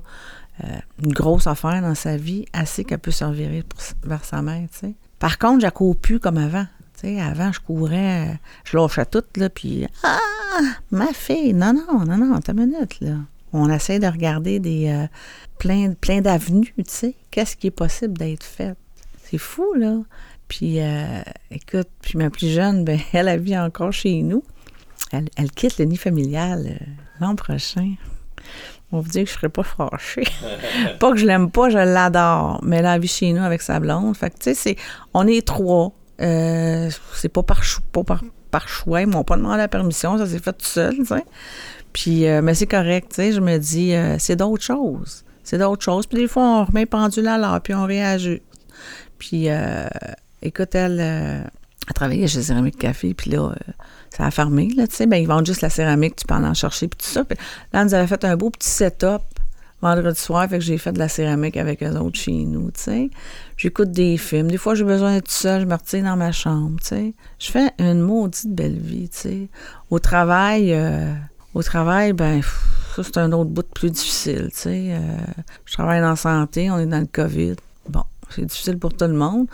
euh, 0.63 0.67
une 1.03 1.13
grosse 1.13 1.47
affaire 1.47 1.81
dans 1.81 1.95
sa 1.95 2.15
vie, 2.15 2.45
sait 2.65 2.83
qu'elle 2.83 2.99
peut 2.99 3.11
servir 3.11 3.49
vers 4.03 4.23
sa 4.25 4.41
mère. 4.41 4.67
Par 5.19 5.37
contre, 5.37 5.61
je 5.61 5.65
ne 5.65 5.71
cours 5.71 5.97
plus 5.97 6.19
comme 6.19 6.37
avant. 6.37 6.65
Avant, 7.03 7.51
je 7.51 7.59
courais, 7.59 8.39
je 8.63 8.77
lâchais 8.77 9.05
tout, 9.05 9.23
là, 9.35 9.49
puis 9.49 9.87
«Ah, 10.03 10.19
ma 10.91 11.07
fille! 11.13 11.53
Non, 11.53 11.73
non, 11.73 12.05
non, 12.05 12.17
non, 12.17 12.39
ta 12.39 12.53
minute, 12.53 12.99
là.» 13.01 13.15
On 13.53 13.69
essaie 13.69 13.99
de 13.99 14.07
regarder 14.07 14.59
des 14.59 14.87
euh, 14.87 15.05
plein, 15.59 15.93
plein 15.93 16.21
d'avenues, 16.21 16.73
tu 16.77 16.83
sais. 16.87 17.15
Qu'est-ce 17.29 17.55
qui 17.55 17.67
est 17.67 17.71
possible 17.71 18.17
d'être 18.17 18.43
fait? 18.43 18.75
C'est 19.23 19.37
fou, 19.37 19.73
là. 19.75 19.99
Puis, 20.47 20.81
euh, 20.81 21.21
écoute, 21.51 21.87
puis 22.01 22.17
ma 22.17 22.29
plus 22.29 22.49
jeune, 22.49 22.83
ben, 22.83 22.99
elle, 23.13 23.27
a 23.27 23.37
vit 23.37 23.57
encore 23.57 23.93
chez 23.93 24.21
nous. 24.21 24.43
Elle, 25.11 25.51
quitte 25.51 25.77
le 25.77 25.85
nid 25.85 25.97
familial 25.97 26.65
euh, 26.67 26.85
l'an 27.19 27.35
prochain. 27.35 27.93
On 28.91 28.97
va 28.97 29.03
vous 29.03 29.09
dire 29.09 29.23
que 29.23 29.29
je 29.29 29.35
ne 29.35 29.39
serais 29.39 29.49
pas 29.49 29.63
fâchée. 29.63 30.27
pas 30.99 31.11
que 31.11 31.17
je 31.17 31.25
l'aime 31.25 31.51
pas, 31.51 31.69
je 31.69 31.77
l'adore. 31.77 32.59
Mais 32.63 32.77
elle 32.77 32.87
a 32.87 32.97
vie 32.97 33.07
chez 33.07 33.33
nous 33.33 33.43
avec 33.43 33.61
sa 33.61 33.79
blonde. 33.79 34.17
Fait 34.17 34.31
que, 34.31 34.39
tu 34.39 34.55
sais, 34.55 34.77
on 35.13 35.27
est 35.27 35.45
trois. 35.45 35.93
C'est 36.19 37.29
pas 37.29 37.43
par, 37.43 37.63
choix. 38.67 39.01
Ils 39.01 39.07
m'ont 39.07 39.23
pas 39.23 39.37
demandé 39.37 39.57
la 39.57 39.67
permission, 39.67 40.17
ça 40.17 40.25
s'est 40.25 40.39
fait 40.39 40.53
tout 40.53 40.65
seul. 40.65 40.95
Puis, 41.93 42.27
euh, 42.27 42.41
mais 42.41 42.55
c'est 42.55 42.67
correct, 42.67 43.09
tu 43.09 43.15
sais. 43.15 43.31
Je 43.31 43.39
me 43.39 43.57
dis, 43.57 43.93
euh, 43.93 44.17
c'est 44.17 44.35
d'autres 44.35 44.63
choses. 44.63 45.23
C'est 45.43 45.57
d'autres 45.57 45.83
choses. 45.83 46.07
Puis 46.07 46.17
des 46.17 46.27
fois, 46.27 46.43
on 46.43 46.65
remet 46.65 46.85
pendule 46.85 47.27
à 47.27 47.37
l'heure, 47.37 47.61
puis 47.61 47.73
on 47.75 47.85
réagit. 47.85 48.41
Puis, 49.19 49.49
euh, 49.49 49.87
écoute, 50.41 50.73
elle, 50.75 50.99
euh, 50.99 51.43
elle 51.87 51.93
travaillait 51.93 52.27
chez 52.27 52.41
Céramique 52.41 52.77
Café, 52.77 53.13
puis 53.13 53.31
là, 53.31 53.51
euh, 53.51 53.71
ça 54.09 54.25
a 54.25 54.31
fermé, 54.31 54.69
là, 54.75 54.87
tu 54.87 54.95
sais. 54.95 55.05
Ben, 55.05 55.17
ils 55.17 55.27
vendent 55.27 55.45
juste 55.45 55.61
la 55.61 55.69
céramique, 55.69 56.15
tu 56.15 56.25
peux 56.25 56.33
en, 56.33 56.43
en 56.43 56.53
chercher, 56.53 56.87
puis 56.87 56.97
tout 56.97 57.11
ça. 57.11 57.23
Puis 57.23 57.37
là, 57.71 57.81
elle 57.81 57.87
nous 57.87 57.93
avait 57.93 58.07
fait 58.07 58.23
un 58.25 58.35
beau 58.35 58.49
petit 58.49 58.69
setup 58.69 59.21
vendredi 59.83 60.19
soir, 60.19 60.49
fait 60.49 60.57
que 60.59 60.63
j'ai 60.63 60.77
fait 60.77 60.91
de 60.91 60.99
la 60.99 61.09
céramique 61.09 61.57
avec 61.57 61.83
eux 61.83 61.95
autres 61.97 62.17
chez 62.17 62.45
nous, 62.45 62.71
tu 62.71 62.81
sais. 62.81 63.09
J'écoute 63.57 63.91
des 63.91 64.17
films. 64.17 64.49
Des 64.49 64.57
fois, 64.57 64.75
j'ai 64.75 64.85
besoin 64.85 65.13
d'être 65.13 65.29
seule, 65.29 65.61
je 65.61 65.65
me 65.65 65.75
retire 65.75 66.03
dans 66.03 66.15
ma 66.15 66.31
chambre, 66.31 66.79
tu 66.79 66.87
sais. 66.87 67.13
Je 67.37 67.51
fais 67.51 67.71
une 67.79 67.99
maudite 67.99 68.49
belle 68.55 68.77
vie, 68.77 69.09
tu 69.09 69.17
sais. 69.17 69.49
Au 69.89 69.99
travail, 69.99 70.73
euh, 70.73 71.13
au 71.53 71.61
travail, 71.61 72.13
ben, 72.13 72.41
ça, 72.95 73.03
c'est 73.03 73.17
un 73.17 73.31
autre 73.33 73.49
bout 73.49 73.67
plus 73.73 73.91
difficile, 73.91 74.49
tu 74.53 74.59
sais. 74.59 74.87
Euh, 74.93 75.17
je 75.65 75.73
travaille 75.73 76.01
dans 76.01 76.11
la 76.11 76.15
santé, 76.15 76.71
on 76.71 76.79
est 76.79 76.85
dans 76.85 77.01
le 77.01 77.07
COVID. 77.11 77.55
Bon, 77.89 78.03
c'est 78.29 78.45
difficile 78.45 78.79
pour 78.79 78.93
tout 78.93 79.05
le 79.05 79.13
monde. 79.13 79.47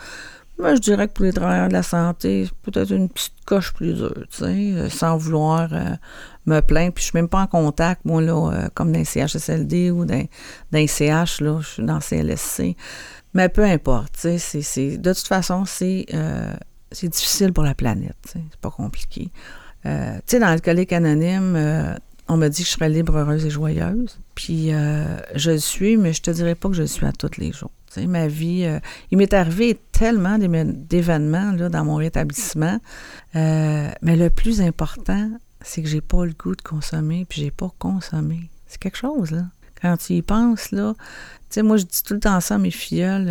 Mais 0.62 0.76
je 0.76 0.80
dirais 0.80 1.08
que 1.08 1.12
pour 1.12 1.24
les 1.24 1.32
travailleurs 1.32 1.68
de 1.68 1.72
la 1.72 1.82
santé, 1.82 2.46
c'est 2.46 2.70
peut-être 2.70 2.90
une 2.92 3.08
petite 3.08 3.34
coche 3.46 3.72
plus 3.72 3.94
dure, 3.94 4.14
tu 4.30 4.38
sais, 4.38 4.44
euh, 4.46 4.88
sans 4.90 5.16
vouloir 5.16 5.68
euh, 5.72 5.94
me 6.46 6.60
plaindre. 6.60 6.92
Puis 6.92 7.02
je 7.02 7.08
suis 7.10 7.16
même 7.16 7.28
pas 7.28 7.40
en 7.42 7.46
contact, 7.46 8.04
moi, 8.04 8.20
là, 8.20 8.50
euh, 8.52 8.68
comme 8.74 8.92
les 8.92 9.04
CHSLD 9.04 9.90
ou 9.90 10.04
les 10.72 10.86
CH, 10.86 11.40
là, 11.40 11.60
je 11.60 11.66
suis 11.68 11.82
dans 11.84 12.00
CLSC. 12.00 12.76
Mais 13.34 13.48
peu 13.48 13.64
importe, 13.64 14.12
tu 14.20 14.38
sais, 14.38 14.60
c'est- 14.62 14.98
de 14.98 15.12
toute 15.12 15.26
façon, 15.26 15.64
c'est, 15.64 16.06
euh, 16.14 16.52
difficile 17.02 17.52
pour 17.52 17.64
la 17.64 17.74
planète, 17.74 18.16
tu 18.24 18.32
sais, 18.32 18.44
c'est 18.50 18.60
pas 18.60 18.70
compliqué. 18.70 19.30
Tu 19.82 19.90
sais, 20.26 20.38
dans 20.38 20.48
Alcoolique 20.48 20.92
Anonyme, 20.92 21.56
on 22.28 22.36
me 22.36 22.48
dit 22.48 22.62
que 22.62 22.68
je 22.68 22.72
serais 22.74 22.88
libre, 22.90 23.16
heureuse 23.16 23.46
et 23.46 23.50
joyeuse. 23.50 24.18
Puis 24.34 24.70
je 25.34 25.50
le 25.52 25.58
suis, 25.58 25.96
mais 25.96 26.12
je 26.12 26.20
te 26.22 26.30
dirais 26.30 26.54
pas 26.54 26.68
que 26.68 26.74
je 26.74 26.82
le 26.82 26.88
suis 26.88 27.06
à 27.06 27.12
tous 27.12 27.38
les 27.38 27.52
jours. 27.52 27.70
Tu 27.92 28.00
sais, 28.00 28.06
ma 28.06 28.28
vie, 28.28 28.64
euh, 28.64 28.78
il 29.10 29.18
m'est 29.18 29.34
arrivé 29.34 29.78
tellement 29.92 30.38
d'événements 30.38 31.52
dans 31.52 31.84
mon 31.84 31.96
rétablissement, 31.96 32.78
euh, 33.36 33.90
mais 34.02 34.16
le 34.16 34.30
plus 34.30 34.60
important, 34.60 35.30
c'est 35.60 35.82
que 35.82 35.88
j'ai 35.88 36.00
pas 36.00 36.24
le 36.24 36.32
goût 36.32 36.54
de 36.54 36.62
consommer, 36.62 37.26
puis 37.28 37.40
j'ai 37.42 37.50
pas 37.50 37.70
consommé. 37.78 38.48
C'est 38.66 38.78
quelque 38.78 38.98
chose, 38.98 39.32
là. 39.32 39.44
Quand 39.82 39.96
tu 39.96 40.14
y 40.14 40.22
penses, 40.22 40.70
là, 40.72 40.94
tu 40.94 41.00
sais, 41.50 41.62
moi, 41.62 41.78
je 41.78 41.84
dis 41.84 42.02
tout 42.02 42.14
le 42.14 42.20
temps 42.20 42.40
ça 42.40 42.56
à 42.56 42.58
mes 42.58 42.70
filles, 42.70 43.26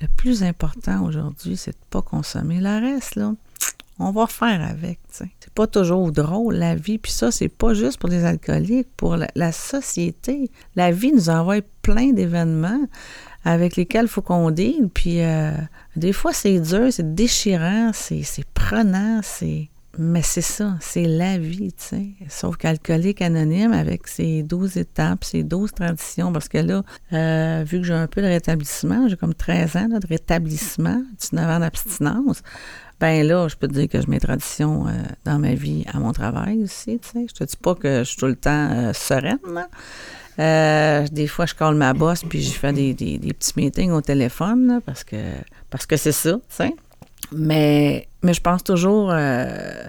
le 0.00 0.06
plus 0.16 0.42
important 0.42 1.04
aujourd'hui, 1.04 1.56
c'est 1.56 1.72
de 1.72 1.84
pas 1.90 2.02
consommer. 2.02 2.60
Le 2.60 2.80
reste, 2.80 3.16
là, 3.16 3.34
on 3.98 4.12
va 4.12 4.26
faire 4.26 4.62
avec, 4.62 5.00
tu 5.08 5.16
sais. 5.16 5.30
C'est 5.40 5.52
pas 5.52 5.66
toujours 5.66 6.12
drôle, 6.12 6.54
la 6.54 6.76
vie. 6.76 6.98
Puis 6.98 7.10
ça, 7.10 7.32
c'est 7.32 7.48
pas 7.48 7.74
juste 7.74 7.98
pour 7.98 8.08
les 8.08 8.24
alcooliques, 8.24 8.88
pour 8.96 9.16
la, 9.16 9.28
la 9.34 9.50
société. 9.50 10.50
La 10.76 10.92
vie 10.92 11.12
nous 11.12 11.30
envoie 11.30 11.60
plein 11.82 12.12
d'événements 12.12 12.80
avec 13.44 13.76
lesquels 13.76 14.04
il 14.04 14.08
faut 14.08 14.22
qu'on 14.22 14.50
deal. 14.50 14.88
Puis 14.92 15.22
euh, 15.22 15.52
des 15.96 16.12
fois, 16.12 16.32
c'est 16.32 16.58
dur, 16.60 16.92
c'est 16.92 17.14
déchirant, 17.14 17.92
c'est 17.92 18.24
prenant, 18.54 19.20
c'est... 19.22 19.68
Mais 20.00 20.22
c'est 20.22 20.42
ça, 20.42 20.76
c'est 20.80 21.06
la 21.06 21.38
vie, 21.38 21.72
tu 21.72 21.84
sais. 21.84 22.06
Sauf 22.28 22.56
qu'alcoolique 22.56 23.20
anonyme, 23.20 23.72
avec 23.72 24.06
ses 24.06 24.44
12 24.44 24.76
étapes, 24.76 25.24
ses 25.24 25.42
12 25.42 25.72
traditions, 25.72 26.32
parce 26.32 26.48
que 26.48 26.58
là, 26.58 26.84
euh, 27.12 27.64
vu 27.66 27.78
que 27.78 27.84
j'ai 27.84 27.94
un 27.94 28.06
peu 28.06 28.22
de 28.22 28.28
rétablissement, 28.28 29.08
j'ai 29.08 29.16
comme 29.16 29.34
13 29.34 29.74
ans 29.74 29.88
là, 29.90 29.98
de 29.98 30.06
rétablissement, 30.06 31.02
19 31.18 31.50
ans 31.50 31.58
d'abstinence, 31.58 32.42
ben 33.00 33.26
là, 33.26 33.48
je 33.48 33.56
peux 33.56 33.66
te 33.66 33.72
dire 33.72 33.88
que 33.88 34.00
j'ai 34.00 34.06
mes 34.06 34.20
traditions 34.20 34.86
euh, 34.86 34.92
dans 35.24 35.40
ma 35.40 35.54
vie, 35.54 35.84
à 35.92 35.98
mon 35.98 36.12
travail 36.12 36.62
aussi, 36.62 37.00
tu 37.00 37.08
sais. 37.08 37.26
Je 37.28 37.34
te 37.34 37.42
dis 37.42 37.56
pas 37.56 37.74
que 37.74 37.98
je 37.98 38.04
suis 38.04 38.18
tout 38.18 38.26
le 38.26 38.36
temps 38.36 38.70
euh, 38.70 38.92
sereine, 38.92 39.38
là. 39.52 39.68
Euh, 40.38 41.06
des 41.10 41.26
fois, 41.26 41.46
je 41.46 41.54
colle 41.54 41.74
ma 41.74 41.92
bosse, 41.94 42.22
puis 42.22 42.42
je 42.42 42.52
fais 42.52 42.72
des, 42.72 42.94
des, 42.94 43.18
petits 43.32 43.52
meetings 43.56 43.90
au 43.90 44.00
téléphone, 44.00 44.68
là, 44.68 44.80
parce 44.84 45.02
que 45.02 45.16
parce 45.70 45.84
que 45.84 45.96
c'est 45.96 46.12
ça, 46.12 46.38
tu. 46.56 46.62
Mais, 47.32 48.08
mais 48.22 48.32
je 48.32 48.40
pense 48.40 48.62
toujours 48.62 49.10
euh, 49.10 49.84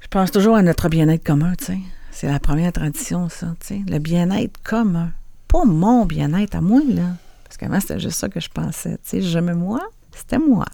je 0.00 0.08
pense 0.08 0.30
toujours 0.30 0.56
à 0.56 0.62
notre 0.62 0.88
bien-être 0.88 1.24
commun, 1.24 1.54
tu. 1.56 1.72
C'est 2.10 2.28
la 2.28 2.38
première 2.38 2.72
tradition, 2.72 3.28
ça. 3.28 3.54
Le 3.70 3.98
bien-être 3.98 4.62
commun. 4.62 5.10
Pas 5.48 5.64
mon 5.64 6.04
bien-être 6.04 6.54
à 6.54 6.60
moi, 6.60 6.80
là. 6.88 7.16
Parce 7.44 7.56
qu'avant, 7.56 7.80
c'était 7.80 7.98
juste 7.98 8.18
ça 8.18 8.28
que 8.28 8.38
je 8.40 8.48
pensais. 8.48 8.92
Tu 8.92 8.98
sais, 9.02 9.22
j'aimais 9.22 9.54
moi, 9.54 9.80
c'était 10.14 10.38
moi. 10.38 10.66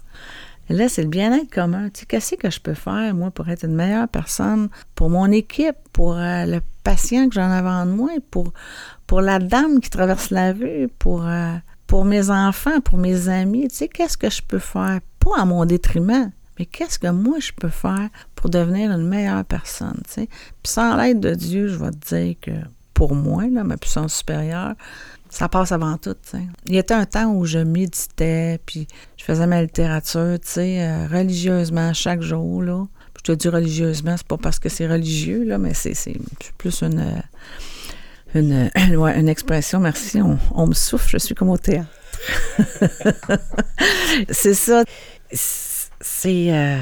Là, 0.71 0.89
c'est 0.89 1.03
le 1.03 1.09
bien-être 1.09 1.49
commun. 1.49 1.89
Tu 1.89 2.01
sais, 2.01 2.05
qu'est-ce 2.05 2.35
que 2.35 2.49
je 2.49 2.59
peux 2.59 2.73
faire, 2.73 3.13
moi, 3.13 3.31
pour 3.31 3.49
être 3.49 3.65
une 3.65 3.75
meilleure 3.75 4.07
personne, 4.07 4.69
pour 4.95 5.09
mon 5.09 5.29
équipe, 5.31 5.75
pour 5.93 6.17
euh, 6.17 6.45
le 6.45 6.61
patient 6.83 7.27
que 7.29 7.35
j'en 7.35 7.51
avant 7.51 7.85
de 7.85 7.91
moi, 7.91 8.11
pour, 8.29 8.53
pour 9.07 9.21
la 9.21 9.39
dame 9.39 9.79
qui 9.79 9.89
traverse 9.89 10.29
la 10.29 10.53
rue, 10.53 10.87
pour, 10.99 11.25
euh, 11.25 11.55
pour 11.87 12.05
mes 12.05 12.29
enfants, 12.29 12.79
pour 12.81 12.97
mes 12.97 13.27
amis? 13.29 13.67
Tu 13.67 13.75
sais, 13.75 13.87
qu'est-ce 13.87 14.17
que 14.17 14.29
je 14.29 14.41
peux 14.41 14.59
faire? 14.59 14.99
Pas 15.19 15.41
à 15.41 15.45
mon 15.45 15.65
détriment, 15.65 16.31
mais 16.57 16.65
qu'est-ce 16.65 16.97
que 16.97 17.07
moi 17.07 17.39
je 17.39 17.51
peux 17.51 17.69
faire 17.69 18.09
pour 18.35 18.49
devenir 18.49 18.91
une 18.91 19.07
meilleure 19.07 19.45
personne, 19.45 20.01
tu 20.05 20.13
sais? 20.13 20.27
Puis 20.63 20.71
sans 20.71 20.95
l'aide 20.95 21.19
de 21.19 21.35
Dieu, 21.35 21.67
je 21.67 21.77
vais 21.77 21.91
te 21.91 22.15
dire 22.15 22.35
que 22.41 22.51
pour 22.93 23.15
moi, 23.15 23.47
là, 23.47 23.63
ma 23.63 23.77
puissance 23.77 24.15
supérieure, 24.15 24.75
ça 25.31 25.47
passe 25.47 25.71
avant 25.71 25.97
tout. 25.97 26.15
Il 26.65 26.75
y 26.75 26.77
était 26.77 26.93
un 26.93 27.05
temps 27.05 27.31
où 27.31 27.45
je 27.45 27.57
méditais, 27.57 28.59
puis 28.65 28.85
je 29.17 29.23
faisais 29.23 29.47
ma 29.47 29.61
littérature, 29.61 30.37
tu 30.41 30.49
sais, 30.49 30.81
euh, 30.81 31.07
religieusement 31.07 31.93
chaque 31.93 32.21
jour, 32.21 32.61
là. 32.61 32.85
Puis 33.13 33.23
je 33.25 33.31
te 33.31 33.37
dis 33.37 33.47
religieusement, 33.47 34.15
c'est 34.17 34.27
pas 34.27 34.37
parce 34.37 34.59
que 34.59 34.67
c'est 34.67 34.87
religieux, 34.87 35.45
là, 35.45 35.57
mais 35.57 35.73
c'est, 35.73 35.95
plus 36.57 36.83
une, 36.83 36.99
euh, 36.99 38.69
une, 38.75 38.95
ouais, 38.97 39.17
une 39.17 39.29
expression, 39.29 39.79
merci, 39.79 40.19
on, 40.21 40.67
me 40.67 40.73
souffle, 40.73 41.07
je 41.09 41.17
suis 41.17 41.33
comme 41.33 41.49
au 41.49 41.57
théâtre. 41.57 41.87
c'est 44.29 44.53
ça. 44.53 44.83
C'est... 45.31 46.53
euh, 46.53 46.77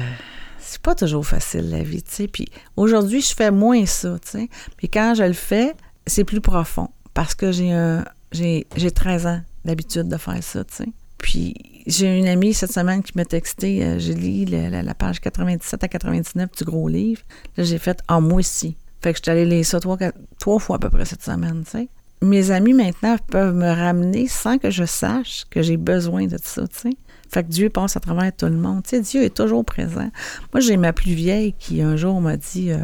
c'est 0.58 0.82
pas 0.82 0.94
toujours 0.94 1.26
facile, 1.26 1.70
la 1.70 1.82
vie, 1.82 2.02
tu 2.02 2.12
sais. 2.12 2.28
Puis 2.28 2.46
aujourd'hui, 2.76 3.20
je 3.20 3.34
fais 3.34 3.50
moins 3.50 3.86
ça, 3.86 4.18
tu 4.22 4.30
sais. 4.30 4.48
Puis 4.76 4.88
quand 4.88 5.14
je 5.14 5.24
le 5.24 5.34
fais, 5.34 5.74
c'est 6.06 6.24
plus 6.24 6.40
profond. 6.40 6.88
Parce 7.12 7.34
que 7.34 7.52
j'ai 7.52 7.72
un... 7.72 8.04
J'ai, 8.32 8.66
j'ai 8.76 8.90
13 8.90 9.26
ans 9.26 9.40
d'habitude 9.64 10.08
de 10.08 10.16
faire 10.16 10.42
ça, 10.42 10.64
tu 10.64 10.74
sais. 10.74 10.88
Puis 11.18 11.54
j'ai 11.86 12.18
une 12.18 12.28
amie 12.28 12.54
cette 12.54 12.72
semaine 12.72 13.02
qui 13.02 13.12
m'a 13.14 13.24
texté, 13.24 13.84
euh, 13.84 13.98
j'ai 13.98 14.14
lu 14.14 14.44
la, 14.44 14.94
page 14.94 15.20
97 15.20 15.84
à 15.84 15.88
99 15.88 16.50
du 16.56 16.64
gros 16.64 16.88
livre. 16.88 17.22
Là, 17.56 17.64
j'ai 17.64 17.78
fait 17.78 18.00
«Ah, 18.08 18.20
moi 18.20 18.38
aussi». 18.38 18.76
Fait 19.02 19.12
que 19.12 19.18
je 19.18 19.22
suis 19.22 19.30
allée 19.30 19.46
lire 19.46 19.64
ça 19.64 19.80
trois, 19.80 19.96
trois 20.38 20.58
fois 20.58 20.76
à 20.76 20.78
peu 20.78 20.90
près 20.90 21.04
cette 21.04 21.22
semaine, 21.22 21.62
tu 21.64 21.70
sais. 21.70 21.88
Mes 22.22 22.50
amis 22.50 22.74
maintenant 22.74 23.16
peuvent 23.28 23.54
me 23.54 23.70
ramener 23.70 24.28
sans 24.28 24.58
que 24.58 24.70
je 24.70 24.84
sache 24.84 25.46
que 25.48 25.62
j'ai 25.62 25.78
besoin 25.78 26.26
de 26.26 26.36
ça, 26.42 26.68
tu 26.68 26.78
sais. 26.78 26.90
Fait 27.30 27.44
que 27.44 27.48
Dieu 27.48 27.70
passe 27.70 27.96
à 27.96 28.00
travers 28.00 28.34
tout 28.34 28.46
le 28.46 28.56
monde. 28.56 28.82
Tu 28.82 28.90
sais, 28.90 29.00
Dieu 29.00 29.22
est 29.22 29.34
toujours 29.34 29.64
présent. 29.64 30.10
Moi, 30.52 30.60
j'ai 30.60 30.76
ma 30.76 30.92
plus 30.92 31.14
vieille 31.14 31.54
qui 31.58 31.80
un 31.80 31.96
jour 31.96 32.20
m'a 32.20 32.36
dit 32.36 32.72
euh, 32.72 32.78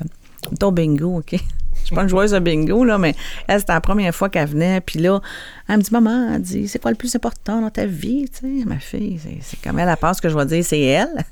ton 0.59 0.73
bingo, 0.73 1.19
OK? 1.19 1.37
Je 1.81 1.87
suis 1.87 1.95
pas 1.95 2.03
une 2.03 2.09
joueuse 2.09 2.33
de 2.33 2.39
bingo, 2.39 2.85
là, 2.85 2.99
mais 2.99 3.15
elle, 3.47 3.61
c'était 3.61 3.73
la 3.73 3.81
première 3.81 4.15
fois 4.15 4.29
qu'elle 4.29 4.49
venait. 4.49 4.81
Puis 4.81 4.99
là, 4.99 5.21
elle 5.69 5.79
me 5.79 5.83
dit 5.83 5.91
Maman, 5.93 6.35
elle 6.35 6.43
dit, 6.43 6.69
c'est 6.69 6.81
quoi 6.81 6.91
le 6.91 6.97
plus 6.97 7.15
important 7.15 7.61
dans 7.61 7.71
ta 7.71 7.87
vie? 7.87 8.29
Tu 8.29 8.61
sais, 8.61 8.65
ma 8.67 8.79
fille, 8.79 9.21
c'est, 9.43 9.61
comme 9.63 9.79
elle, 9.79 9.89
elle 9.89 9.97
pense 9.97 10.21
que 10.21 10.29
je 10.29 10.37
vais 10.37 10.47
dire 10.47 10.65
c'est 10.65 10.81
elle. 10.81 11.25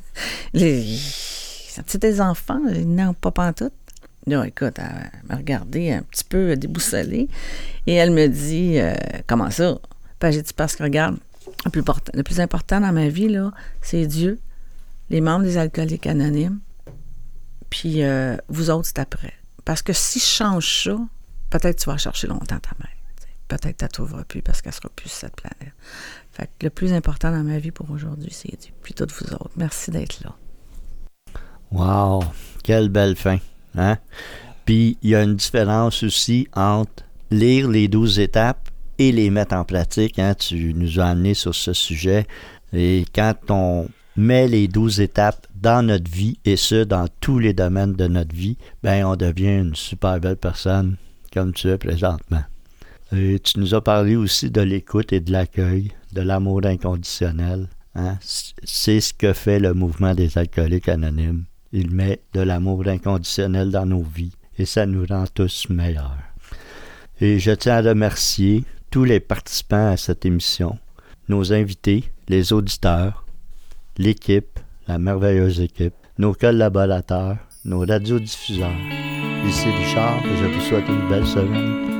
C'est 1.76 1.98
tes 1.98 2.20
enfants? 2.20 2.60
Non, 2.86 3.14
pas 3.14 3.32
pantoute. 3.32 3.72
Là, 4.28 4.46
écoute, 4.46 4.78
elle 4.78 5.10
m'a 5.28 5.34
regardé 5.34 5.90
un 5.90 6.02
petit 6.02 6.22
peu 6.22 6.56
déboussolée 6.56 7.28
et 7.88 7.94
elle 7.94 8.12
me 8.12 8.28
dit 8.28 8.78
euh, 8.78 8.94
Comment 9.26 9.50
ça? 9.50 9.78
Ben, 10.20 10.30
j'ai 10.30 10.40
dit 10.40 10.52
Parce 10.54 10.76
que 10.76 10.84
regarde, 10.84 11.16
le 11.64 11.70
plus, 11.70 11.80
important, 11.80 12.12
le 12.14 12.22
plus 12.22 12.40
important 12.40 12.80
dans 12.80 12.92
ma 12.92 13.08
vie, 13.08 13.28
là, 13.28 13.52
c'est 13.82 14.06
Dieu, 14.06 14.38
les 15.10 15.20
membres 15.20 15.44
des 15.44 15.58
alcooliques 15.58 16.06
anonymes, 16.06 16.60
puis 17.70 18.02
euh, 18.02 18.36
vous 18.48 18.70
autres, 18.70 18.86
c'est 18.86 18.98
après. 18.98 19.34
Parce 19.64 19.82
que 19.82 19.92
si 19.92 20.18
je 20.18 20.24
change 20.24 20.84
ça, 20.84 20.96
peut-être 21.50 21.80
tu 21.80 21.90
vas 21.90 21.96
chercher 21.96 22.26
longtemps 22.26 22.58
ta 22.58 22.70
mère. 22.78 22.90
Peut-être 23.48 23.76
tu 23.76 23.84
ne 23.84 23.88
trouveras 23.88 24.24
plus 24.24 24.42
parce 24.42 24.62
qu'elle 24.62 24.72
sera 24.72 24.88
plus 24.88 25.08
sur 25.08 25.18
cette 25.18 25.36
planète. 25.36 25.74
Fait 26.32 26.46
que 26.58 26.66
le 26.66 26.70
plus 26.70 26.92
important 26.92 27.30
dans 27.30 27.44
ma 27.44 27.58
vie 27.58 27.70
pour 27.70 27.90
aujourd'hui, 27.90 28.32
c'est. 28.32 28.56
Puis 28.82 28.94
toutes 28.94 29.12
vous 29.12 29.32
autres. 29.34 29.50
Merci 29.56 29.90
d'être 29.90 30.22
là. 30.24 30.34
Wow, 31.70 32.24
quelle 32.62 32.88
belle 32.88 33.16
fin. 33.16 33.38
Hein? 33.76 33.98
Puis 34.64 34.96
il 35.02 35.10
y 35.10 35.14
a 35.14 35.22
une 35.22 35.36
différence 35.36 36.02
aussi 36.02 36.48
entre 36.54 37.04
lire 37.30 37.68
les 37.68 37.88
douze 37.88 38.18
étapes 38.18 38.70
et 38.98 39.12
les 39.12 39.28
mettre 39.30 39.54
en 39.54 39.64
pratique. 39.64 40.18
Hein? 40.18 40.34
Tu 40.34 40.72
nous 40.74 40.98
as 41.00 41.06
amené 41.06 41.34
sur 41.34 41.54
ce 41.54 41.72
sujet. 41.72 42.26
Et 42.72 43.04
quand 43.14 43.34
on 43.50 43.88
met 44.16 44.48
les 44.48 44.68
douze 44.68 45.00
étapes 45.00 45.46
dans 45.64 45.82
notre 45.82 46.10
vie, 46.10 46.38
et 46.44 46.56
ce, 46.56 46.84
dans 46.84 47.08
tous 47.20 47.38
les 47.38 47.54
domaines 47.54 47.94
de 47.94 48.06
notre 48.06 48.36
vie, 48.36 48.58
ben 48.82 49.06
on 49.06 49.16
devient 49.16 49.60
une 49.60 49.74
super 49.74 50.20
belle 50.20 50.36
personne, 50.36 50.96
comme 51.32 51.54
tu 51.54 51.68
es 51.68 51.78
présentement. 51.78 52.44
Et 53.16 53.38
tu 53.38 53.58
nous 53.58 53.74
as 53.74 53.82
parlé 53.82 54.14
aussi 54.14 54.50
de 54.50 54.60
l'écoute 54.60 55.14
et 55.14 55.20
de 55.20 55.32
l'accueil, 55.32 55.92
de 56.12 56.20
l'amour 56.20 56.60
inconditionnel. 56.66 57.68
Hein? 57.94 58.18
C'est 58.20 59.00
ce 59.00 59.14
que 59.14 59.32
fait 59.32 59.58
le 59.58 59.72
mouvement 59.72 60.14
des 60.14 60.36
alcooliques 60.36 60.90
anonymes. 60.90 61.44
Il 61.72 61.90
met 61.92 62.20
de 62.34 62.42
l'amour 62.42 62.86
inconditionnel 62.86 63.70
dans 63.70 63.86
nos 63.86 64.02
vies 64.02 64.36
et 64.58 64.66
ça 64.66 64.84
nous 64.84 65.06
rend 65.06 65.24
tous 65.32 65.70
meilleurs. 65.70 66.18
Et 67.22 67.38
je 67.38 67.52
tiens 67.52 67.76
à 67.76 67.88
remercier 67.88 68.64
tous 68.90 69.04
les 69.04 69.20
participants 69.20 69.92
à 69.92 69.96
cette 69.96 70.26
émission, 70.26 70.78
nos 71.30 71.54
invités, 71.54 72.04
les 72.28 72.52
auditeurs, 72.52 73.24
l'équipe, 73.96 74.53
la 74.88 74.98
merveilleuse 74.98 75.60
équipe, 75.60 75.94
nos 76.18 76.34
collaborateurs, 76.34 77.36
nos 77.64 77.80
radiodiffuseurs. 77.80 78.70
Ici 79.46 79.68
Richard 79.68 80.18
et 80.24 80.36
je 80.36 80.46
vous 80.46 80.60
souhaite 80.60 80.88
une 80.88 81.08
belle 81.08 81.26
semaine 81.26 81.93